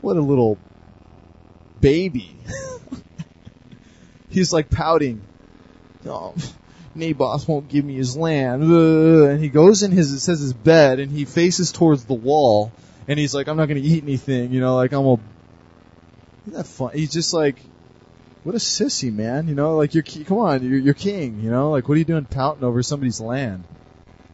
What 0.00 0.16
a 0.16 0.20
little 0.20 0.58
baby. 1.80 2.36
He's 4.28 4.52
like 4.52 4.70
pouting. 4.70 5.22
Oh, 6.06 6.34
Naboth 6.94 7.48
won't 7.48 7.68
give 7.68 7.84
me 7.84 7.94
his 7.94 8.16
land. 8.16 8.62
And 8.64 9.40
he 9.40 9.48
goes 9.48 9.82
in 9.82 9.90
his, 9.90 10.12
it 10.12 10.20
says 10.20 10.40
his 10.40 10.52
bed, 10.52 11.00
and 11.00 11.10
he 11.10 11.24
faces 11.24 11.72
towards 11.72 12.04
the 12.04 12.14
wall, 12.14 12.70
and 13.08 13.18
he's 13.18 13.34
like, 13.34 13.48
I'm 13.48 13.56
not 13.56 13.66
going 13.66 13.82
to 13.82 13.88
eat 13.88 14.02
anything, 14.02 14.52
you 14.52 14.60
know, 14.60 14.76
like 14.76 14.92
I'm 14.92 15.04
a. 15.04 15.18
Isn't 16.46 16.56
that 16.58 16.66
fun? 16.66 16.90
He's 16.94 17.12
just 17.12 17.32
like, 17.32 17.58
what 18.42 18.54
a 18.54 18.58
sissy, 18.58 19.12
man. 19.12 19.48
You 19.48 19.54
know, 19.54 19.76
like 19.76 19.94
you're, 19.94 20.02
come 20.02 20.38
on, 20.38 20.62
you're, 20.62 20.78
you're 20.78 20.94
king. 20.94 21.40
You 21.40 21.50
know, 21.50 21.70
like 21.70 21.88
what 21.88 21.94
are 21.94 21.98
you 21.98 22.04
doing 22.04 22.24
pouting 22.24 22.64
over 22.64 22.82
somebody's 22.82 23.20
land? 23.20 23.64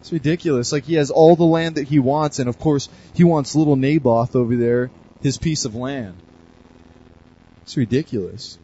It's 0.01 0.13
ridiculous. 0.13 0.73
Like 0.73 0.85
he 0.85 0.95
has 0.95 1.11
all 1.11 1.37
the 1.37 1.45
land 1.45 1.77
that 1.77 1.87
he 1.87 1.99
wants, 1.99 2.39
and 2.39 2.49
of 2.49 2.59
course 2.59 2.89
he 3.15 3.25
wants 3.25 3.55
little 3.55 3.77
Naboth 3.77 4.35
over 4.35 4.57
there, 4.57 4.91
his 5.23 5.39
piece 5.39 5.65
of 5.65 5.75
land. 5.75 6.17
It's 7.63 7.77
ridiculous. 7.77 8.59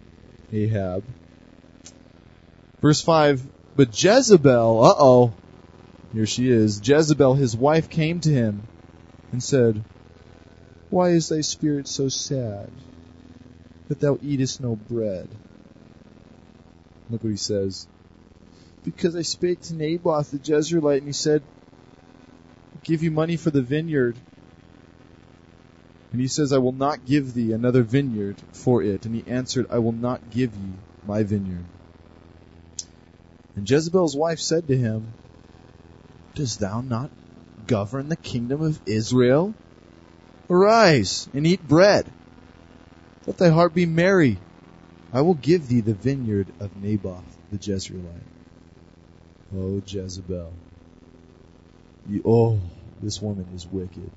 Ahab. 0.53 1.05
Verse 2.81 3.01
5, 3.01 3.47
but 3.77 4.03
Jezebel, 4.03 4.85
uh 4.85 4.95
oh, 4.99 5.33
here 6.13 6.27
she 6.27 6.51
is. 6.51 6.81
Jezebel, 6.83 7.35
his 7.35 7.57
wife, 7.57 7.89
came 7.89 8.21
to 8.21 8.31
him 8.31 8.63
and 9.33 9.43
said, 9.43 9.83
why 10.97 11.11
is 11.11 11.29
thy 11.29 11.43
spirit 11.43 11.87
so 11.87 12.09
sad, 12.09 12.71
that 13.89 14.01
thou 14.01 14.19
eatest 14.23 14.63
no 14.63 14.77
bread? 14.77 15.29
Look 17.11 17.23
what 17.23 17.29
he 17.29 17.37
says. 17.37 17.87
Because 18.83 19.15
I 19.15 19.21
spake 19.21 19.61
to 19.63 19.75
Naboth 19.75 20.31
the 20.31 20.39
Jezreelite, 20.39 20.99
and 20.99 21.07
he 21.07 21.13
said, 21.13 21.43
give 22.83 23.03
you 23.03 23.11
money 23.11 23.37
for 23.37 23.51
the 23.51 23.61
vineyard. 23.61 24.17
And 26.13 26.21
he 26.21 26.29
says, 26.29 26.51
I 26.55 26.59
will 26.59 26.73
not 26.73 27.05
give 27.05 27.35
thee 27.35 27.53
another 27.53 27.83
vineyard 27.83 28.37
for 28.53 28.83
it. 28.83 29.05
And 29.05 29.15
he 29.15 29.31
answered, 29.31 29.67
I 29.69 29.81
will 29.81 29.93
not 29.93 30.31
give 30.31 30.55
ye 30.55 30.73
my 31.07 31.25
vineyard. 31.25 31.67
And 33.55 33.69
Jezebel's 33.69 34.17
wife 34.17 34.39
said 34.39 34.67
to 34.69 34.79
him, 34.79 35.13
Dost 36.35 36.61
thou 36.61 36.81
not 36.81 37.11
govern 37.67 38.09
the 38.09 38.17
kingdom 38.17 38.63
of 38.63 38.81
Israel? 38.87 39.53
Arise 40.49 41.29
and 41.35 41.47
eat 41.47 41.67
bread. 41.67 42.11
Let 43.27 43.39
thy 43.39 43.49
heart 43.49 43.75
be 43.75 43.87
merry. 43.87 44.39
I 45.13 45.23
will 45.23 45.35
give 45.35 45.69
thee 45.69 45.81
the 45.81 45.95
vineyard 45.95 46.49
of 46.61 46.77
Naboth 46.77 47.25
the 47.51 47.59
Jezreelite. 47.59 48.21
Oh, 49.57 49.83
Jezebel. 49.87 50.53
You, 52.09 52.23
oh, 52.25 52.61
this 53.03 53.21
woman 53.21 53.47
is 53.55 53.67
wicked. 53.67 54.11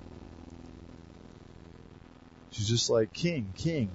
She's 2.51 2.67
just 2.67 2.89
like, 2.89 3.13
King, 3.13 3.53
King. 3.57 3.89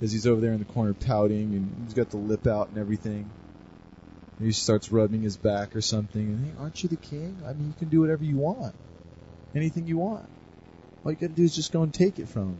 As 0.00 0.12
he's 0.12 0.26
over 0.26 0.40
there 0.40 0.52
in 0.52 0.58
the 0.58 0.64
corner 0.64 0.94
pouting 0.94 1.54
and 1.54 1.84
he's 1.84 1.94
got 1.94 2.10
the 2.10 2.16
lip 2.16 2.46
out 2.46 2.68
and 2.68 2.78
everything. 2.78 3.30
And 4.38 4.46
he 4.46 4.52
starts 4.52 4.90
rubbing 4.90 5.22
his 5.22 5.36
back 5.36 5.76
or 5.76 5.82
something. 5.82 6.22
And 6.22 6.46
hey, 6.46 6.52
aren't 6.58 6.82
you 6.82 6.88
the 6.88 6.96
king? 6.96 7.36
I 7.46 7.52
mean, 7.52 7.66
you 7.68 7.74
can 7.78 7.88
do 7.88 8.00
whatever 8.00 8.24
you 8.24 8.38
want. 8.38 8.74
Anything 9.54 9.86
you 9.86 9.98
want. 9.98 10.26
All 11.04 11.12
you 11.12 11.16
gotta 11.16 11.32
do 11.32 11.44
is 11.44 11.54
just 11.54 11.72
go 11.72 11.82
and 11.82 11.92
take 11.92 12.18
it 12.18 12.28
from 12.28 12.50
him. 12.50 12.58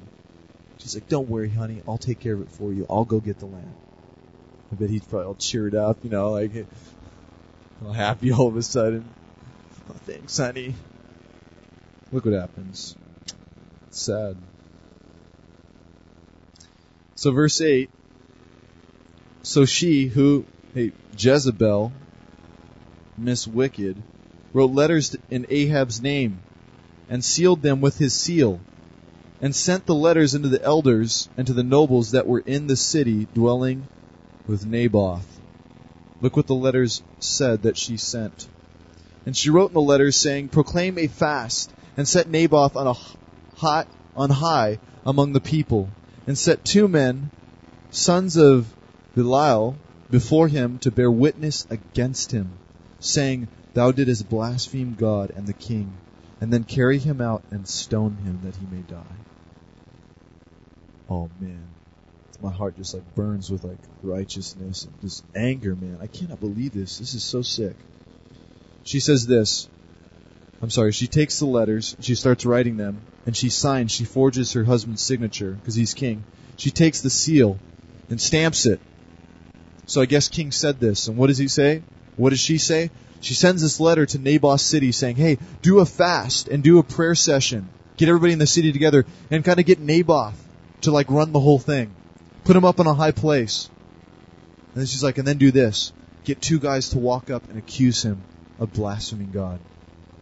She's 0.78 0.94
like, 0.94 1.08
don't 1.08 1.28
worry, 1.28 1.50
honey. 1.50 1.82
I'll 1.86 1.98
take 1.98 2.20
care 2.20 2.34
of 2.34 2.40
it 2.40 2.50
for 2.50 2.72
you. 2.72 2.86
I'll 2.88 3.04
go 3.04 3.20
get 3.20 3.38
the 3.38 3.46
land. 3.46 3.74
I 4.72 4.76
bet 4.76 4.88
he's 4.88 5.04
probably 5.04 5.26
all 5.26 5.34
cheered 5.34 5.74
up, 5.74 5.98
you 6.02 6.10
know, 6.10 6.30
like 6.30 6.66
all 7.84 7.92
happy 7.92 8.32
all 8.32 8.48
of 8.48 8.56
a 8.56 8.62
sudden. 8.62 9.08
Oh, 9.90 9.94
thanks, 10.06 10.36
honey. 10.38 10.74
Look 12.12 12.24
what 12.24 12.34
happens. 12.34 12.96
It's 13.88 14.02
sad. 14.02 14.36
So 17.14 17.32
verse 17.32 17.60
8. 17.60 17.90
So 19.42 19.64
she 19.64 20.06
who, 20.06 20.46
hey, 20.74 20.92
Jezebel, 21.18 21.92
Miss 23.18 23.46
Wicked, 23.46 24.02
wrote 24.54 24.70
letters 24.70 25.16
in 25.30 25.46
Ahab's 25.50 26.00
name 26.00 26.40
and 27.10 27.24
sealed 27.24 27.60
them 27.60 27.80
with 27.80 27.98
his 27.98 28.14
seal, 28.14 28.60
and 29.42 29.54
sent 29.54 29.84
the 29.84 29.94
letters 29.94 30.34
unto 30.34 30.48
the 30.48 30.62
elders 30.62 31.28
and 31.36 31.46
to 31.48 31.52
the 31.52 31.64
nobles 31.64 32.12
that 32.12 32.26
were 32.26 32.38
in 32.38 32.68
the 32.68 32.76
city 32.76 33.26
dwelling 33.34 33.88
with 34.46 34.64
Naboth. 34.64 35.40
Look 36.22 36.36
what 36.36 36.46
the 36.46 36.54
letters 36.54 37.02
said 37.18 37.62
that 37.62 37.76
she 37.76 37.96
sent. 37.96 38.46
And 39.26 39.36
she 39.36 39.50
wrote 39.50 39.70
in 39.70 39.74
the 39.74 39.80
letters 39.80 40.16
saying, 40.16 40.48
Proclaim 40.50 40.98
a 40.98 41.08
fast, 41.08 41.72
and 41.96 42.06
set 42.06 42.28
Naboth 42.28 42.76
on 42.76 42.86
a 42.86 42.94
high, 43.56 43.86
on 44.14 44.30
high 44.30 44.78
among 45.04 45.32
the 45.32 45.40
people, 45.40 45.88
and 46.28 46.38
set 46.38 46.64
two 46.64 46.86
men, 46.86 47.30
sons 47.90 48.36
of 48.36 48.72
Belial, 49.16 49.76
before 50.10 50.46
him 50.46 50.78
to 50.80 50.92
bear 50.92 51.10
witness 51.10 51.66
against 51.70 52.30
him, 52.30 52.52
saying, 53.00 53.48
Thou 53.74 53.90
didst 53.90 54.28
blaspheme 54.28 54.94
God 54.94 55.32
and 55.34 55.46
the 55.46 55.52
king 55.52 55.92
and 56.40 56.52
then 56.52 56.64
carry 56.64 56.98
him 56.98 57.20
out 57.20 57.42
and 57.50 57.66
stone 57.68 58.16
him 58.24 58.40
that 58.44 58.56
he 58.56 58.66
may 58.74 58.82
die. 58.82 59.16
Oh 61.08 61.28
man, 61.40 61.66
my 62.40 62.50
heart 62.50 62.76
just 62.76 62.94
like 62.94 63.14
burns 63.14 63.50
with 63.50 63.64
like 63.64 63.78
righteousness 64.02 64.84
and 64.84 65.00
just 65.00 65.24
anger, 65.34 65.74
man. 65.74 65.98
I 66.00 66.06
cannot 66.06 66.40
believe 66.40 66.72
this. 66.72 66.98
This 66.98 67.14
is 67.14 67.22
so 67.22 67.42
sick. 67.42 67.76
She 68.84 69.00
says 69.00 69.26
this. 69.26 69.68
I'm 70.62 70.70
sorry. 70.70 70.92
She 70.92 71.06
takes 71.06 71.38
the 71.38 71.46
letters, 71.46 71.96
she 72.00 72.14
starts 72.14 72.44
writing 72.44 72.76
them, 72.76 73.00
and 73.26 73.36
she 73.36 73.48
signs. 73.48 73.92
She 73.92 74.04
forges 74.04 74.52
her 74.52 74.64
husband's 74.64 75.02
signature 75.02 75.52
because 75.52 75.74
he's 75.74 75.94
king. 75.94 76.24
She 76.56 76.70
takes 76.70 77.00
the 77.00 77.10
seal 77.10 77.58
and 78.10 78.20
stamps 78.20 78.66
it. 78.66 78.80
So 79.86 80.00
I 80.00 80.06
guess 80.06 80.28
King 80.28 80.52
said 80.52 80.78
this. 80.78 81.08
And 81.08 81.16
what 81.16 81.26
does 81.28 81.38
he 81.38 81.48
say? 81.48 81.82
What 82.20 82.30
does 82.30 82.40
she 82.40 82.58
say? 82.58 82.90
She 83.22 83.32
sends 83.32 83.62
this 83.62 83.80
letter 83.80 84.04
to 84.04 84.18
Naboth 84.18 84.60
city 84.60 84.92
saying, 84.92 85.16
hey, 85.16 85.38
do 85.62 85.78
a 85.78 85.86
fast 85.86 86.48
and 86.48 86.62
do 86.62 86.78
a 86.78 86.82
prayer 86.82 87.14
session. 87.14 87.70
Get 87.96 88.10
everybody 88.10 88.34
in 88.34 88.38
the 88.38 88.46
city 88.46 88.72
together 88.72 89.06
and 89.30 89.42
kind 89.42 89.58
of 89.58 89.64
get 89.64 89.80
Naboth 89.80 90.34
to 90.82 90.90
like 90.90 91.10
run 91.10 91.32
the 91.32 91.40
whole 91.40 91.58
thing. 91.58 91.94
Put 92.44 92.56
him 92.56 92.66
up 92.66 92.78
in 92.78 92.86
a 92.86 92.92
high 92.92 93.12
place. 93.12 93.70
And 94.74 94.82
then 94.82 94.86
she's 94.86 95.02
like, 95.02 95.16
and 95.16 95.26
then 95.26 95.38
do 95.38 95.50
this. 95.50 95.94
Get 96.24 96.42
two 96.42 96.58
guys 96.58 96.90
to 96.90 96.98
walk 96.98 97.30
up 97.30 97.48
and 97.48 97.58
accuse 97.58 98.02
him 98.02 98.22
of 98.58 98.72
blaspheming 98.74 99.30
God. 99.30 99.58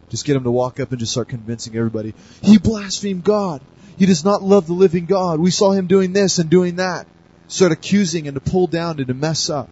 Just 0.09 0.24
get 0.24 0.36
him 0.36 0.44
to 0.44 0.53
walk 0.53 0.78
up 0.78 0.90
and 0.90 1.01
just 1.01 1.11
start 1.11 1.28
convincing 1.28 1.76
everybody, 1.76 2.14
he 2.42 2.59
blasphemed 2.59 3.24
God. 3.24 3.61
He 3.96 4.07
does 4.07 4.24
not 4.24 4.44
love 4.44 4.68
the 4.68 4.72
living 4.72 5.07
God. 5.07 5.40
We 5.40 5.51
saw 5.51 5.72
him 5.72 5.88
doing 5.88 6.12
this 6.12 6.38
and 6.38 6.49
doing 6.49 6.76
that. 6.76 7.09
start 7.49 7.72
accusing 7.72 8.28
and 8.28 8.36
to 8.36 8.40
pull 8.40 8.68
down 8.68 8.99
and 8.99 9.09
to 9.09 9.14
mess 9.14 9.51
up. 9.51 9.68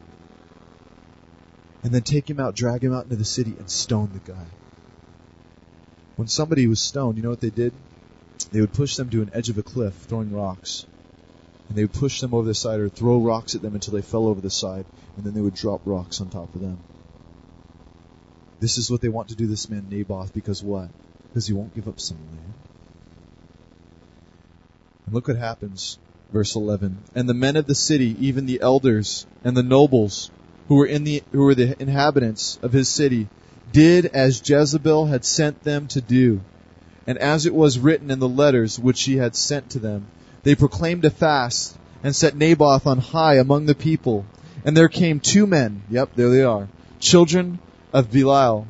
And 1.87 1.95
then 1.95 2.03
take 2.03 2.28
him 2.28 2.41
out, 2.41 2.57
drag 2.57 2.82
him 2.82 2.93
out 2.93 3.05
into 3.05 3.14
the 3.14 3.24
city 3.24 3.55
and 3.57 3.70
stone 3.70 4.11
the 4.12 4.32
guy. 4.32 4.47
When 6.16 6.26
somebody 6.26 6.66
was 6.66 6.80
stoned, 6.80 7.16
you 7.16 7.22
know 7.22 7.30
what 7.30 7.41
they 7.41 7.51
did? 7.51 7.72
They 8.51 8.61
would 8.61 8.72
push 8.72 8.97
them 8.97 9.09
to 9.11 9.22
an 9.22 9.30
edge 9.32 9.51
of 9.51 9.59
a 9.59 9.62
cliff, 9.62 9.95
throwing 9.95 10.32
rocks. 10.32 10.84
And 11.68 11.78
they 11.78 11.84
would 11.84 11.93
push 11.93 12.20
them 12.20 12.34
over 12.34 12.45
the 12.45 12.57
side 12.57 12.80
or 12.80 12.89
throw 12.89 13.20
rocks 13.20 13.55
at 13.55 13.62
them 13.62 13.76
until 13.76 13.95
they 13.95 14.03
fell 14.03 14.26
over 14.26 14.41
the 14.41 14.51
side, 14.51 14.84
and 15.16 15.24
then 15.24 15.32
they 15.32 15.41
would 15.41 15.55
drop 15.55 15.82
rocks 15.84 16.20
on 16.20 16.28
top 16.28 16.53
of 16.57 16.61
them. 16.61 16.78
This 18.59 18.78
is 18.78 18.91
what 18.91 19.01
they 19.01 19.09
want 19.09 19.28
to 19.28 19.37
do 19.37 19.47
this 19.47 19.70
man 19.70 19.87
Naboth 19.89 20.34
because 20.34 20.64
what? 20.64 20.89
Because 21.28 21.47
he 21.47 21.53
won't 21.53 21.76
give 21.76 21.87
up 21.87 22.01
some 22.01 22.18
land. 22.18 22.55
And 25.05 25.14
look 25.14 25.28
what 25.28 25.37
happens. 25.37 26.01
Verse 26.32 26.57
11. 26.57 26.99
And 27.14 27.28
the 27.28 27.34
men 27.34 27.55
of 27.55 27.68
the 27.68 27.76
city, 27.76 28.16
even 28.26 28.47
the 28.47 28.61
elders 28.61 29.24
and 29.45 29.57
the 29.57 29.62
nobles 29.62 30.32
who 30.69 30.77
were 30.77 30.87
in 30.87 31.05
the, 31.05 31.23
who 31.33 31.43
were 31.43 31.55
the 31.55 31.81
inhabitants 31.81 32.59
of 32.62 32.73
his 32.73 32.89
city, 32.89 33.29
did 33.73 34.07
as 34.07 34.49
Jezebel 34.49 35.07
had 35.07 35.25
sent 35.25 35.62
them 35.62 35.87
to 35.89 36.01
do. 36.01 36.41
And 37.07 37.19
as 37.19 37.47
it 37.47 37.55
was 37.55 37.79
written 37.79 38.11
in 38.11 38.19
the 38.19 38.29
letters 38.29 38.79
which 38.79 38.97
she 38.97 39.17
had 39.17 39.37
sent 39.37 39.71
to 39.71 39.79
them, 39.79 40.07
they 40.43 40.55
proclaimed 40.55 41.05
a 41.05 41.11
fast 41.11 41.77
and 42.03 42.14
set 42.14 42.37
Naboth 42.37 42.87
on 42.87 42.99
high 42.99 43.37
among 43.37 43.67
the 43.67 43.75
people. 43.75 44.27
And 44.64 44.77
there 44.77 44.89
came 44.89 45.21
two 45.21 45.47
men, 45.47 45.83
yep, 45.91 46.11
there 46.17 46.31
they 46.31 46.43
are, 46.43 46.69
children 46.99 47.59
of 47.93 48.11
Belial, 48.11 48.67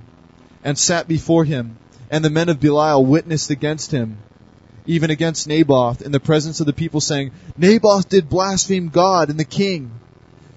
and 0.64 0.78
sat 0.78 1.08
before 1.08 1.44
him. 1.44 1.78
And 2.10 2.24
the 2.24 2.30
men 2.30 2.48
of 2.48 2.60
Belial 2.60 3.04
witnessed 3.04 3.50
against 3.50 3.90
him, 3.90 4.18
even 4.86 5.10
against 5.10 5.48
Naboth, 5.48 6.02
in 6.02 6.12
the 6.12 6.20
presence 6.20 6.60
of 6.60 6.66
the 6.66 6.72
people, 6.72 7.00
saying, 7.00 7.32
Naboth 7.56 8.08
did 8.08 8.28
blaspheme 8.28 8.88
God 8.88 9.30
and 9.30 9.40
the 9.40 9.44
king. 9.44 9.90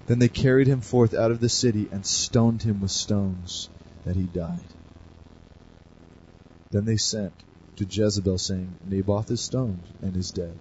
Then 0.10 0.18
they 0.18 0.28
carried 0.28 0.66
him 0.66 0.82
forth 0.82 1.14
out 1.14 1.30
of 1.30 1.39
the 1.39 1.49
city 1.49 1.88
and 1.91 2.03
stoned 2.03 2.64
him 2.64 2.82
with 2.82 2.89
stones 2.89 3.70
that 4.05 4.16
he 4.16 4.24
died. 4.24 4.66
Then 6.72 6.86
they 6.86 6.97
sent 6.97 7.32
to 7.76 7.86
Jezebel 7.86 8.39
saying, 8.39 8.76
Naboth 8.89 9.30
is 9.30 9.39
stoned 9.39 9.84
and 10.01 10.18
is 10.18 10.32
dead. 10.32 10.57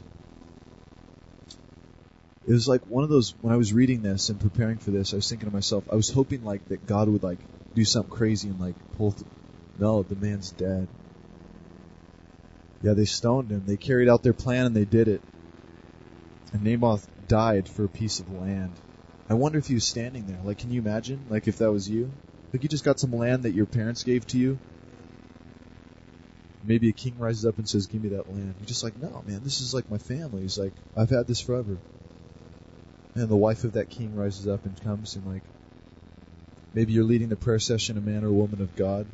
It 2.46 2.52
was 2.52 2.68
like 2.68 2.82
one 2.90 3.04
of 3.04 3.08
those, 3.08 3.34
when 3.40 3.54
I 3.54 3.56
was 3.56 3.72
reading 3.72 4.02
this 4.02 4.28
and 4.28 4.38
preparing 4.38 4.76
for 4.76 4.90
this, 4.90 5.14
I 5.14 5.16
was 5.16 5.30
thinking 5.30 5.48
to 5.48 5.54
myself, 5.54 5.84
I 5.90 5.96
was 5.96 6.10
hoping 6.10 6.44
like 6.44 6.68
that 6.68 6.86
God 6.86 7.08
would 7.08 7.22
like 7.22 7.38
do 7.74 7.86
something 7.86 8.14
crazy 8.14 8.50
and 8.50 8.60
like 8.60 8.76
pull, 8.98 9.12
th- 9.12 9.24
no, 9.78 10.02
the 10.02 10.16
man's 10.16 10.50
dead. 10.50 10.88
Yeah, 12.82 12.92
they 12.92 13.06
stoned 13.06 13.50
him. 13.50 13.64
They 13.66 13.78
carried 13.78 14.10
out 14.10 14.22
their 14.22 14.34
plan 14.34 14.66
and 14.66 14.76
they 14.76 14.84
did 14.84 15.08
it. 15.08 15.22
And 16.52 16.64
Naboth 16.64 17.08
died 17.28 17.66
for 17.66 17.84
a 17.84 17.88
piece 17.88 18.20
of 18.20 18.30
land. 18.30 18.72
I 19.30 19.34
wonder 19.34 19.58
if 19.58 19.66
he 19.66 19.74
was 19.74 19.86
standing 19.86 20.26
there. 20.26 20.38
Like, 20.42 20.58
can 20.58 20.72
you 20.72 20.80
imagine? 20.80 21.20
Like, 21.28 21.48
if 21.48 21.58
that 21.58 21.70
was 21.70 21.88
you? 21.88 22.10
Like, 22.52 22.62
you 22.62 22.68
just 22.68 22.84
got 22.84 22.98
some 22.98 23.12
land 23.12 23.42
that 23.42 23.52
your 23.52 23.66
parents 23.66 24.02
gave 24.02 24.26
to 24.28 24.38
you. 24.38 24.58
Maybe 26.64 26.88
a 26.88 26.92
king 26.92 27.18
rises 27.18 27.44
up 27.44 27.58
and 27.58 27.68
says, 27.68 27.86
Give 27.86 28.02
me 28.02 28.10
that 28.10 28.28
land. 28.28 28.54
You're 28.58 28.66
just 28.66 28.82
like, 28.82 28.96
No, 28.96 29.22
man, 29.26 29.40
this 29.44 29.60
is 29.60 29.74
like 29.74 29.90
my 29.90 29.98
family. 29.98 30.42
He's 30.42 30.58
like, 30.58 30.72
I've 30.96 31.10
had 31.10 31.26
this 31.26 31.40
forever. 31.40 31.76
And 33.14 33.28
the 33.28 33.36
wife 33.36 33.64
of 33.64 33.74
that 33.74 33.90
king 33.90 34.16
rises 34.16 34.48
up 34.48 34.64
and 34.64 34.80
comes 34.82 35.16
and, 35.16 35.26
like, 35.26 35.42
maybe 36.74 36.92
you're 36.92 37.04
leading 37.04 37.28
the 37.28 37.36
prayer 37.36 37.58
session, 37.58 37.98
a 37.98 38.00
man 38.00 38.24
or 38.24 38.28
a 38.28 38.32
woman 38.32 38.62
of 38.62 38.74
God. 38.76 39.06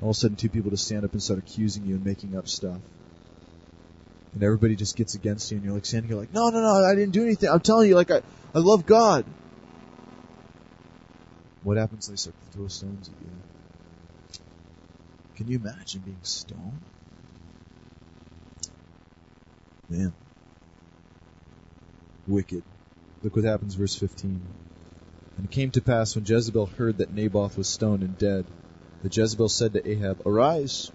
All 0.00 0.10
of 0.10 0.16
a 0.16 0.18
sudden, 0.18 0.36
two 0.36 0.48
people 0.48 0.70
just 0.70 0.86
stand 0.86 1.04
up 1.04 1.12
and 1.12 1.22
start 1.22 1.40
accusing 1.40 1.84
you 1.84 1.96
and 1.96 2.04
making 2.04 2.36
up 2.36 2.46
stuff. 2.46 2.78
And 4.34 4.42
everybody 4.42 4.76
just 4.76 4.96
gets 4.96 5.14
against 5.14 5.50
you, 5.50 5.56
and 5.56 5.64
you're 5.64 5.74
like 5.74 5.86
standing 5.86 6.08
here 6.10 6.18
like, 6.18 6.32
no, 6.32 6.50
no, 6.50 6.60
no, 6.60 6.84
I 6.84 6.94
didn't 6.94 7.12
do 7.12 7.24
anything. 7.24 7.48
I'm 7.48 7.60
telling 7.60 7.88
you, 7.88 7.94
like, 7.94 8.10
I, 8.10 8.20
I 8.54 8.58
love 8.58 8.86
God. 8.86 9.24
What 11.62 11.76
happens? 11.76 12.06
They 12.06 12.16
start 12.16 12.34
to 12.34 12.56
throw 12.56 12.68
stones 12.68 13.08
at 13.08 13.14
you. 13.26 13.32
Can 15.36 15.48
you 15.48 15.58
imagine 15.58 16.02
being 16.04 16.18
stoned? 16.22 16.80
Man. 19.88 20.12
Wicked. 22.26 22.62
Look 23.22 23.36
what 23.36 23.44
happens, 23.44 23.74
verse 23.74 23.94
15. 23.94 24.40
And 25.36 25.46
it 25.46 25.50
came 25.50 25.70
to 25.72 25.80
pass 25.80 26.14
when 26.14 26.24
Jezebel 26.24 26.66
heard 26.66 26.98
that 26.98 27.14
Naboth 27.14 27.56
was 27.56 27.68
stoned 27.68 28.02
and 28.02 28.18
dead, 28.18 28.44
that 29.02 29.16
Jezebel 29.16 29.48
said 29.48 29.72
to 29.72 29.88
Ahab, 29.88 30.20
Arise, 30.26 30.90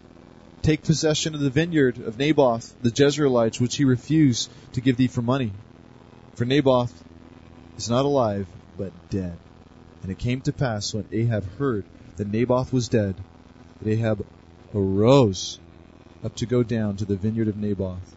take 0.64 0.84
possession 0.84 1.36
of 1.36 1.42
the 1.42 1.50
vineyard 1.50 2.00
of 2.00 2.18
Naboth, 2.18 2.74
the 2.82 2.90
Jezreelites, 2.90 3.60
which 3.60 3.76
he 3.76 3.84
refused 3.84 4.50
to 4.72 4.82
give 4.82 4.98
thee 4.98 5.08
for 5.08 5.22
money. 5.22 5.52
For 6.36 6.46
Naboth 6.46 7.04
is 7.78 7.90
not 7.90 8.06
alive, 8.06 8.48
but 8.78 8.92
dead. 9.10 9.38
And 10.02 10.12
it 10.12 10.18
came 10.18 10.42
to 10.42 10.54
pass 10.54 10.94
when 10.94 11.06
Ahab 11.12 11.46
heard 11.58 11.84
that 12.16 12.32
Naboth 12.32 12.74
was 12.74 12.88
dead, 12.88 13.16
that 13.82 13.90
Ahab 13.92 14.26
arose 14.74 15.60
up 16.24 16.36
to 16.38 16.46
go 16.46 16.64
down 16.64 16.96
to 16.98 17.06
the 17.06 17.18
vineyard 17.18 17.50
of 17.50 17.58
Naboth, 17.58 18.16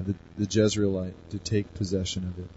the, 0.00 0.14
the 0.38 0.46
Jezreelite, 0.46 1.14
to 1.30 1.38
take 1.38 1.74
possession 1.74 2.24
of 2.24 2.38
it. 2.38 2.50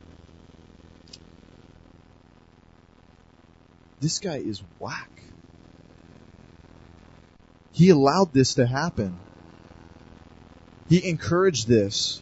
This 4.00 4.20
guy 4.20 4.38
is 4.38 4.62
whack. 4.80 5.24
He 7.72 7.90
allowed 7.90 8.34
this 8.34 8.56
to 8.56 8.66
happen. 8.66 9.18
He 10.90 11.08
encouraged 11.08 11.68
this. 11.68 12.22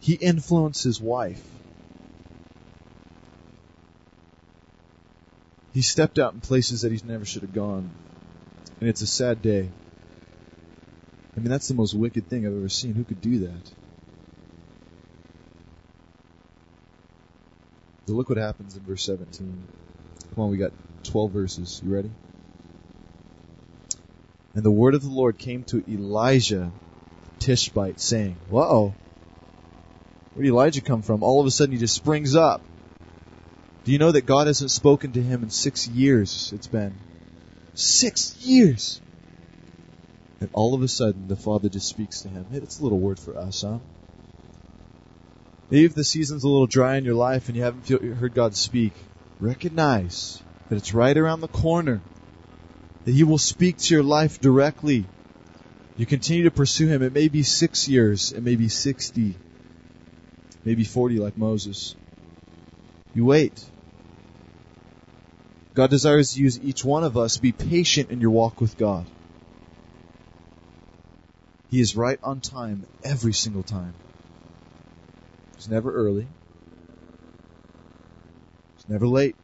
He 0.00 0.14
influenced 0.14 0.84
his 0.84 1.00
wife. 1.00 1.42
He 5.72 5.82
stepped 5.82 6.18
out 6.18 6.34
in 6.34 6.40
places 6.40 6.82
that 6.82 6.92
he 6.92 7.00
never 7.04 7.24
should 7.24 7.42
have 7.42 7.54
gone. 7.54 7.90
And 8.80 8.88
it's 8.88 9.00
a 9.00 9.06
sad 9.06 9.42
day. 9.42 9.70
I 11.36 11.40
mean, 11.40 11.50
that's 11.50 11.68
the 11.68 11.74
most 11.74 11.94
wicked 11.94 12.28
thing 12.28 12.46
I've 12.46 12.56
ever 12.56 12.68
seen. 12.68 12.94
Who 12.94 13.02
could 13.02 13.20
do 13.20 13.40
that? 13.40 13.72
But 18.06 18.12
look 18.12 18.28
what 18.28 18.38
happens 18.38 18.76
in 18.76 18.82
verse 18.82 19.02
17. 19.04 19.66
Come 20.34 20.44
on, 20.44 20.50
we 20.50 20.58
got 20.58 20.72
12 21.04 21.30
verses. 21.30 21.80
You 21.84 21.94
ready? 21.94 22.10
And 24.54 24.62
the 24.62 24.70
word 24.70 24.94
of 24.94 25.02
the 25.02 25.10
Lord 25.10 25.38
came 25.38 25.64
to 25.64 25.82
Elijah 25.88 26.70
Tishbite, 27.40 28.00
saying, 28.00 28.36
Whoa, 28.48 28.94
where 30.34 30.42
did 30.42 30.48
Elijah 30.48 30.80
come 30.80 31.02
from? 31.02 31.22
All 31.22 31.40
of 31.40 31.46
a 31.46 31.50
sudden 31.50 31.72
he 31.72 31.78
just 31.78 31.94
springs 31.94 32.34
up. 32.34 32.62
Do 33.84 33.92
you 33.92 33.98
know 33.98 34.12
that 34.12 34.26
God 34.26 34.46
hasn't 34.46 34.70
spoken 34.70 35.12
to 35.12 35.22
him 35.22 35.42
in 35.42 35.50
six 35.50 35.86
years? 35.86 36.52
It's 36.54 36.66
been 36.66 36.94
six 37.74 38.36
years. 38.38 39.00
And 40.40 40.48
all 40.52 40.74
of 40.74 40.82
a 40.82 40.88
sudden 40.88 41.28
the 41.28 41.36
Father 41.36 41.68
just 41.68 41.88
speaks 41.88 42.22
to 42.22 42.28
him. 42.28 42.46
Hey, 42.50 42.58
a 42.58 42.82
little 42.82 42.98
word 42.98 43.18
for 43.18 43.36
us, 43.36 43.62
huh? 43.62 43.78
Maybe 45.70 45.84
if 45.84 45.94
the 45.94 46.04
season's 46.04 46.44
a 46.44 46.48
little 46.48 46.66
dry 46.66 46.96
in 46.96 47.04
your 47.04 47.14
life 47.14 47.48
and 47.48 47.56
you 47.56 47.62
haven't 47.62 47.82
feel, 47.82 47.98
heard 48.14 48.34
God 48.34 48.54
speak, 48.54 48.92
recognize 49.40 50.42
that 50.68 50.76
it's 50.76 50.94
right 50.94 51.16
around 51.16 51.40
the 51.40 51.48
corner. 51.48 52.00
That 53.04 53.12
He 53.12 53.24
will 53.24 53.38
speak 53.38 53.78
to 53.78 53.94
your 53.94 54.02
life 54.02 54.40
directly. 54.40 55.06
You 55.96 56.06
continue 56.06 56.44
to 56.44 56.50
pursue 56.50 56.86
Him. 56.86 57.02
It 57.02 57.12
may 57.12 57.28
be 57.28 57.42
six 57.42 57.88
years, 57.88 58.32
it 58.32 58.42
may 58.42 58.56
be 58.56 58.68
60, 58.68 59.34
maybe 60.64 60.84
40 60.84 61.18
like 61.18 61.36
Moses. 61.36 61.94
You 63.14 63.26
wait. 63.26 63.64
God 65.74 65.90
desires 65.90 66.34
to 66.34 66.40
use 66.40 66.60
each 66.60 66.84
one 66.84 67.04
of 67.04 67.16
us. 67.16 67.36
Be 67.36 67.52
patient 67.52 68.10
in 68.10 68.20
your 68.20 68.30
walk 68.30 68.60
with 68.60 68.76
God. 68.78 69.06
He 71.70 71.80
is 71.80 71.96
right 71.96 72.20
on 72.22 72.40
time 72.40 72.86
every 73.02 73.32
single 73.32 73.64
time. 73.64 73.94
He's 75.56 75.68
never 75.68 75.92
early. 75.92 76.28
He's 78.76 78.88
never 78.88 79.08
late. 79.08 79.34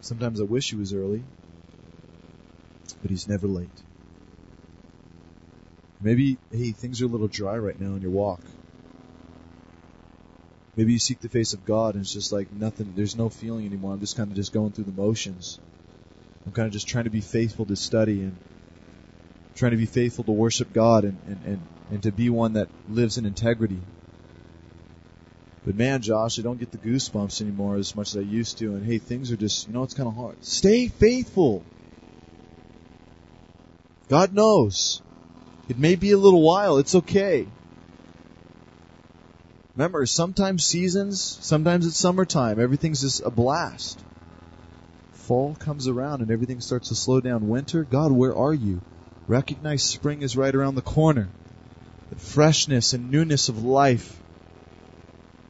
Sometimes 0.00 0.40
I 0.40 0.44
wish 0.44 0.70
he 0.70 0.76
was 0.76 0.92
early, 0.92 1.22
but 3.06 3.12
he's 3.12 3.28
never 3.28 3.46
late. 3.46 3.68
Maybe, 6.00 6.38
hey, 6.50 6.72
things 6.72 7.00
are 7.00 7.04
a 7.04 7.08
little 7.08 7.28
dry 7.28 7.56
right 7.56 7.80
now 7.80 7.94
in 7.94 8.02
your 8.02 8.10
walk. 8.10 8.40
Maybe 10.74 10.92
you 10.92 10.98
seek 10.98 11.20
the 11.20 11.28
face 11.28 11.52
of 11.52 11.64
God 11.64 11.94
and 11.94 12.02
it's 12.02 12.12
just 12.12 12.32
like 12.32 12.52
nothing, 12.52 12.94
there's 12.96 13.14
no 13.14 13.28
feeling 13.28 13.64
anymore. 13.64 13.92
I'm 13.92 14.00
just 14.00 14.16
kind 14.16 14.28
of 14.28 14.34
just 14.34 14.52
going 14.52 14.72
through 14.72 14.86
the 14.90 15.00
motions. 15.00 15.60
I'm 16.44 16.50
kind 16.50 16.66
of 16.66 16.72
just 16.72 16.88
trying 16.88 17.04
to 17.04 17.10
be 17.10 17.20
faithful 17.20 17.64
to 17.66 17.76
study 17.76 18.22
and 18.22 18.36
trying 19.54 19.70
to 19.70 19.76
be 19.76 19.86
faithful 19.86 20.24
to 20.24 20.32
worship 20.32 20.72
God 20.72 21.04
and, 21.04 21.16
and, 21.28 21.40
and, 21.46 21.60
and 21.92 22.02
to 22.02 22.10
be 22.10 22.28
one 22.28 22.54
that 22.54 22.66
lives 22.90 23.18
in 23.18 23.24
integrity. 23.24 23.78
But 25.64 25.76
man, 25.76 26.02
Josh, 26.02 26.40
I 26.40 26.42
don't 26.42 26.58
get 26.58 26.72
the 26.72 26.78
goosebumps 26.78 27.40
anymore 27.40 27.76
as 27.76 27.94
much 27.94 28.08
as 28.08 28.16
I 28.16 28.22
used 28.22 28.58
to. 28.58 28.74
And 28.74 28.84
hey, 28.84 28.98
things 28.98 29.30
are 29.30 29.36
just, 29.36 29.68
you 29.68 29.74
know, 29.74 29.84
it's 29.84 29.94
kind 29.94 30.08
of 30.08 30.16
hard. 30.16 30.44
Stay 30.44 30.88
faithful. 30.88 31.62
God 34.08 34.32
knows. 34.32 35.02
It 35.68 35.78
may 35.78 35.96
be 35.96 36.12
a 36.12 36.18
little 36.18 36.42
while. 36.42 36.78
It's 36.78 36.94
okay. 36.94 37.46
Remember, 39.76 40.06
sometimes 40.06 40.64
seasons, 40.64 41.20
sometimes 41.42 41.86
it's 41.86 41.98
summertime, 41.98 42.58
everything's 42.58 43.02
just 43.02 43.20
a 43.22 43.30
blast. 43.30 44.02
Fall 45.12 45.54
comes 45.54 45.86
around 45.86 46.22
and 46.22 46.30
everything 46.30 46.60
starts 46.60 46.88
to 46.88 46.94
slow 46.94 47.20
down. 47.20 47.48
Winter, 47.48 47.84
God, 47.84 48.10
where 48.10 48.34
are 48.34 48.54
you? 48.54 48.80
Recognize 49.28 49.82
spring 49.82 50.22
is 50.22 50.36
right 50.36 50.54
around 50.54 50.76
the 50.76 50.82
corner. 50.82 51.28
The 52.10 52.16
freshness 52.16 52.94
and 52.94 53.10
newness 53.10 53.48
of 53.48 53.64
life 53.64 54.18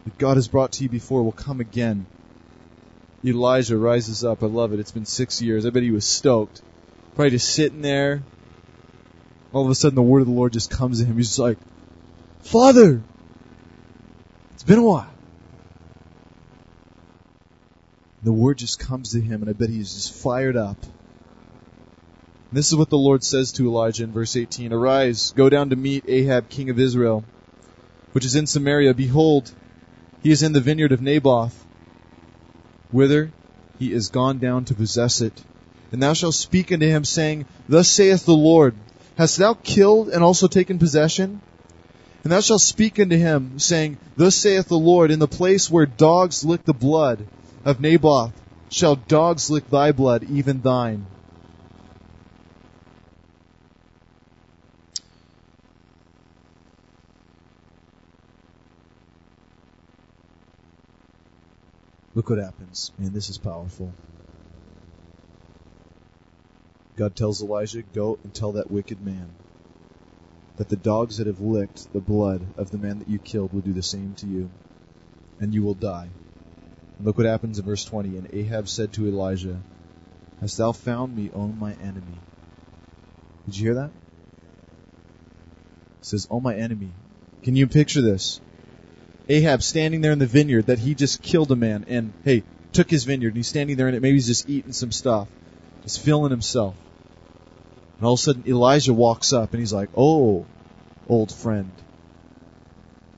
that 0.04 0.18
God 0.18 0.38
has 0.38 0.48
brought 0.48 0.72
to 0.72 0.82
you 0.82 0.88
before 0.88 1.22
will 1.22 1.30
come 1.30 1.60
again. 1.60 2.06
Elijah 3.24 3.76
rises 3.76 4.24
up. 4.24 4.42
I 4.42 4.46
love 4.46 4.72
it. 4.72 4.80
It's 4.80 4.92
been 4.92 5.06
six 5.06 5.42
years. 5.42 5.66
I 5.66 5.70
bet 5.70 5.82
he 5.82 5.90
was 5.90 6.06
stoked. 6.06 6.62
Probably 7.14 7.30
just 7.30 7.52
sitting 7.52 7.82
there. 7.82 8.22
All 9.52 9.64
of 9.64 9.70
a 9.70 9.74
sudden, 9.74 9.96
the 9.96 10.02
word 10.02 10.20
of 10.20 10.26
the 10.26 10.32
Lord 10.32 10.52
just 10.52 10.70
comes 10.70 11.00
to 11.00 11.06
him. 11.06 11.16
He's 11.16 11.28
just 11.28 11.38
like, 11.38 11.58
Father, 12.40 13.02
it's 14.54 14.64
been 14.64 14.78
a 14.78 14.82
while. 14.82 15.10
The 18.22 18.32
word 18.32 18.58
just 18.58 18.78
comes 18.78 19.12
to 19.12 19.20
him, 19.20 19.42
and 19.42 19.48
I 19.48 19.52
bet 19.52 19.70
he's 19.70 19.94
just 19.94 20.12
fired 20.12 20.56
up. 20.56 20.82
And 20.82 20.92
this 22.58 22.68
is 22.68 22.76
what 22.76 22.90
the 22.90 22.98
Lord 22.98 23.22
says 23.22 23.52
to 23.52 23.66
Elijah 23.66 24.04
in 24.04 24.12
verse 24.12 24.36
18 24.36 24.72
Arise, 24.72 25.32
go 25.36 25.48
down 25.48 25.70
to 25.70 25.76
meet 25.76 26.04
Ahab, 26.08 26.48
king 26.48 26.70
of 26.70 26.78
Israel, 26.78 27.24
which 28.12 28.24
is 28.24 28.34
in 28.34 28.46
Samaria. 28.46 28.94
Behold, 28.94 29.52
he 30.22 30.30
is 30.30 30.42
in 30.42 30.52
the 30.52 30.60
vineyard 30.60 30.92
of 30.92 31.02
Naboth, 31.02 31.64
whither 32.90 33.32
he 33.78 33.92
is 33.92 34.08
gone 34.08 34.38
down 34.38 34.64
to 34.66 34.74
possess 34.74 35.20
it. 35.20 35.44
And 35.92 36.02
thou 36.02 36.14
shalt 36.14 36.34
speak 36.34 36.72
unto 36.72 36.86
him, 36.86 37.04
saying, 37.04 37.46
Thus 37.68 37.88
saith 37.88 38.24
the 38.24 38.34
Lord, 38.34 38.74
Hast 39.16 39.38
thou 39.38 39.54
killed 39.54 40.10
and 40.10 40.22
also 40.22 40.46
taken 40.46 40.78
possession? 40.78 41.40
And 42.22 42.32
thou 42.32 42.40
shalt 42.40 42.60
speak 42.60 43.00
unto 43.00 43.16
him, 43.16 43.58
saying, 43.58 43.96
Thus 44.16 44.34
saith 44.34 44.68
the 44.68 44.78
Lord, 44.78 45.10
In 45.10 45.20
the 45.20 45.28
place 45.28 45.70
where 45.70 45.86
dogs 45.86 46.44
lick 46.44 46.64
the 46.64 46.74
blood 46.74 47.26
of 47.64 47.80
Naboth, 47.80 48.32
shall 48.68 48.96
dogs 48.96 49.48
lick 49.48 49.70
thy 49.70 49.92
blood, 49.92 50.24
even 50.24 50.60
thine. 50.60 51.06
Look 62.14 62.28
what 62.28 62.38
happens. 62.38 62.92
Man, 62.98 63.12
this 63.12 63.30
is 63.30 63.38
powerful. 63.38 63.92
God 66.96 67.14
tells 67.14 67.42
Elijah, 67.42 67.82
Go 67.82 68.18
and 68.22 68.32
tell 68.32 68.52
that 68.52 68.70
wicked 68.70 69.04
man 69.04 69.30
that 70.56 70.68
the 70.68 70.76
dogs 70.76 71.18
that 71.18 71.26
have 71.26 71.40
licked 71.40 71.92
the 71.92 72.00
blood 72.00 72.40
of 72.56 72.70
the 72.70 72.78
man 72.78 72.98
that 72.98 73.08
you 73.08 73.18
killed 73.18 73.52
will 73.52 73.60
do 73.60 73.74
the 73.74 73.82
same 73.82 74.14
to 74.14 74.26
you, 74.26 74.50
and 75.38 75.52
you 75.52 75.62
will 75.62 75.74
die. 75.74 76.08
And 76.96 77.06
look 77.06 77.18
what 77.18 77.26
happens 77.26 77.58
in 77.58 77.64
verse 77.64 77.84
20. 77.84 78.16
And 78.16 78.28
Ahab 78.32 78.68
said 78.68 78.94
to 78.94 79.06
Elijah, 79.06 79.60
Hast 80.40 80.56
thou 80.56 80.72
found 80.72 81.14
me, 81.14 81.30
O 81.34 81.48
my 81.48 81.74
enemy? 81.74 82.18
Did 83.44 83.58
you 83.58 83.64
hear 83.66 83.74
that? 83.74 83.90
Says, 86.00 86.26
O 86.30 86.40
my 86.40 86.54
enemy. 86.54 86.90
Can 87.42 87.56
you 87.56 87.66
picture 87.66 88.00
this? 88.00 88.40
Ahab 89.28 89.62
standing 89.62 90.00
there 90.00 90.12
in 90.12 90.18
the 90.18 90.26
vineyard 90.26 90.66
that 90.66 90.78
he 90.78 90.94
just 90.94 91.20
killed 91.20 91.50
a 91.50 91.56
man 91.56 91.84
and, 91.88 92.12
hey, 92.24 92.44
took 92.72 92.88
his 92.88 93.04
vineyard 93.04 93.28
and 93.28 93.36
he's 93.36 93.48
standing 93.48 93.76
there 93.76 93.88
it. 93.88 94.00
Maybe 94.00 94.12
he's 94.12 94.26
just 94.26 94.48
eating 94.48 94.72
some 94.72 94.92
stuff, 94.92 95.28
just 95.82 96.00
filling 96.00 96.30
himself. 96.30 96.76
And 97.98 98.06
all 98.06 98.14
of 98.14 98.20
a 98.20 98.22
sudden 98.22 98.44
Elijah 98.46 98.92
walks 98.92 99.32
up 99.32 99.52
and 99.52 99.60
he's 99.60 99.72
like, 99.72 99.90
Oh, 99.96 100.46
old 101.08 101.32
friend, 101.32 101.70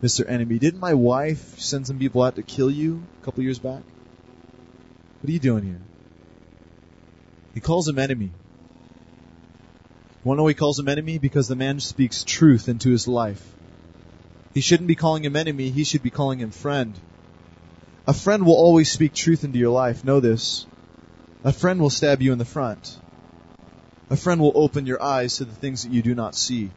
Mr. 0.03 0.29
Enemy, 0.29 0.59
didn't 0.59 0.81
my 0.81 0.95
wife 0.95 1.59
send 1.59 1.87
some 1.87 1.99
people 1.99 2.23
out 2.23 2.37
to 2.37 2.43
kill 2.43 2.71
you 2.71 3.03
a 3.21 3.25
couple 3.25 3.43
years 3.43 3.59
back? 3.59 3.83
What 5.21 5.29
are 5.29 5.33
you 5.33 5.41
doing 5.41 5.65
here? 5.65 5.81
He 7.55 7.61
calls 7.61 7.89
him 7.89 7.99
enemy. 7.99 8.31
To 10.23 10.35
know 10.35 10.47
he 10.47 10.55
calls 10.55 10.79
him 10.79 10.89
enemy? 10.89 11.19
Because 11.19 11.49
the 11.49 11.57
man 11.57 11.81
speaks 11.81 12.23
truth 12.23 12.69
into 12.69 12.91
his 12.91 13.09
life. 13.09 13.43
He 14.53 14.61
shouldn't 14.61 14.89
be 14.89 14.95
calling 14.95 15.25
him 15.25 15.37
enemy, 15.37 15.71
he 15.71 15.85
should 15.85 16.03
be 16.03 16.11
calling 16.11 16.39
him 16.39 16.51
friend. 16.51 16.95
A 18.07 18.13
friend 18.13 18.47
will 18.47 18.55
always 18.55 18.91
speak 18.91 19.15
truth 19.15 19.45
into 19.45 19.59
your 19.59 19.71
life. 19.71 20.05
Know 20.05 20.21
this. 20.21 20.67
A 21.45 21.53
friend 21.53 21.81
will 21.81 21.91
stab 21.91 22.23
you 22.23 22.33
in 22.33 22.39
the 22.39 22.45
front. 22.45 22.99
A 24.11 24.17
friend 24.17 24.41
will 24.41 24.53
open 24.55 24.87
your 24.87 25.03
eyes 25.03 25.37
to 25.37 25.45
the 25.45 25.55
things 25.55 25.83
that 25.83 25.93
you 25.93 26.03
do 26.03 26.15
not 26.15 26.35
see. 26.35 26.71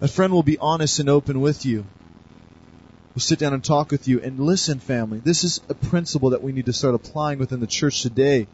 A 0.00 0.08
friend 0.08 0.32
will 0.32 0.42
be 0.42 0.58
honest 0.58 1.00
and 1.00 1.08
open 1.08 1.40
with 1.40 1.64
you. 1.64 1.84
Will 3.14 3.20
sit 3.20 3.38
down 3.38 3.52
and 3.52 3.64
talk 3.64 3.90
with 3.90 4.06
you. 4.06 4.20
And 4.20 4.38
listen, 4.38 4.78
family, 4.78 5.18
this 5.18 5.44
is 5.44 5.60
a 5.68 5.74
principle 5.74 6.30
that 6.30 6.42
we 6.42 6.52
need 6.52 6.66
to 6.66 6.72
start 6.72 6.94
applying 6.94 7.38
within 7.38 7.60
the 7.60 7.66
church 7.66 8.02
today. 8.02 8.46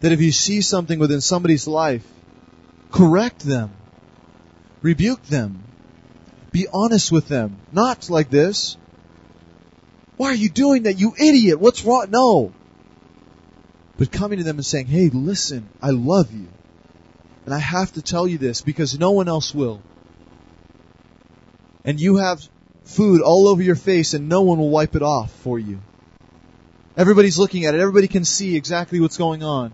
That 0.00 0.12
if 0.12 0.20
you 0.20 0.32
see 0.32 0.60
something 0.60 0.98
within 0.98 1.20
somebody's 1.20 1.66
life, 1.66 2.06
correct 2.90 3.40
them. 3.40 3.70
Rebuke 4.82 5.22
them. 5.24 5.64
Be 6.50 6.66
honest 6.72 7.10
with 7.10 7.28
them. 7.28 7.56
Not 7.72 8.10
like 8.10 8.30
this. 8.30 8.76
Why 10.16 10.28
are 10.28 10.34
you 10.34 10.48
doing 10.48 10.84
that, 10.84 10.98
you 10.98 11.14
idiot? 11.18 11.58
What's 11.58 11.84
wrong? 11.84 12.06
No. 12.10 12.52
But 13.96 14.10
coming 14.10 14.38
to 14.38 14.44
them 14.44 14.56
and 14.56 14.66
saying, 14.66 14.86
hey, 14.86 15.08
listen, 15.08 15.68
I 15.80 15.90
love 15.90 16.32
you. 16.32 16.48
And 17.44 17.54
I 17.54 17.58
have 17.58 17.92
to 17.92 18.02
tell 18.02 18.26
you 18.26 18.38
this 18.38 18.62
because 18.62 18.98
no 18.98 19.12
one 19.12 19.28
else 19.28 19.54
will. 19.54 19.82
And 21.84 22.00
you 22.00 22.16
have 22.16 22.42
food 22.84 23.20
all 23.20 23.48
over 23.48 23.62
your 23.62 23.76
face 23.76 24.14
and 24.14 24.28
no 24.28 24.42
one 24.42 24.58
will 24.58 24.70
wipe 24.70 24.96
it 24.96 25.02
off 25.02 25.30
for 25.30 25.58
you. 25.58 25.80
Everybody's 26.96 27.38
looking 27.38 27.64
at 27.66 27.74
it. 27.74 27.80
Everybody 27.80 28.08
can 28.08 28.24
see 28.24 28.56
exactly 28.56 29.00
what's 29.00 29.16
going 29.16 29.42
on. 29.42 29.72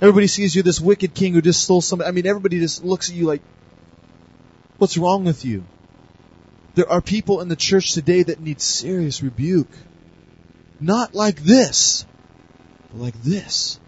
Everybody 0.00 0.26
sees 0.26 0.54
you 0.54 0.62
this 0.62 0.80
wicked 0.80 1.14
king 1.14 1.34
who 1.34 1.42
just 1.42 1.62
stole 1.62 1.82
somebody. 1.82 2.08
I 2.08 2.12
mean, 2.12 2.26
everybody 2.26 2.58
just 2.58 2.82
looks 2.84 3.10
at 3.10 3.16
you 3.16 3.26
like, 3.26 3.42
what's 4.78 4.96
wrong 4.96 5.24
with 5.24 5.44
you? 5.44 5.64
There 6.74 6.90
are 6.90 7.02
people 7.02 7.40
in 7.40 7.48
the 7.48 7.56
church 7.56 7.92
today 7.92 8.22
that 8.22 8.40
need 8.40 8.60
serious 8.60 9.22
rebuke. 9.22 9.70
Not 10.80 11.14
like 11.14 11.40
this, 11.40 12.06
like 12.94 13.20
this. 13.22 13.78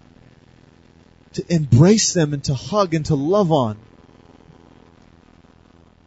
To 1.35 1.55
embrace 1.55 2.13
them 2.13 2.35
and 2.35 2.45
to 2.45 2.55
hug 2.55 2.95
and 2.95 3.07
to 3.07 3.15
love 3.15 3.53
on. 3.53 3.77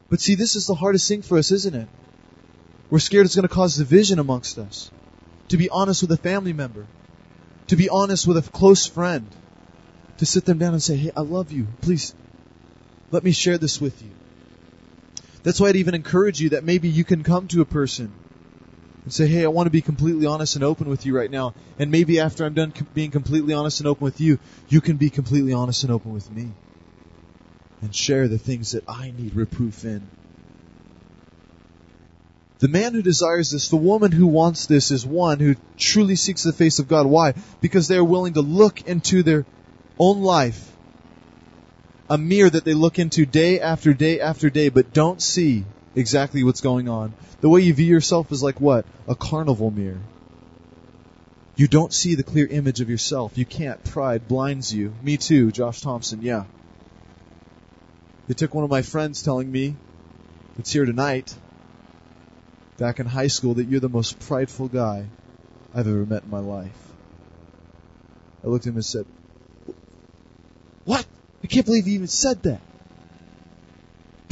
But 0.10 0.22
see, 0.22 0.36
this 0.36 0.56
is 0.56 0.68
the 0.68 0.76
hardest 0.76 1.08
thing 1.08 1.24
for 1.24 1.38
us, 1.38 1.52
isn't 1.52 1.76
it? 1.76 1.88
We're 2.90 3.00
scared 3.00 3.26
it's 3.26 3.36
going 3.36 3.48
to 3.48 3.54
cause 3.54 3.76
division 3.76 4.20
amongst 4.20 4.58
us. 4.60 4.92
To 5.50 5.58
be 5.58 5.70
honest 5.70 6.02
with 6.02 6.12
a 6.12 6.18
family 6.18 6.54
member. 6.54 6.86
To 7.68 7.76
be 7.76 7.90
honest 7.90 8.28
with 8.28 8.38
a 8.38 8.50
close 8.52 8.86
friend. 8.86 9.28
To 10.20 10.26
sit 10.26 10.46
them 10.46 10.60
down 10.60 10.74
and 10.74 10.84
say, 10.84 10.96
hey, 10.96 11.12
I 11.18 11.22
love 11.22 11.52
you. 11.52 11.68
Please, 11.82 12.14
let 13.12 13.24
me 13.24 13.32
share 13.32 13.58
this 13.58 13.82
with 13.82 14.02
you. 14.02 14.12
That's 15.44 15.60
why 15.60 15.70
I'd 15.70 15.76
even 15.76 15.96
encourage 15.96 16.40
you 16.40 16.50
that 16.50 16.64
maybe 16.64 16.88
you 16.90 17.04
can 17.04 17.24
come 17.24 17.48
to 17.50 17.62
a 17.62 17.66
person 17.66 18.12
and 19.06 19.14
say, 19.14 19.28
Hey, 19.28 19.46
I 19.46 19.48
want 19.48 19.68
to 19.68 19.72
be 19.72 19.82
completely 19.82 20.26
honest 20.26 20.56
and 20.56 20.64
open 20.64 20.90
with 20.90 21.06
you 21.06 21.16
right 21.16 21.32
now. 21.32 21.54
And 21.80 21.92
maybe 21.92 22.20
after 22.20 22.44
I'm 22.46 22.54
done 22.54 22.74
being 22.94 23.12
completely 23.12 23.54
honest 23.54 23.80
and 23.80 23.88
open 23.88 24.04
with 24.04 24.20
you, 24.20 24.40
you 24.68 24.82
can 24.82 24.98
be 24.98 25.10
completely 25.10 25.54
honest 25.54 25.84
and 25.84 25.92
open 25.92 26.12
with 26.12 26.30
me. 26.32 26.52
And 27.82 27.96
share 27.96 28.28
the 28.28 28.38
things 28.38 28.72
that 28.72 28.84
I 28.90 29.14
need 29.18 29.36
reproof 29.36 29.86
in. 29.86 30.08
The 32.60 32.68
man 32.68 32.94
who 32.94 33.02
desires 33.02 33.52
this, 33.52 33.70
the 33.70 33.76
woman 33.76 34.12
who 34.12 34.28
wants 34.28 34.66
this 34.66 34.90
is 34.90 35.06
one 35.06 35.40
who 35.40 35.56
truly 35.78 36.16
seeks 36.16 36.44
the 36.44 36.54
face 36.54 36.80
of 36.80 36.88
God. 36.88 37.06
Why? 37.06 37.34
Because 37.62 37.88
they 37.88 37.98
are 37.98 38.04
willing 38.04 38.34
to 38.34 38.42
look 38.42 38.82
into 38.82 39.24
their 39.24 39.46
own 40.00 40.22
life 40.22 40.72
a 42.10 42.18
mirror 42.18 42.50
that 42.50 42.66
they 42.66 42.74
look 42.74 43.00
into 43.00 43.26
day 43.26 43.60
after 43.60 43.94
day 43.94 44.20
after 44.20 44.50
day, 44.50 44.70
but 44.70 44.94
don't 44.94 45.22
see 45.22 45.66
exactly 45.96 46.44
what's 46.44 46.62
going 46.62 46.90
on. 46.90 47.14
The 47.42 47.50
way 47.50 47.62
you 47.62 47.74
view 47.74 47.86
yourself 47.86 48.32
is 48.32 48.44
like 48.44 48.60
what? 48.62 48.86
A 49.08 49.16
carnival 49.16 49.72
mirror. 49.72 50.02
You 51.56 51.68
don't 51.68 51.94
see 51.94 52.16
the 52.16 52.24
clear 52.24 52.48
image 52.48 52.82
of 52.82 52.90
yourself. 52.90 53.38
You 53.38 53.46
can't. 53.46 53.82
Pride 53.84 54.28
blinds 54.28 54.74
you. 54.74 54.94
Me 55.02 55.16
too, 55.16 55.52
Josh 55.52 55.82
Thompson, 55.82 56.22
yeah. 56.22 56.46
It 58.28 58.38
took 58.38 58.54
one 58.54 58.64
of 58.64 58.70
my 58.70 58.82
friends 58.82 59.24
telling 59.24 59.50
me, 59.52 59.76
it's 60.58 60.72
here 60.72 60.86
tonight, 60.86 61.34
back 62.78 63.00
in 63.00 63.06
high 63.06 63.28
school, 63.28 63.54
that 63.56 63.66
you're 63.66 63.80
the 63.80 63.90
most 63.90 64.20
prideful 64.20 64.68
guy 64.68 65.06
I've 65.74 65.88
ever 65.88 66.06
met 66.06 66.24
in 66.24 66.30
my 66.30 66.40
life. 66.40 66.72
I 68.44 68.48
looked 68.48 68.66
at 68.66 68.72
him 68.72 68.76
and 68.76 68.86
said, 68.86 69.06
What? 70.84 71.06
I 71.44 71.48
can't 71.48 71.66
believe 71.66 71.86
he 71.86 71.94
even 71.94 72.08
said 72.08 72.44
that. 72.44 72.62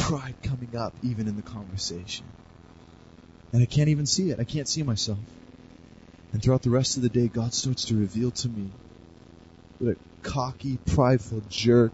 Pride 0.04 0.36
coming 0.43 0.76
up 0.76 0.93
even 1.01 1.30
in 1.30 1.38
the 1.38 1.41
conversation. 1.41 2.26
And 3.54 3.62
I 3.62 3.66
can't 3.66 3.88
even 3.88 4.06
see 4.06 4.32
it. 4.32 4.39
I 4.39 4.43
can't 4.43 4.68
see 4.68 4.84
myself. 4.84 5.18
And 6.34 6.43
throughout 6.43 6.62
the 6.62 6.72
rest 6.72 6.97
of 6.97 7.04
the 7.04 7.10
day, 7.10 7.30
God 7.30 7.54
starts 7.54 7.86
to 7.86 7.95
reveal 7.95 8.32
to 8.32 8.49
me 8.49 8.70
what 9.80 9.93
a 9.93 9.97
cocky, 10.22 10.78
prideful 10.88 11.41
jerk. 11.49 11.93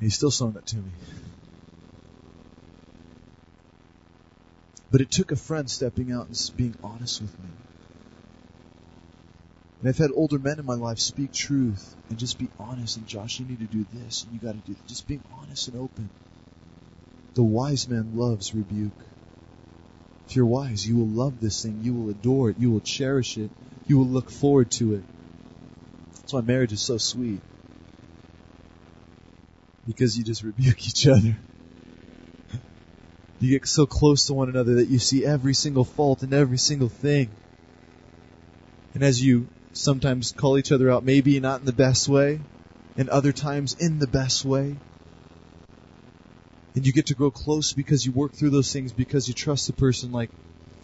And 0.00 0.06
he's 0.06 0.16
still 0.16 0.32
showing 0.32 0.54
that 0.54 0.66
to 0.66 0.76
me. 0.76 0.90
But 4.90 5.02
it 5.02 5.12
took 5.12 5.30
a 5.30 5.36
friend 5.36 5.70
stepping 5.70 6.10
out 6.10 6.26
and 6.26 6.36
being 6.56 6.74
honest 6.82 7.20
with 7.20 7.38
me. 7.38 7.69
And 9.80 9.88
I've 9.88 9.98
had 9.98 10.10
older 10.14 10.38
men 10.38 10.58
in 10.58 10.66
my 10.66 10.74
life 10.74 10.98
speak 10.98 11.32
truth 11.32 11.96
and 12.10 12.18
just 12.18 12.38
be 12.38 12.48
honest. 12.58 12.98
And 12.98 13.06
Josh, 13.06 13.40
you 13.40 13.46
need 13.46 13.60
to 13.60 13.66
do 13.66 13.86
this, 13.94 14.24
and 14.24 14.32
you 14.34 14.38
got 14.38 14.52
to 14.52 14.66
do 14.66 14.74
that. 14.74 14.86
Just 14.86 15.08
being 15.08 15.22
honest 15.40 15.68
and 15.68 15.78
open. 15.78 16.10
The 17.34 17.42
wise 17.42 17.88
man 17.88 18.12
loves 18.14 18.54
rebuke. 18.54 18.92
If 20.28 20.36
you're 20.36 20.46
wise, 20.46 20.86
you 20.86 20.96
will 20.96 21.06
love 21.06 21.40
this 21.40 21.62
thing. 21.62 21.80
You 21.82 21.94
will 21.94 22.10
adore 22.10 22.50
it. 22.50 22.56
You 22.58 22.70
will 22.70 22.80
cherish 22.80 23.38
it. 23.38 23.50
You 23.86 23.98
will 23.98 24.06
look 24.06 24.30
forward 24.30 24.70
to 24.72 24.94
it. 24.94 25.02
That's 26.14 26.34
why 26.34 26.42
marriage 26.42 26.72
is 26.72 26.82
so 26.82 26.98
sweet. 26.98 27.40
Because 29.86 30.16
you 30.18 30.24
just 30.24 30.42
rebuke 30.42 30.86
each 30.86 31.06
other. 31.06 31.36
You 33.40 33.50
get 33.50 33.66
so 33.66 33.86
close 33.86 34.26
to 34.26 34.34
one 34.34 34.50
another 34.50 34.74
that 34.74 34.88
you 34.88 34.98
see 34.98 35.24
every 35.24 35.54
single 35.54 35.84
fault 35.84 36.22
and 36.22 36.34
every 36.34 36.58
single 36.58 36.90
thing. 36.90 37.30
And 38.92 39.02
as 39.02 39.22
you 39.22 39.48
sometimes 39.72 40.32
call 40.32 40.58
each 40.58 40.72
other 40.72 40.90
out, 40.90 41.04
maybe 41.04 41.38
not 41.40 41.60
in 41.60 41.66
the 41.66 41.72
best 41.72 42.08
way, 42.08 42.40
and 42.96 43.08
other 43.08 43.32
times 43.32 43.76
in 43.78 43.98
the 43.98 44.06
best 44.06 44.44
way. 44.44 44.76
And 46.74 46.86
you 46.86 46.92
get 46.92 47.06
to 47.06 47.14
grow 47.14 47.30
close 47.30 47.72
because 47.72 48.04
you 48.04 48.12
work 48.12 48.32
through 48.32 48.50
those 48.50 48.72
things 48.72 48.92
because 48.92 49.26
you 49.28 49.34
trust 49.34 49.66
the 49.66 49.72
person. 49.72 50.12
Like, 50.12 50.30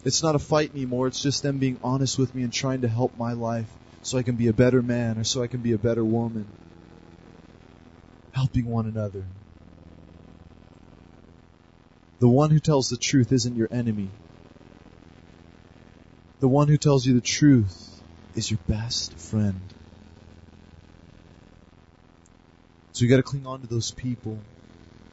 it's 0.04 0.22
not 0.22 0.34
a 0.34 0.38
fight 0.38 0.72
anymore. 0.74 1.06
It's 1.06 1.22
just 1.22 1.42
them 1.42 1.58
being 1.58 1.78
honest 1.82 2.18
with 2.18 2.34
me 2.34 2.42
and 2.42 2.52
trying 2.52 2.82
to 2.82 2.88
help 2.88 3.16
my 3.18 3.32
life 3.32 3.68
so 4.02 4.18
I 4.18 4.22
can 4.22 4.36
be 4.36 4.48
a 4.48 4.52
better 4.52 4.82
man 4.82 5.18
or 5.18 5.24
so 5.24 5.42
I 5.42 5.46
can 5.46 5.60
be 5.60 5.72
a 5.72 5.78
better 5.78 6.04
woman. 6.04 6.46
Helping 8.32 8.66
one 8.66 8.86
another. 8.86 9.24
The 12.18 12.28
one 12.28 12.50
who 12.50 12.60
tells 12.60 12.88
the 12.88 12.96
truth 12.96 13.32
isn't 13.32 13.56
your 13.56 13.68
enemy. 13.70 14.10
The 16.40 16.48
one 16.48 16.68
who 16.68 16.76
tells 16.76 17.06
you 17.06 17.14
the 17.14 17.20
truth 17.20 17.95
is 18.36 18.50
your 18.50 18.60
best 18.68 19.18
friend. 19.18 19.60
So 22.92 23.04
you 23.04 23.10
gotta 23.10 23.22
cling 23.22 23.46
on 23.46 23.60
to 23.60 23.66
those 23.66 23.90
people. 23.90 24.38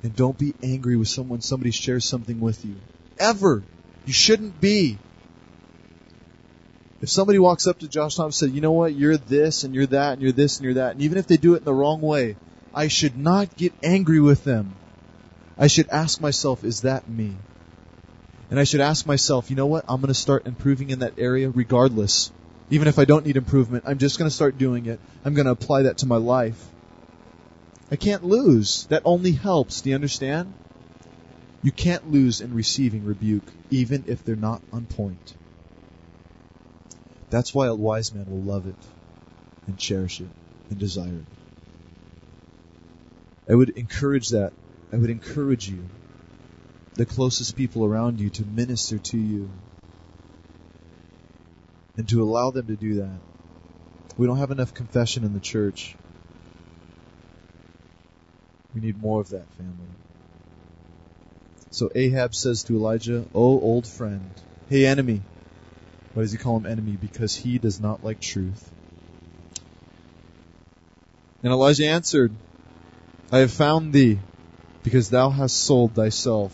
And 0.04 0.16
don't 0.16 0.38
be 0.38 0.54
angry 0.62 0.98
with 0.98 1.08
someone 1.08 1.42
somebody 1.42 1.72
shares 1.72 2.06
something 2.06 2.40
with 2.40 2.64
you. 2.66 2.76
Ever. 3.18 3.64
You 4.06 4.14
shouldn't 4.14 4.60
be. 4.60 4.98
If 7.02 7.10
somebody 7.10 7.40
walks 7.40 7.68
up 7.68 7.80
to 7.80 7.88
Josh 7.88 8.18
and 8.18 8.34
said, 8.34 8.52
you 8.52 8.62
know 8.62 8.72
what, 8.72 8.96
you're 8.96 9.18
this 9.18 9.64
and 9.64 9.76
you're 9.76 9.88
that 9.88 10.14
and 10.14 10.22
you're 10.22 10.32
this 10.32 10.58
and 10.58 10.66
you're 10.66 10.76
that, 10.76 10.94
and 10.94 11.02
even 11.02 11.18
if 11.18 11.28
they 11.28 11.36
do 11.36 11.56
it 11.56 11.60
in 11.60 11.64
the 11.66 11.74
wrong 11.74 12.00
way, 12.00 12.38
I 12.74 12.88
should 12.88 13.18
not 13.18 13.56
get 13.58 13.74
angry 13.84 14.22
with 14.22 14.46
them. 14.46 14.76
I 15.58 15.68
should 15.68 15.90
ask 15.90 16.22
myself, 16.22 16.64
is 16.64 16.82
that 16.82 17.10
me? 17.10 17.36
And 18.50 18.60
I 18.60 18.64
should 18.64 18.82
ask 18.82 19.06
myself, 19.06 19.50
you 19.50 19.58
know 19.58 19.66
what, 19.66 19.84
I'm 19.88 20.00
gonna 20.00 20.14
start 20.14 20.48
improving 20.48 20.90
in 20.90 21.00
that 21.00 21.16
area 21.18 21.50
regardless. 21.50 22.32
Even 22.70 22.88
if 22.88 22.98
I 22.98 23.06
don't 23.06 23.26
need 23.26 23.38
improvement, 23.38 23.84
I'm 23.88 23.98
just 23.98 24.18
going 24.18 24.30
to 24.30 24.36
start 24.36 24.58
doing 24.58 24.86
it. 24.86 25.00
I'm 25.24 25.34
going 25.34 25.46
to 25.46 25.52
apply 25.52 25.84
that 25.84 26.00
to 26.00 26.06
my 26.06 26.18
life. 26.18 26.64
I 27.92 27.96
can't 27.96 28.24
lose. 28.24 28.86
That 28.88 29.04
only 29.06 29.32
helps. 29.32 29.82
Do 29.82 29.90
you 29.90 29.96
understand? 29.96 30.54
You 31.62 31.72
can't 31.72 32.12
lose 32.12 32.42
in 32.42 32.54
receiving 32.54 33.06
rebuke, 33.06 33.46
even 33.70 34.06
if 34.08 34.26
they're 34.26 34.36
not 34.36 34.62
on 34.72 34.86
point. 34.86 35.36
That's 37.30 37.54
why 37.54 37.68
a 37.68 37.76
wise 37.76 38.14
man 38.14 38.26
will 38.30 38.42
love 38.42 38.68
it 38.68 38.76
and 39.68 39.78
cherish 39.78 40.20
it 40.20 40.28
and 40.70 40.80
desire 40.80 41.08
it. 41.08 41.26
I 43.50 43.56
would 43.56 43.70
encourage 43.72 44.30
that. 44.30 44.54
I 44.92 44.98
would 44.98 45.10
encourage 45.10 45.68
you, 45.68 45.86
the 46.94 47.06
closest 47.06 47.56
people 47.56 47.84
around 47.84 48.20
you, 48.20 48.30
to 48.30 48.46
minister 48.46 49.00
to 49.00 49.18
you 49.18 49.50
and 51.98 52.08
to 52.10 52.24
allow 52.24 52.52
them 52.52 52.68
to 52.68 52.76
do 52.76 52.96
that. 52.96 53.20
We 54.18 54.28
don't 54.28 54.38
have 54.38 54.52
enough 54.52 54.74
confession 54.74 55.24
in 55.24 55.34
the 55.34 55.40
church. 55.40 55.96
We 58.74 58.82
need 58.82 59.02
more 59.02 59.22
of 59.22 59.30
that, 59.30 59.48
family. 59.58 59.90
So 61.72 61.90
Ahab 61.94 62.36
says 62.36 62.64
to 62.64 62.76
Elijah, 62.76 63.26
O 63.34 63.60
old 63.60 63.88
friend, 63.88 64.30
hey 64.70 64.86
enemy. 64.86 65.22
Why 66.14 66.22
does 66.22 66.32
he 66.32 66.38
call 66.38 66.58
him 66.58 66.66
enemy? 66.68 66.98
Because 67.00 67.36
he 67.36 67.58
does 67.58 67.80
not 67.80 68.04
like 68.04 68.20
truth. 68.20 68.72
And 71.42 71.52
Elijah 71.52 71.88
answered, 71.88 72.32
I 73.32 73.40
have 73.40 73.52
found 73.52 73.94
thee, 73.94 74.20
because 74.84 75.10
thou 75.10 75.30
hast 75.30 75.58
sold 75.58 75.94
thyself 75.94 76.54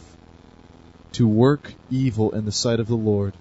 to 1.13 1.27
work 1.27 1.73
evil 1.91 2.31
in 2.31 2.45
the 2.45 2.51
sight 2.51 2.79
of 2.79 2.87
the 2.87 2.95
Lord 2.95 3.33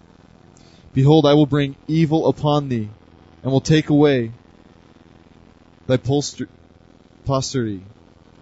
Behold, 0.93 1.26
I 1.26 1.34
will 1.34 1.47
bring 1.47 1.76
evil 1.86 2.28
upon 2.28 2.68
thee, 2.68 2.89
and 3.43 3.53
will 3.53 3.61
take 3.61 3.91
away 3.91 4.32
thy 5.86 5.97
posterity, 5.97 7.82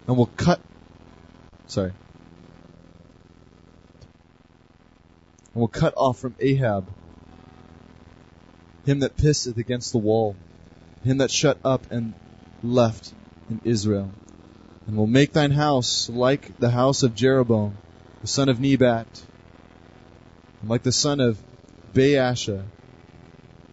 and 0.07 0.17
will 0.17 0.29
cut, 0.37 0.59
sorry, 1.67 1.93
and 5.53 5.61
will 5.61 5.67
cut 5.67 5.93
off 5.95 6.19
from 6.19 6.35
Ahab 6.39 6.85
him 8.87 8.99
that 9.01 9.17
pisseth 9.17 9.57
against 9.57 9.91
the 9.91 9.97
wall, 9.97 10.35
him 11.03 11.17
that 11.17 11.29
shut 11.29 11.57
up 11.63 11.91
and 11.91 12.13
left 12.63 13.11
in 13.49 13.59
Israel, 13.65 14.09
and 14.87 14.95
will 14.95 15.07
make 15.07 15.33
thine 15.33 15.51
house 15.51 16.09
like 16.09 16.57
the 16.59 16.69
house 16.69 17.03
of 17.03 17.13
Jeroboam, 17.13 17.77
the 18.21 18.27
son 18.27 18.47
of 18.47 18.61
Nebat, 18.61 19.07
and 20.61 20.69
like 20.69 20.83
the 20.83 20.91
son 20.93 21.19
of 21.19 21.37
Baasha, 21.97 22.63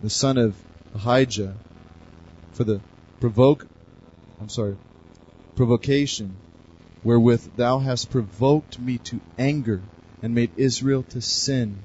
the 0.01 0.09
son 0.09 0.39
of 0.39 0.57
Ahijah, 0.95 1.55
for 2.55 2.65
the 2.65 2.81
provoke, 3.21 3.67
I'm 4.41 4.49
sorry, 4.49 4.79
provocation 5.57 6.35
wherewith 7.03 7.55
thou 7.57 7.81
hast 7.81 8.09
provoked 8.09 8.79
me 8.79 8.97
to 8.97 9.21
anger 9.37 9.83
and 10.23 10.35
made 10.35 10.51
Israel 10.57 11.03
to 11.11 11.21
sin. 11.21 11.77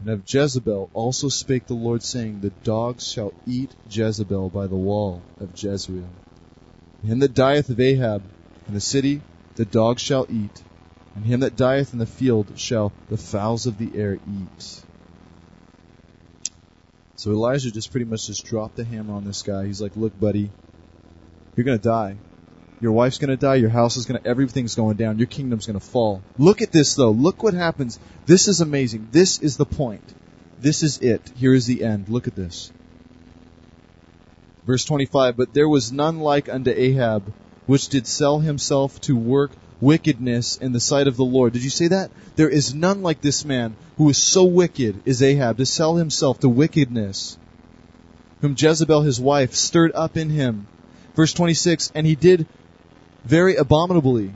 And 0.00 0.10
of 0.10 0.24
Jezebel 0.26 0.90
also 0.92 1.30
spake 1.30 1.66
the 1.66 1.72
Lord, 1.72 2.02
saying, 2.02 2.40
The 2.40 2.52
dogs 2.64 3.10
shall 3.10 3.32
eat 3.46 3.70
Jezebel 3.88 4.50
by 4.50 4.66
the 4.66 4.76
wall 4.76 5.22
of 5.40 5.56
Jezreel. 5.56 6.10
Him 7.02 7.20
that 7.20 7.32
dieth 7.32 7.70
of 7.70 7.80
Ahab 7.80 8.22
in 8.68 8.74
the 8.74 8.80
city, 8.80 9.22
the 9.54 9.64
dogs 9.64 10.02
shall 10.02 10.26
eat, 10.28 10.62
and 11.16 11.24
him 11.24 11.40
that 11.40 11.56
dieth 11.56 11.94
in 11.94 11.98
the 11.98 12.06
field 12.06 12.58
shall 12.58 12.92
the 13.08 13.16
fowls 13.16 13.66
of 13.66 13.78
the 13.78 13.90
air 13.98 14.14
eat. 14.14 14.82
So 17.16 17.30
Elijah 17.30 17.70
just 17.70 17.90
pretty 17.90 18.04
much 18.04 18.26
just 18.26 18.44
dropped 18.44 18.76
the 18.76 18.84
hammer 18.84 19.14
on 19.14 19.24
this 19.24 19.42
guy. 19.42 19.64
He's 19.64 19.80
like, 19.80 19.96
look, 19.96 20.18
buddy, 20.20 20.50
you're 21.56 21.64
gonna 21.64 21.78
die. 21.78 22.16
Your 22.82 22.92
wife's 22.92 23.16
gonna 23.16 23.38
die, 23.38 23.54
your 23.54 23.70
house 23.70 23.96
is 23.96 24.04
gonna, 24.04 24.20
everything's 24.26 24.74
going 24.74 24.98
down, 24.98 25.18
your 25.18 25.26
kingdom's 25.26 25.66
gonna 25.66 25.80
fall. 25.80 26.22
Look 26.36 26.60
at 26.60 26.70
this 26.70 26.94
though, 26.94 27.12
look 27.12 27.42
what 27.42 27.54
happens. 27.54 27.98
This 28.26 28.46
is 28.46 28.60
amazing. 28.60 29.08
This 29.10 29.40
is 29.40 29.56
the 29.56 29.64
point. 29.64 30.04
This 30.60 30.82
is 30.82 30.98
it. 30.98 31.32
Here 31.36 31.54
is 31.54 31.66
the 31.66 31.82
end. 31.82 32.10
Look 32.10 32.28
at 32.28 32.36
this. 32.36 32.70
Verse 34.66 34.84
25, 34.84 35.36
but 35.36 35.54
there 35.54 35.68
was 35.68 35.92
none 35.92 36.18
like 36.18 36.50
unto 36.50 36.70
Ahab, 36.70 37.32
which 37.64 37.88
did 37.88 38.06
sell 38.06 38.40
himself 38.40 39.00
to 39.02 39.16
work 39.16 39.52
wickedness 39.80 40.56
in 40.56 40.72
the 40.72 40.80
sight 40.80 41.06
of 41.06 41.16
the 41.16 41.24
Lord. 41.24 41.52
Did 41.52 41.64
you 41.64 41.70
say 41.70 41.88
that? 41.88 42.10
There 42.36 42.48
is 42.48 42.74
none 42.74 43.02
like 43.02 43.20
this 43.20 43.44
man 43.44 43.76
who 43.96 44.08
is 44.08 44.18
so 44.18 44.44
wicked 44.44 45.06
as 45.06 45.22
Ahab 45.22 45.58
to 45.58 45.66
sell 45.66 45.96
himself 45.96 46.40
to 46.40 46.48
wickedness, 46.48 47.38
whom 48.40 48.54
Jezebel 48.58 49.02
his 49.02 49.20
wife 49.20 49.54
stirred 49.54 49.92
up 49.94 50.16
in 50.16 50.30
him. 50.30 50.66
Verse 51.14 51.32
26, 51.32 51.92
and 51.94 52.06
he 52.06 52.14
did 52.14 52.46
very 53.24 53.56
abominably 53.56 54.32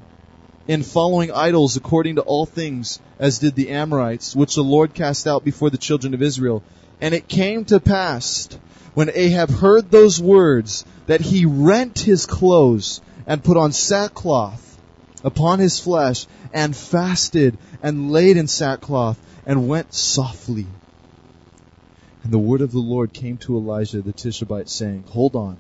in 0.67 0.83
following 0.83 1.33
idols 1.33 1.77
according 1.77 2.17
to 2.17 2.23
all 2.23 2.47
things, 2.47 3.01
as 3.19 3.39
did 3.39 3.55
the 3.55 3.71
Amorites, 3.71 4.35
which 4.35 4.55
the 4.55 4.63
Lord 4.63 4.95
cast 4.95 5.27
out 5.27 5.45
before 5.45 5.71
the 5.71 5.79
children 5.79 6.15
of 6.15 6.23
Israel. 6.23 6.63
And 7.01 7.15
it 7.15 7.29
came 7.29 7.65
to 7.67 7.81
pass, 7.81 8.49
when 8.95 9.11
Ahab 9.13 9.51
heard 9.51 9.91
those 9.91 10.21
words, 10.21 10.85
that 11.07 11.21
he 11.21 11.45
rent 11.45 11.99
his 11.99 12.27
clothes 12.27 13.01
and 13.27 13.45
put 13.45 13.57
on 13.57 13.73
sackcloth 13.73 14.70
upon 15.23 15.59
his 15.59 15.79
flesh 15.79 16.27
and 16.53 16.77
fasted 16.77 17.59
and 17.83 18.11
laid 18.11 18.37
in 18.37 18.47
sackcloth 18.47 19.19
and 19.47 19.69
went 19.69 19.93
softly. 19.95 20.67
And 22.23 22.33
the 22.33 22.39
word 22.39 22.61
of 22.61 22.73
the 22.73 22.79
Lord 22.79 23.13
came 23.13 23.39
to 23.39 23.57
Elijah 23.57 24.03
the 24.03 24.13
Tishbite 24.13 24.69
saying, 24.69 25.05
hold 25.09 25.37
on. 25.37 25.57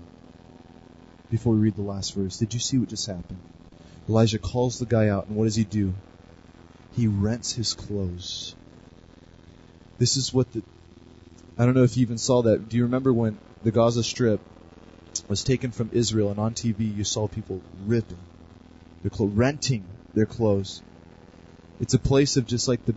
Before 1.30 1.54
we 1.54 1.60
read 1.60 1.76
the 1.76 1.82
last 1.82 2.14
verse, 2.14 2.38
did 2.38 2.54
you 2.54 2.60
see 2.60 2.78
what 2.78 2.88
just 2.88 3.06
happened? 3.06 3.38
Elijah 4.08 4.38
calls 4.38 4.78
the 4.78 4.86
guy 4.86 5.08
out 5.08 5.28
and 5.28 5.36
what 5.36 5.44
does 5.44 5.56
he 5.56 5.64
do? 5.64 5.94
He 6.96 7.06
rents 7.06 7.52
his 7.52 7.74
clothes. 7.74 8.54
This 9.98 10.16
is 10.16 10.34
what 10.34 10.52
the, 10.52 10.62
I 11.56 11.64
don't 11.64 11.74
know 11.74 11.84
if 11.84 11.96
you 11.96 12.02
even 12.02 12.18
saw 12.18 12.42
that. 12.42 12.68
Do 12.68 12.76
you 12.76 12.84
remember 12.84 13.12
when 13.12 13.38
the 13.62 13.70
Gaza 13.70 14.02
Strip 14.02 14.40
was 15.28 15.44
taken 15.44 15.70
from 15.70 15.90
Israel 15.92 16.30
and 16.30 16.40
on 16.40 16.54
TV 16.54 16.94
you 16.94 17.04
saw 17.04 17.28
people 17.28 17.60
ripping 17.86 18.18
their 19.02 19.10
clothes, 19.10 19.32
renting 19.32 19.84
their 20.14 20.26
clothes. 20.26 20.82
It's 21.80 21.94
a 21.94 21.98
place 21.98 22.36
of 22.36 22.46
just 22.46 22.68
like 22.68 22.84
the, 22.84 22.94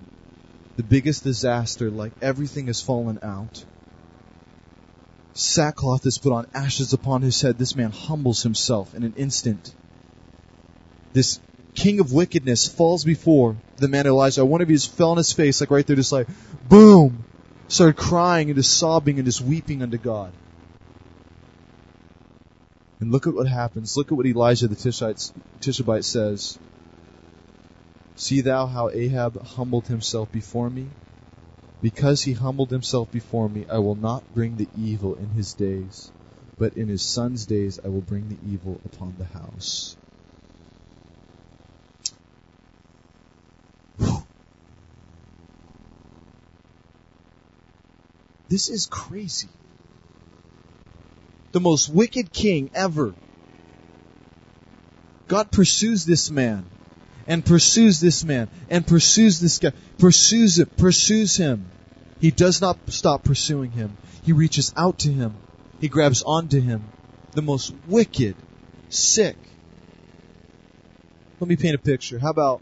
the 0.76 0.84
biggest 0.84 1.24
disaster, 1.24 1.90
like 1.90 2.12
everything 2.22 2.68
has 2.68 2.82
fallen 2.82 3.20
out. 3.24 3.64
Sackcloth 5.34 6.06
is 6.06 6.18
put 6.18 6.32
on, 6.32 6.48
ashes 6.54 6.94
upon 6.94 7.22
his 7.22 7.42
head. 7.42 7.58
This 7.58 7.76
man 7.76 7.92
humbles 7.92 8.44
himself 8.44 8.94
in 8.94 9.04
an 9.04 9.14
instant. 9.18 9.74
This 11.14 11.40
king 11.74 12.00
of 12.00 12.14
wickedness 12.14 12.68
falls 12.68 13.04
before 13.04 13.56
the 13.78 13.88
man 13.88 14.06
Elijah. 14.06 14.46
One 14.46 14.62
of 14.62 14.70
you 14.70 14.76
just 14.76 14.92
fell 14.92 15.12
on 15.12 15.18
his 15.18 15.32
face, 15.32 15.62
like 15.62 15.72
right 15.72 15.86
there, 15.86 15.96
just 15.96 16.12
like, 16.12 16.28
boom! 16.70 17.24
Started 17.68 17.96
crying 17.96 18.50
and 18.50 18.58
just 18.58 18.78
sobbing 18.78 19.18
and 19.18 19.26
just 19.26 19.42
weeping 19.42 19.82
unto 19.82 19.98
God. 19.98 20.32
And 23.04 23.12
look 23.12 23.28
at 23.28 23.34
what 23.34 23.50
happens. 23.50 23.98
Look 23.98 24.14
at 24.14 24.18
what 24.18 24.26
Elijah 24.26 24.70
the 24.70 24.78
Tishbite 25.60 26.06
says. 26.06 26.58
See 28.16 28.40
thou 28.40 28.66
how 28.66 28.92
Ahab 28.92 29.46
humbled 29.46 29.88
himself 29.88 30.32
before 30.32 30.70
me? 30.70 30.88
Because 31.82 32.22
he 32.22 32.32
humbled 32.32 32.70
himself 32.72 33.12
before 33.12 33.50
me, 33.50 33.66
I 33.70 33.80
will 33.80 33.96
not 33.96 34.24
bring 34.34 34.56
the 34.56 34.70
evil 34.80 35.16
in 35.16 35.28
his 35.32 35.54
days, 35.54 36.14
but 36.58 36.78
in 36.78 36.88
his 36.88 37.02
son's 37.02 37.46
days 37.46 37.78
I 37.84 37.90
will 37.90 38.00
bring 38.00 38.30
the 38.30 38.38
evil 38.50 38.80
upon 38.86 39.14
the 39.18 39.26
house. 39.26 39.98
This 48.48 48.70
is 48.70 48.86
crazy. 48.86 49.50
The 51.54 51.60
most 51.60 51.88
wicked 51.88 52.34
king 52.34 52.72
ever. 52.74 53.14
God 55.28 55.52
pursues 55.52 56.04
this 56.06 56.30
man 56.30 56.66
and 57.28 57.46
pursues 57.46 58.00
this 58.00 58.24
man 58.24 58.50
and 58.70 58.86
pursues 58.86 59.40
this 59.40 59.60
guy, 59.60 59.72
pursues 59.98 60.60
it, 60.60 60.76
pursues 60.76 61.38
him. 61.38 61.66
He 62.20 62.32
does 62.32 62.60
not 62.60 62.78
stop 62.90 63.24
pursuing 63.24 63.72
him. 63.72 63.98
He 64.24 64.34
reaches 64.34 64.74
out 64.76 65.00
to 65.00 65.12
him. 65.12 65.36
He 65.80 65.90
grabs 65.90 66.24
onto 66.24 66.60
him. 66.60 66.86
The 67.34 67.42
most 67.42 67.74
wicked, 67.88 68.36
sick. 68.90 69.38
Let 71.40 71.48
me 71.48 71.56
paint 71.56 71.76
a 71.76 71.80
picture. 71.80 72.18
How 72.18 72.30
about 72.30 72.62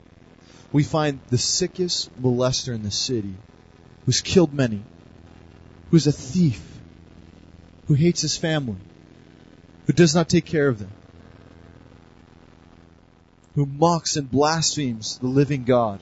we 0.72 0.84
find 0.84 1.20
the 1.30 1.38
sickest 1.38 2.10
molester 2.22 2.74
in 2.74 2.84
the 2.84 2.92
city 2.92 3.36
who's 4.06 4.22
killed 4.22 4.54
many, 4.54 4.84
who's 5.92 6.08
a 6.08 6.12
thief, 6.12 6.71
who 7.88 7.94
hates 7.94 8.22
his 8.22 8.38
family, 8.38 8.78
who 9.86 9.94
does 9.94 10.16
not 10.16 10.30
take 10.30 10.46
care 10.46 10.68
of 10.68 10.80
them, 10.80 10.92
who 13.56 13.66
mocks 13.66 14.16
and 14.16 14.30
blasphemes 14.30 15.18
the 15.18 15.28
living 15.28 15.64
God. 15.64 16.00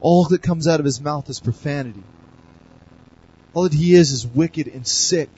All 0.00 0.24
that 0.24 0.42
comes 0.42 0.66
out 0.66 0.80
of 0.80 0.86
his 0.86 1.00
mouth 1.00 1.28
is 1.28 1.40
profanity. 1.40 2.02
All 3.54 3.64
that 3.64 3.74
he 3.74 3.94
is 3.94 4.10
is 4.10 4.26
wicked 4.26 4.66
and 4.68 4.86
sick. 4.86 5.30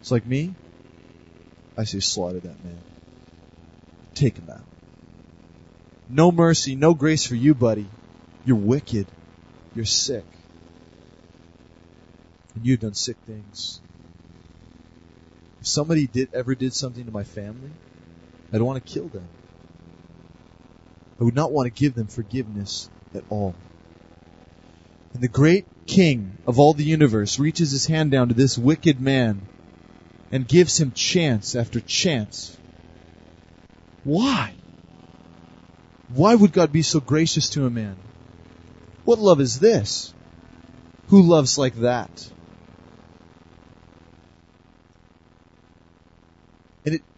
It's 0.00 0.10
like 0.10 0.24
me. 0.24 0.54
I 1.76 1.84
say 1.84 2.00
slaughter 2.00 2.40
that 2.40 2.64
man. 2.64 2.78
Take 4.14 4.38
him 4.38 4.48
out. 4.50 4.64
No 6.08 6.30
mercy, 6.30 6.76
no 6.76 6.94
grace 6.94 7.26
for 7.26 7.34
you, 7.34 7.54
buddy. 7.54 7.86
You're 8.44 8.56
wicked. 8.56 9.06
You're 9.74 9.84
sick 9.84 10.24
and 12.56 12.66
you've 12.66 12.80
done 12.80 12.94
sick 12.94 13.16
things. 13.26 13.80
If 15.60 15.68
somebody 15.68 16.06
did 16.06 16.30
ever 16.32 16.54
did 16.54 16.74
something 16.74 17.04
to 17.04 17.12
my 17.12 17.24
family, 17.24 17.70
I'd 18.52 18.62
want 18.62 18.84
to 18.84 18.92
kill 18.92 19.08
them. 19.08 19.28
I 21.20 21.24
would 21.24 21.34
not 21.34 21.52
want 21.52 21.66
to 21.66 21.80
give 21.80 21.94
them 21.94 22.08
forgiveness 22.08 22.90
at 23.14 23.24
all. 23.30 23.54
And 25.12 25.22
the 25.22 25.28
great 25.28 25.66
king 25.86 26.36
of 26.46 26.58
all 26.58 26.72
the 26.72 26.84
universe 26.84 27.38
reaches 27.38 27.70
his 27.70 27.86
hand 27.86 28.10
down 28.10 28.28
to 28.28 28.34
this 28.34 28.58
wicked 28.58 29.00
man 29.00 29.42
and 30.32 30.48
gives 30.48 30.78
him 30.80 30.92
chance 30.92 31.54
after 31.54 31.80
chance. 31.80 32.56
Why? 34.04 34.54
Why 36.08 36.34
would 36.34 36.52
God 36.52 36.72
be 36.72 36.82
so 36.82 37.00
gracious 37.00 37.50
to 37.50 37.66
a 37.66 37.70
man? 37.70 37.96
What 39.04 39.18
love 39.18 39.40
is 39.40 39.58
this? 39.58 40.12
Who 41.08 41.22
loves 41.22 41.58
like 41.58 41.76
that? 41.76 42.30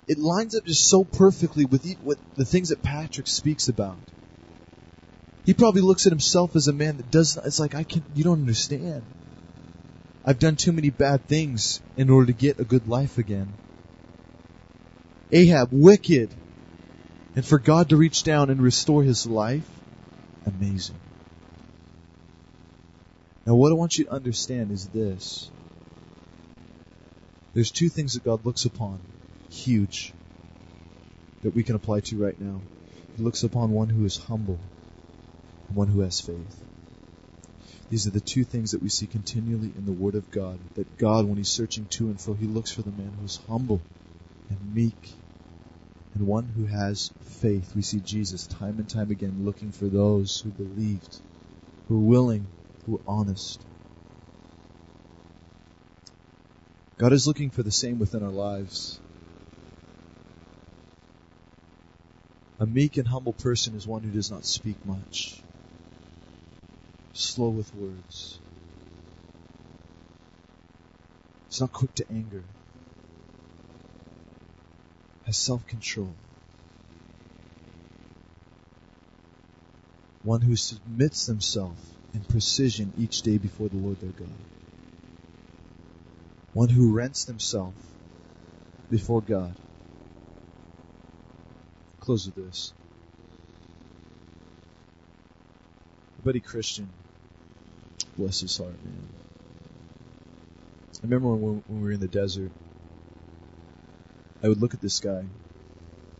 It, 0.08 0.18
lines 0.18 0.56
up 0.56 0.64
just 0.64 0.88
so 0.88 1.04
perfectly 1.04 1.66
with 1.66 1.82
the, 1.82 1.96
with 2.02 2.18
the 2.34 2.44
things 2.44 2.70
that 2.70 2.82
Patrick 2.82 3.26
speaks 3.26 3.68
about. 3.68 3.98
He 5.44 5.54
probably 5.54 5.82
looks 5.82 6.06
at 6.06 6.12
himself 6.12 6.56
as 6.56 6.66
a 6.66 6.72
man 6.72 6.96
that 6.96 7.10
does, 7.10 7.36
it's 7.36 7.60
like, 7.60 7.74
I 7.74 7.84
can, 7.84 8.02
you 8.14 8.24
don't 8.24 8.40
understand. 8.40 9.02
I've 10.24 10.38
done 10.38 10.56
too 10.56 10.72
many 10.72 10.90
bad 10.90 11.26
things 11.26 11.80
in 11.96 12.10
order 12.10 12.26
to 12.26 12.32
get 12.32 12.58
a 12.58 12.64
good 12.64 12.88
life 12.88 13.18
again. 13.18 13.52
Ahab, 15.30 15.68
wicked. 15.72 16.30
And 17.36 17.44
for 17.44 17.58
God 17.58 17.90
to 17.90 17.96
reach 17.96 18.24
down 18.24 18.50
and 18.50 18.60
restore 18.60 19.02
his 19.02 19.26
life, 19.26 19.68
amazing. 20.46 20.96
Now 23.46 23.54
what 23.54 23.70
I 23.70 23.74
want 23.74 23.96
you 23.96 24.06
to 24.06 24.12
understand 24.12 24.70
is 24.70 24.88
this. 24.88 25.50
There's 27.54 27.70
two 27.70 27.88
things 27.88 28.14
that 28.14 28.24
God 28.24 28.44
looks 28.44 28.64
upon 28.64 29.00
huge 29.50 30.12
that 31.42 31.54
we 31.54 31.62
can 31.62 31.74
apply 31.74 32.00
to 32.00 32.16
right 32.16 32.38
now. 32.40 32.60
He 33.16 33.22
looks 33.22 33.42
upon 33.42 33.70
one 33.70 33.88
who 33.88 34.04
is 34.04 34.16
humble 34.16 34.58
and 35.68 35.76
one 35.76 35.88
who 35.88 36.00
has 36.00 36.20
faith. 36.20 36.64
These 37.90 38.06
are 38.06 38.10
the 38.10 38.20
two 38.20 38.44
things 38.44 38.72
that 38.72 38.82
we 38.82 38.88
see 38.88 39.06
continually 39.06 39.72
in 39.76 39.86
the 39.86 39.92
Word 39.92 40.14
of 40.14 40.30
God. 40.30 40.58
That 40.74 40.98
God, 40.98 41.24
when 41.24 41.38
He's 41.38 41.48
searching 41.48 41.86
to 41.90 42.06
and 42.06 42.20
fro, 42.20 42.34
He 42.34 42.46
looks 42.46 42.70
for 42.70 42.82
the 42.82 42.90
man 42.90 43.12
who 43.18 43.24
is 43.24 43.40
humble 43.48 43.80
and 44.50 44.74
meek 44.74 45.10
and 46.14 46.26
one 46.26 46.44
who 46.44 46.66
has 46.66 47.10
faith. 47.40 47.74
We 47.74 47.82
see 47.82 48.00
Jesus 48.00 48.46
time 48.46 48.78
and 48.78 48.88
time 48.88 49.10
again 49.10 49.44
looking 49.44 49.70
for 49.70 49.86
those 49.86 50.40
who 50.40 50.50
believed, 50.50 51.16
who 51.88 51.96
are 51.96 52.08
willing, 52.08 52.46
who 52.86 52.96
are 52.96 53.00
honest. 53.06 53.64
God 56.98 57.12
is 57.12 57.26
looking 57.26 57.50
for 57.50 57.62
the 57.62 57.70
same 57.70 57.98
within 57.98 58.22
our 58.22 58.30
lives. 58.30 58.98
A 62.60 62.66
meek 62.66 62.96
and 62.96 63.06
humble 63.06 63.34
person 63.34 63.76
is 63.76 63.86
one 63.86 64.02
who 64.02 64.10
does 64.10 64.32
not 64.32 64.44
speak 64.44 64.76
much, 64.84 65.40
slow 67.12 67.50
with 67.50 67.72
words, 67.76 68.40
is 71.52 71.60
not 71.60 71.72
quick 71.72 71.94
to 71.96 72.10
anger, 72.10 72.42
has 75.24 75.36
self 75.36 75.64
control. 75.68 76.12
One 80.24 80.40
who 80.40 80.56
submits 80.56 81.26
themselves 81.26 81.80
in 82.12 82.20
precision 82.22 82.92
each 82.98 83.22
day 83.22 83.38
before 83.38 83.68
the 83.68 83.76
Lord 83.76 84.00
their 84.00 84.10
God. 84.10 84.28
One 86.54 86.70
who 86.70 86.92
rents 86.92 87.24
themselves 87.24 87.76
before 88.90 89.22
God 89.22 89.54
close 92.08 92.24
with 92.24 92.36
this. 92.36 92.72
buddy 96.24 96.40
Christian, 96.40 96.88
bless 98.16 98.40
his 98.40 98.56
heart, 98.56 98.72
man. 98.82 99.08
I 100.94 100.98
remember 101.02 101.34
when, 101.34 101.62
we 101.68 101.82
were 101.82 101.92
in 101.92 102.00
the 102.00 102.08
desert, 102.08 102.50
I 104.42 104.48
would 104.48 104.58
look 104.58 104.72
at 104.72 104.80
this 104.80 105.00
guy. 105.00 105.22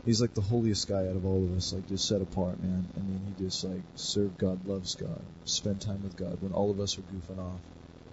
He's 0.05 0.21
like 0.21 0.35
the 0.35 0.41
holiest 0.41 0.87
guy 0.87 1.07
out 1.07 1.15
of 1.15 1.25
all 1.25 1.43
of 1.43 1.57
us, 1.57 1.73
like 1.73 1.87
just 1.87 2.07
set 2.07 2.21
apart, 2.21 2.61
man. 2.61 2.87
I 2.95 2.99
mean, 2.99 3.21
he 3.25 3.43
just 3.43 3.63
like 3.63 3.81
served 3.95 4.37
God, 4.37 4.67
loves 4.67 4.93
God, 4.93 5.21
spend 5.45 5.81
time 5.81 6.03
with 6.03 6.15
God. 6.15 6.37
When 6.39 6.53
all 6.53 6.69
of 6.69 6.79
us 6.79 6.97
were 6.97 7.03
goofing 7.03 7.39
off, 7.39 7.61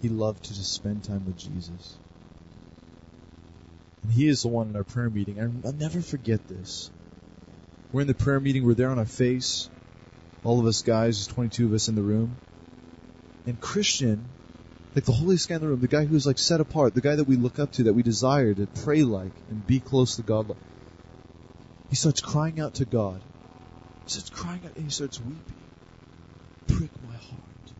he 0.01 0.09
loved 0.09 0.45
to 0.45 0.55
just 0.55 0.72
spend 0.72 1.05
time 1.05 1.27
with 1.27 1.37
Jesus. 1.37 1.97
And 4.03 4.12
he 4.12 4.29
is 4.29 4.41
the 4.41 4.49
one 4.49 4.68
in 4.68 4.77
our 4.77 4.85
prayer 4.85 5.11
meeting. 5.11 5.39
I'll 5.62 5.72
never 5.74 6.01
forget 6.01 6.49
this. 6.49 6.91
We're 7.97 8.03
in 8.03 8.09
the 8.09 8.12
prayer 8.14 8.40
meeting. 8.40 8.66
We're 8.66 8.74
there 8.74 8.90
on 8.90 8.99
our 8.99 9.07
face. 9.07 9.70
All 10.44 10.61
of 10.61 10.66
us 10.66 10.82
guys, 10.82 11.16
there's 11.16 11.34
22 11.34 11.64
of 11.64 11.72
us 11.72 11.88
in 11.88 11.94
the 11.94 12.03
room. 12.03 12.36
And 13.47 13.59
Christian, 13.59 14.26
like 14.94 15.07
the 15.07 15.12
holiest 15.12 15.49
guy 15.49 15.55
in 15.55 15.62
the 15.62 15.68
room, 15.68 15.80
the 15.80 15.88
guy 15.88 16.05
who's 16.05 16.26
like 16.26 16.36
set 16.36 16.61
apart, 16.61 16.94
the 16.94 17.01
guy 17.01 17.16
that 17.16 17.24
we 17.24 17.36
look 17.36 17.59
up 17.59 17.72
to, 17.72 17.84
that 17.84 17.94
we 17.94 18.03
desire 18.03 18.53
to 18.53 18.66
pray 18.84 19.03
like 19.03 19.32
and 19.49 19.66
be 19.66 19.80
close 19.80 20.16
to 20.16 20.22
God. 20.22 20.51
Like, 20.51 20.59
he 21.88 21.97
starts 21.97 22.20
crying 22.20 22.61
out 22.61 22.74
to 22.74 22.84
God. 22.84 23.22
He 24.05 24.11
starts 24.11 24.28
crying 24.28 24.61
out 24.66 24.76
and 24.76 24.84
he 24.84 24.90
starts 24.90 25.18
weeping. 25.18 25.40
Prick 26.66 26.90
my 27.09 27.16
heart. 27.16 27.72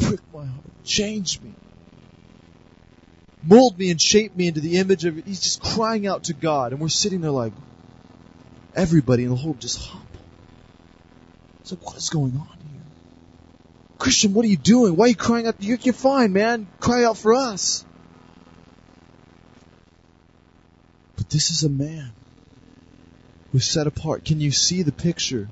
Prick 0.00 0.20
my 0.34 0.44
heart. 0.44 0.64
Change 0.82 1.40
me. 1.40 1.54
Mold 3.44 3.78
me 3.78 3.92
and 3.92 4.00
shape 4.00 4.34
me 4.34 4.48
into 4.48 4.58
the 4.58 4.78
image 4.78 5.04
of. 5.04 5.24
He's 5.24 5.40
just 5.40 5.62
crying 5.62 6.08
out 6.08 6.24
to 6.24 6.32
God. 6.32 6.72
And 6.72 6.80
we're 6.80 6.88
sitting 6.88 7.20
there 7.20 7.30
like, 7.30 7.52
everybody 8.74 9.24
in 9.24 9.30
the 9.30 9.36
whole 9.36 9.54
just 9.54 9.80
humble. 9.80 10.06
It's 11.60 11.72
like, 11.72 11.84
what 11.84 11.96
is 11.96 12.10
going 12.10 12.32
on 12.32 12.48
here? 12.70 12.80
Christian, 13.98 14.34
what 14.34 14.44
are 14.44 14.48
you 14.48 14.56
doing? 14.56 14.96
Why 14.96 15.04
are 15.04 15.08
you 15.08 15.14
crying 15.14 15.46
out? 15.46 15.56
You're, 15.60 15.78
you're 15.80 15.94
fine, 15.94 16.32
man. 16.32 16.66
Cry 16.80 17.04
out 17.04 17.16
for 17.16 17.34
us. 17.34 17.84
But 21.16 21.30
this 21.30 21.50
is 21.50 21.62
a 21.62 21.68
man 21.68 22.10
who's 23.52 23.64
set 23.64 23.86
apart. 23.86 24.24
Can 24.24 24.40
you 24.40 24.50
see 24.50 24.82
the 24.82 24.92
picture 24.92 25.48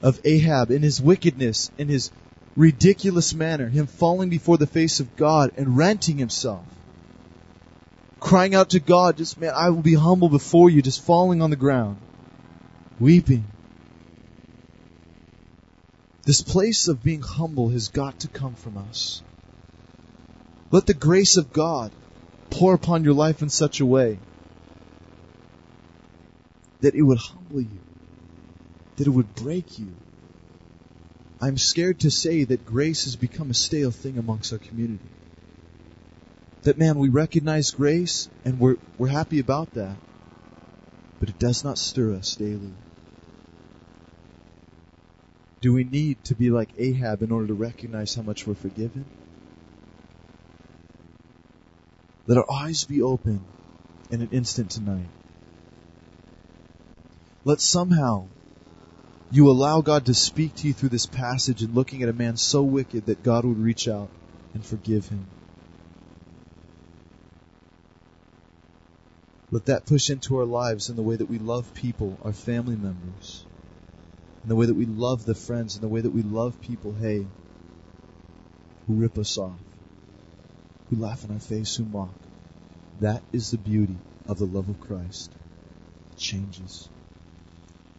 of 0.00 0.18
Ahab 0.24 0.70
in 0.70 0.80
his 0.80 1.02
wickedness, 1.02 1.70
in 1.76 1.88
his 1.88 2.10
ridiculous 2.56 3.34
manner, 3.34 3.68
him 3.68 3.86
falling 3.86 4.30
before 4.30 4.56
the 4.56 4.66
face 4.66 5.00
of 5.00 5.16
God 5.16 5.52
and 5.58 5.76
renting 5.76 6.16
himself? 6.16 6.64
Crying 8.20 8.54
out 8.54 8.70
to 8.70 8.80
God, 8.80 9.18
just, 9.18 9.38
man, 9.38 9.52
I 9.54 9.70
will 9.70 9.82
be 9.82 9.94
humble 9.94 10.28
before 10.28 10.70
you, 10.70 10.80
just 10.80 11.02
falling 11.02 11.42
on 11.42 11.50
the 11.50 11.56
ground, 11.56 11.98
weeping. 13.00 13.44
This 16.24 16.42
place 16.42 16.86
of 16.86 17.02
being 17.02 17.22
humble 17.22 17.70
has 17.70 17.88
got 17.88 18.20
to 18.20 18.28
come 18.28 18.54
from 18.54 18.76
us. 18.76 19.22
Let 20.70 20.86
the 20.86 20.94
grace 20.94 21.36
of 21.36 21.52
God 21.52 21.90
pour 22.50 22.74
upon 22.74 23.04
your 23.04 23.14
life 23.14 23.42
in 23.42 23.48
such 23.48 23.80
a 23.80 23.86
way 23.86 24.18
that 26.80 26.94
it 26.94 27.02
would 27.02 27.18
humble 27.18 27.62
you, 27.62 27.78
that 28.96 29.06
it 29.06 29.10
would 29.10 29.34
break 29.34 29.78
you. 29.78 29.92
I'm 31.40 31.56
scared 31.56 32.00
to 32.00 32.10
say 32.10 32.44
that 32.44 32.66
grace 32.66 33.04
has 33.04 33.16
become 33.16 33.50
a 33.50 33.54
stale 33.54 33.90
thing 33.90 34.18
amongst 34.18 34.52
our 34.52 34.58
community. 34.58 35.08
That 36.62 36.78
man, 36.78 36.98
we 36.98 37.08
recognize 37.08 37.70
grace 37.70 38.28
and 38.44 38.60
we're, 38.60 38.76
we're 38.98 39.08
happy 39.08 39.38
about 39.38 39.72
that, 39.74 39.96
but 41.18 41.30
it 41.30 41.38
does 41.38 41.64
not 41.64 41.78
stir 41.78 42.14
us 42.14 42.36
daily. 42.36 42.72
Do 45.60 45.74
we 45.74 45.84
need 45.84 46.22
to 46.24 46.34
be 46.34 46.50
like 46.50 46.70
Ahab 46.78 47.22
in 47.22 47.30
order 47.30 47.48
to 47.48 47.54
recognize 47.54 48.14
how 48.14 48.22
much 48.22 48.46
we're 48.46 48.54
forgiven? 48.54 49.04
Let 52.26 52.38
our 52.38 52.50
eyes 52.50 52.84
be 52.84 53.02
open 53.02 53.44
in 54.10 54.22
an 54.22 54.28
instant 54.32 54.70
tonight. 54.70 55.08
Let 57.44 57.60
somehow 57.60 58.26
you 59.30 59.50
allow 59.50 59.80
God 59.80 60.06
to 60.06 60.14
speak 60.14 60.56
to 60.56 60.66
you 60.66 60.72
through 60.72 60.88
this 60.88 61.06
passage 61.06 61.62
and 61.62 61.74
looking 61.74 62.02
at 62.02 62.08
a 62.08 62.12
man 62.12 62.36
so 62.36 62.62
wicked 62.62 63.06
that 63.06 63.22
God 63.22 63.44
would 63.44 63.58
reach 63.58 63.86
out 63.86 64.08
and 64.54 64.64
forgive 64.64 65.08
him. 65.08 65.26
Let 69.50 69.66
that 69.66 69.86
push 69.86 70.10
into 70.10 70.36
our 70.38 70.44
lives 70.44 70.90
in 70.90 70.96
the 70.96 71.02
way 71.02 71.16
that 71.16 71.28
we 71.28 71.38
love 71.38 71.74
people, 71.74 72.16
our 72.24 72.32
family 72.32 72.76
members, 72.76 73.44
in 74.42 74.48
the 74.48 74.56
way 74.56 74.66
that 74.66 74.74
we 74.74 74.86
love 74.86 75.24
the 75.24 75.34
friends, 75.34 75.74
and 75.74 75.82
the 75.82 75.88
way 75.88 76.00
that 76.00 76.10
we 76.10 76.22
love 76.22 76.60
people, 76.60 76.92
hey, 76.92 77.26
who 78.86 78.94
rip 78.94 79.18
us 79.18 79.38
off, 79.38 79.58
who 80.88 80.96
laugh 80.96 81.24
in 81.24 81.32
our 81.32 81.40
face, 81.40 81.76
who 81.76 81.84
mock. 81.84 82.10
That 83.00 83.22
is 83.32 83.50
the 83.50 83.58
beauty 83.58 83.96
of 84.28 84.38
the 84.38 84.46
love 84.46 84.68
of 84.68 84.80
Christ. 84.80 85.30
It 86.12 86.18
changes. 86.18 86.88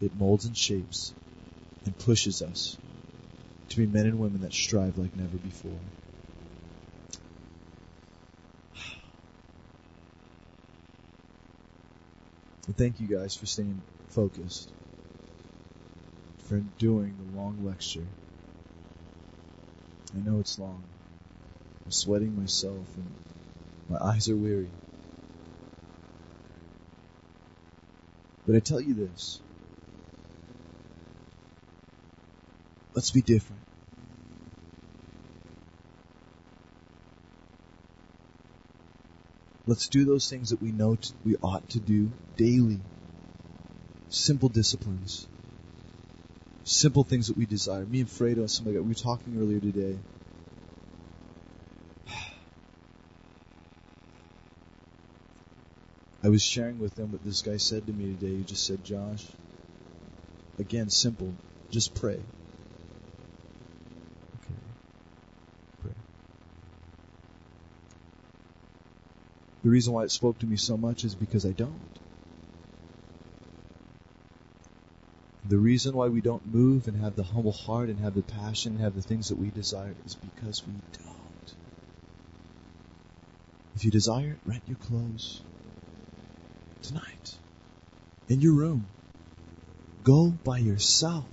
It 0.01 0.11
molds 0.19 0.45
and 0.45 0.57
shapes 0.57 1.13
and 1.85 1.97
pushes 1.97 2.41
us 2.41 2.77
to 3.69 3.77
be 3.77 3.85
men 3.85 4.05
and 4.05 4.19
women 4.19 4.41
that 4.41 4.53
strive 4.53 4.97
like 4.97 5.15
never 5.15 5.37
before. 5.37 5.79
And 12.67 12.77
thank 12.77 12.99
you 12.99 13.07
guys 13.07 13.35
for 13.35 13.47
staying 13.47 13.81
focused, 14.09 14.69
for 16.51 16.57
enduring 16.57 17.15
the 17.17 17.39
long 17.39 17.65
lecture. 17.65 18.05
I 20.13 20.19
know 20.19 20.41
it's 20.41 20.59
long. 20.59 20.83
I'm 21.85 21.91
sweating 21.91 22.35
myself 22.35 22.85
and 22.97 23.07
my 23.87 23.97
eyes 24.05 24.27
are 24.27 24.35
weary. 24.35 24.67
But 28.45 28.57
I 28.57 28.59
tell 28.59 28.81
you 28.81 28.93
this 28.93 29.39
Let's 32.93 33.11
be 33.11 33.21
different. 33.21 33.61
Let's 39.67 39.87
do 39.87 40.03
those 40.03 40.29
things 40.29 40.49
that 40.49 40.61
we 40.61 40.73
know 40.73 40.95
t- 40.95 41.13
we 41.23 41.37
ought 41.37 41.69
to 41.69 41.79
do 41.79 42.11
daily. 42.35 42.81
Simple 44.09 44.49
disciplines. 44.49 45.27
Simple 46.71 47.03
things 47.03 47.27
that 47.27 47.35
we 47.35 47.45
desire. 47.45 47.85
Me 47.85 47.99
and 47.99 48.07
Fredo, 48.07 48.37
and 48.37 48.49
somebody, 48.49 48.77
we 48.77 48.87
were 48.87 48.93
talking 48.93 49.37
earlier 49.37 49.59
today. 49.59 49.97
I 56.23 56.29
was 56.29 56.41
sharing 56.41 56.79
with 56.79 56.95
them 56.95 57.11
what 57.11 57.25
this 57.25 57.41
guy 57.41 57.57
said 57.57 57.85
to 57.87 57.91
me 57.91 58.15
today. 58.15 58.37
He 58.37 58.43
just 58.43 58.65
said, 58.65 58.85
Josh, 58.85 59.27
again, 60.59 60.89
simple, 60.89 61.33
just 61.71 61.93
pray. 61.93 62.13
Okay. 62.13 62.21
pray. 65.83 65.91
The 69.65 69.69
reason 69.69 69.91
why 69.91 70.03
it 70.05 70.11
spoke 70.11 70.39
to 70.39 70.45
me 70.45 70.55
so 70.55 70.77
much 70.77 71.03
is 71.03 71.15
because 71.15 71.45
I 71.45 71.51
don't. 71.51 71.81
The 75.51 75.57
reason 75.57 75.97
why 75.97 76.07
we 76.07 76.21
don't 76.21 76.45
move 76.45 76.87
and 76.87 76.95
have 77.01 77.17
the 77.17 77.23
humble 77.23 77.51
heart 77.51 77.89
and 77.89 77.99
have 77.99 78.15
the 78.15 78.21
passion 78.21 78.71
and 78.71 78.81
have 78.81 78.95
the 78.95 79.01
things 79.01 79.27
that 79.27 79.37
we 79.37 79.49
desire 79.49 79.93
is 80.05 80.15
because 80.15 80.65
we 80.65 80.71
don't. 80.93 81.53
If 83.75 83.83
you 83.83 83.91
desire 83.91 84.29
it, 84.29 84.37
rent 84.45 84.63
your 84.65 84.77
clothes 84.77 85.41
tonight 86.83 87.35
in 88.29 88.39
your 88.39 88.53
room. 88.53 88.85
Go 90.05 90.31
by 90.45 90.59
yourself. 90.59 91.25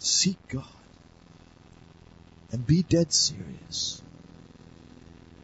Seek 0.00 0.38
God 0.48 0.64
and 2.50 2.66
be 2.66 2.82
dead 2.82 3.12
serious 3.12 4.02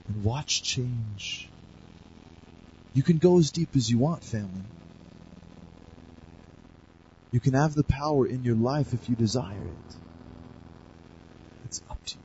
and 0.08 0.24
watch 0.24 0.64
change. 0.64 1.48
You 2.94 3.04
can 3.04 3.18
go 3.18 3.38
as 3.38 3.52
deep 3.52 3.76
as 3.76 3.88
you 3.88 3.98
want, 3.98 4.24
family. 4.24 4.64
You 7.32 7.40
can 7.40 7.54
have 7.54 7.74
the 7.74 7.82
power 7.82 8.26
in 8.26 8.44
your 8.44 8.54
life 8.54 8.92
if 8.92 9.08
you 9.08 9.16
desire 9.16 9.56
it. 9.56 9.96
It's 11.64 11.82
up 11.90 11.98
to 12.04 12.14
you. 12.14 12.20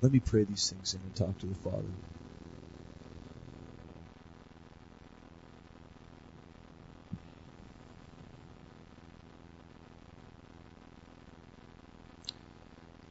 Let 0.00 0.12
me 0.12 0.20
pray 0.20 0.44
these 0.44 0.70
things 0.70 0.94
in 0.94 1.00
and 1.00 1.14
talk 1.14 1.38
to 1.40 1.46
the 1.46 1.54
Father. 1.56 1.84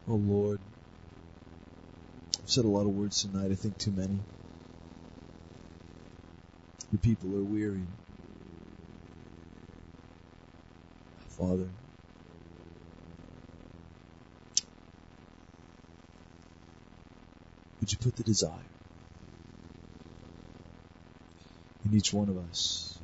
Oh 0.10 0.16
Lord, 0.16 0.60
I've 2.42 2.50
said 2.50 2.66
a 2.66 2.70
lot 2.70 2.82
of 2.82 2.96
words 2.96 3.22
tonight, 3.22 3.52
I 3.52 3.56
think 3.56 3.78
too 3.78 3.92
many. 3.92 4.18
Your 6.92 7.00
people 7.00 7.36
are 7.36 7.44
weary. 7.44 7.84
Father, 11.30 11.68
would 17.80 17.92
you 17.92 17.98
put 18.00 18.16
the 18.16 18.24
desire 18.24 18.52
in 21.86 21.96
each 21.96 22.14
one 22.14 22.30
of 22.30 22.38
us? 22.38 22.98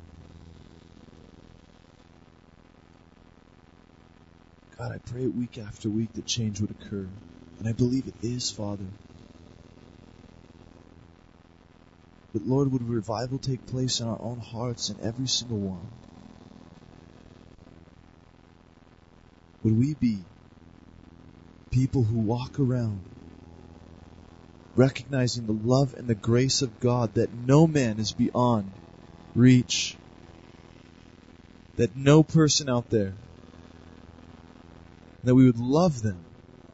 God, 4.78 4.92
I 4.92 4.98
pray 4.98 5.26
week 5.26 5.58
after 5.58 5.88
week 5.88 6.12
that 6.14 6.26
change 6.26 6.60
would 6.60 6.70
occur. 6.72 7.06
And 7.60 7.68
I 7.68 7.72
believe 7.72 8.08
it 8.08 8.14
is, 8.22 8.50
Father. 8.50 8.86
But 12.34 12.48
Lord, 12.48 12.72
would 12.72 12.82
revival 12.82 13.38
take 13.38 13.64
place 13.68 14.00
in 14.00 14.08
our 14.08 14.20
own 14.20 14.40
hearts 14.40 14.90
in 14.90 14.96
every 15.00 15.28
single 15.28 15.60
one? 15.60 15.86
Would 19.62 19.78
we 19.78 19.94
be 19.94 20.18
people 21.70 22.02
who 22.02 22.18
walk 22.18 22.58
around 22.58 23.00
recognizing 24.74 25.46
the 25.46 25.52
love 25.52 25.94
and 25.94 26.08
the 26.08 26.16
grace 26.16 26.60
of 26.60 26.80
God 26.80 27.14
that 27.14 27.32
no 27.32 27.68
man 27.68 28.00
is 28.00 28.10
beyond 28.10 28.68
reach? 29.36 29.96
That 31.76 31.96
no 31.96 32.24
person 32.24 32.68
out 32.68 32.90
there 32.90 33.14
that 35.22 35.36
we 35.36 35.46
would 35.46 35.60
love 35.60 36.02
them 36.02 36.18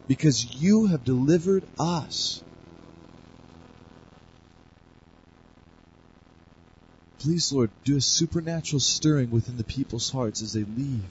because 0.08 0.62
you 0.62 0.86
have 0.86 1.04
delivered 1.04 1.64
us. 1.78 2.42
Please, 7.20 7.52
Lord, 7.52 7.70
do 7.84 7.98
a 7.98 8.00
supernatural 8.00 8.80
stirring 8.80 9.30
within 9.30 9.58
the 9.58 9.64
people's 9.64 10.08
hearts 10.08 10.40
as 10.40 10.54
they 10.54 10.64
leave. 10.64 11.04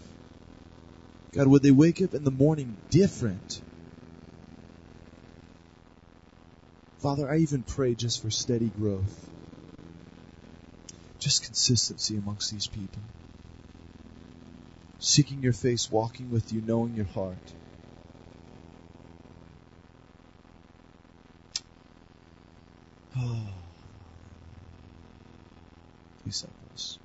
God, 1.34 1.45
would 1.45 1.62
they 1.62 1.70
wake 1.70 2.01
up 2.01 2.16
in 2.16 2.24
the 2.24 2.32
morning 2.32 2.76
different? 2.89 3.62
Father, 6.97 7.30
I 7.30 7.38
even 7.38 7.62
pray 7.62 7.93
just 7.93 8.24
for 8.24 8.32
steady 8.32 8.70
growth, 8.70 9.30
just 11.20 11.43
consistency 11.43 12.18
amongst 12.18 12.51
these 12.51 12.66
people. 12.66 13.01
Seeking 14.97 15.43
your 15.43 15.53
face, 15.53 15.91
walking 15.91 16.32
with 16.32 16.51
you, 16.51 16.62
knowing 16.62 16.95
your 16.95 17.05
heart. 17.05 17.38
Oh. 23.16 23.49
Please 26.30 26.41
help 26.41 26.53
us. 26.76 26.99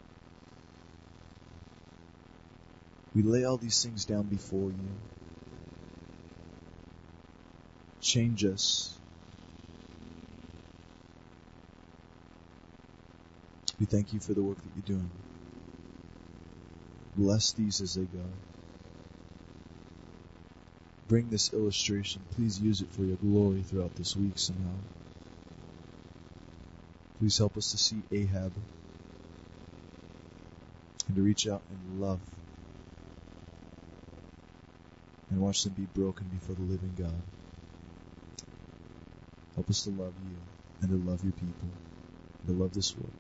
We 3.15 3.23
lay 3.23 3.45
all 3.45 3.57
these 3.57 3.83
things 3.83 4.05
down 4.05 4.25
before 4.25 4.71
you. 4.71 4.89
Change 8.01 8.45
us. 8.45 8.97
We 13.79 13.87
thank 13.87 14.13
you 14.13 14.21
for 14.21 14.35
the 14.35 14.43
work 14.43 14.57
that 14.57 14.71
you're 14.77 14.99
doing. 14.99 15.11
Bless 17.17 17.53
these 17.53 17.81
as 17.81 17.95
they 17.95 18.05
go. 18.05 18.25
Bring 21.07 21.29
this 21.31 21.53
illustration. 21.53 22.23
Please 22.35 22.61
use 22.61 22.81
it 22.81 22.91
for 22.91 23.05
your 23.05 23.17
glory 23.17 23.63
throughout 23.63 23.95
this 23.95 24.17
week 24.17 24.39
somehow. 24.39 24.75
Please 27.19 27.39
help 27.39 27.57
us 27.57 27.71
to 27.71 27.79
see 27.79 28.03
Ahab 28.11 28.53
and 31.07 31.17
to 31.17 31.23
reach 31.23 31.47
out 31.47 31.63
in 31.71 32.01
love 32.01 32.21
and 35.35 35.43
watch 35.43 35.65
them 35.65 35.75
be 35.75 35.87
broken 35.87 36.29
before 36.29 36.55
the 36.55 36.63
living 36.63 36.95
God. 36.97 37.25
Help 39.55 39.71
us 39.71 39.83
to 39.85 39.91
love 39.91 40.15
you 40.19 40.39
and 40.81 40.91
to 40.91 40.97
love 40.97 41.25
your 41.25 41.33
people 41.35 41.71
and 42.43 42.49
to 42.49 42.55
love 42.63 42.73
this 42.73 42.97
world. 42.97 43.15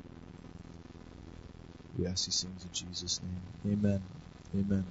We 1.98 2.06
ask 2.06 2.26
these 2.26 2.42
things 2.42 2.64
in 2.64 2.70
Jesus' 2.72 3.20
name. 3.22 3.42
Amen. 3.66 4.04
Amen. 4.54 4.86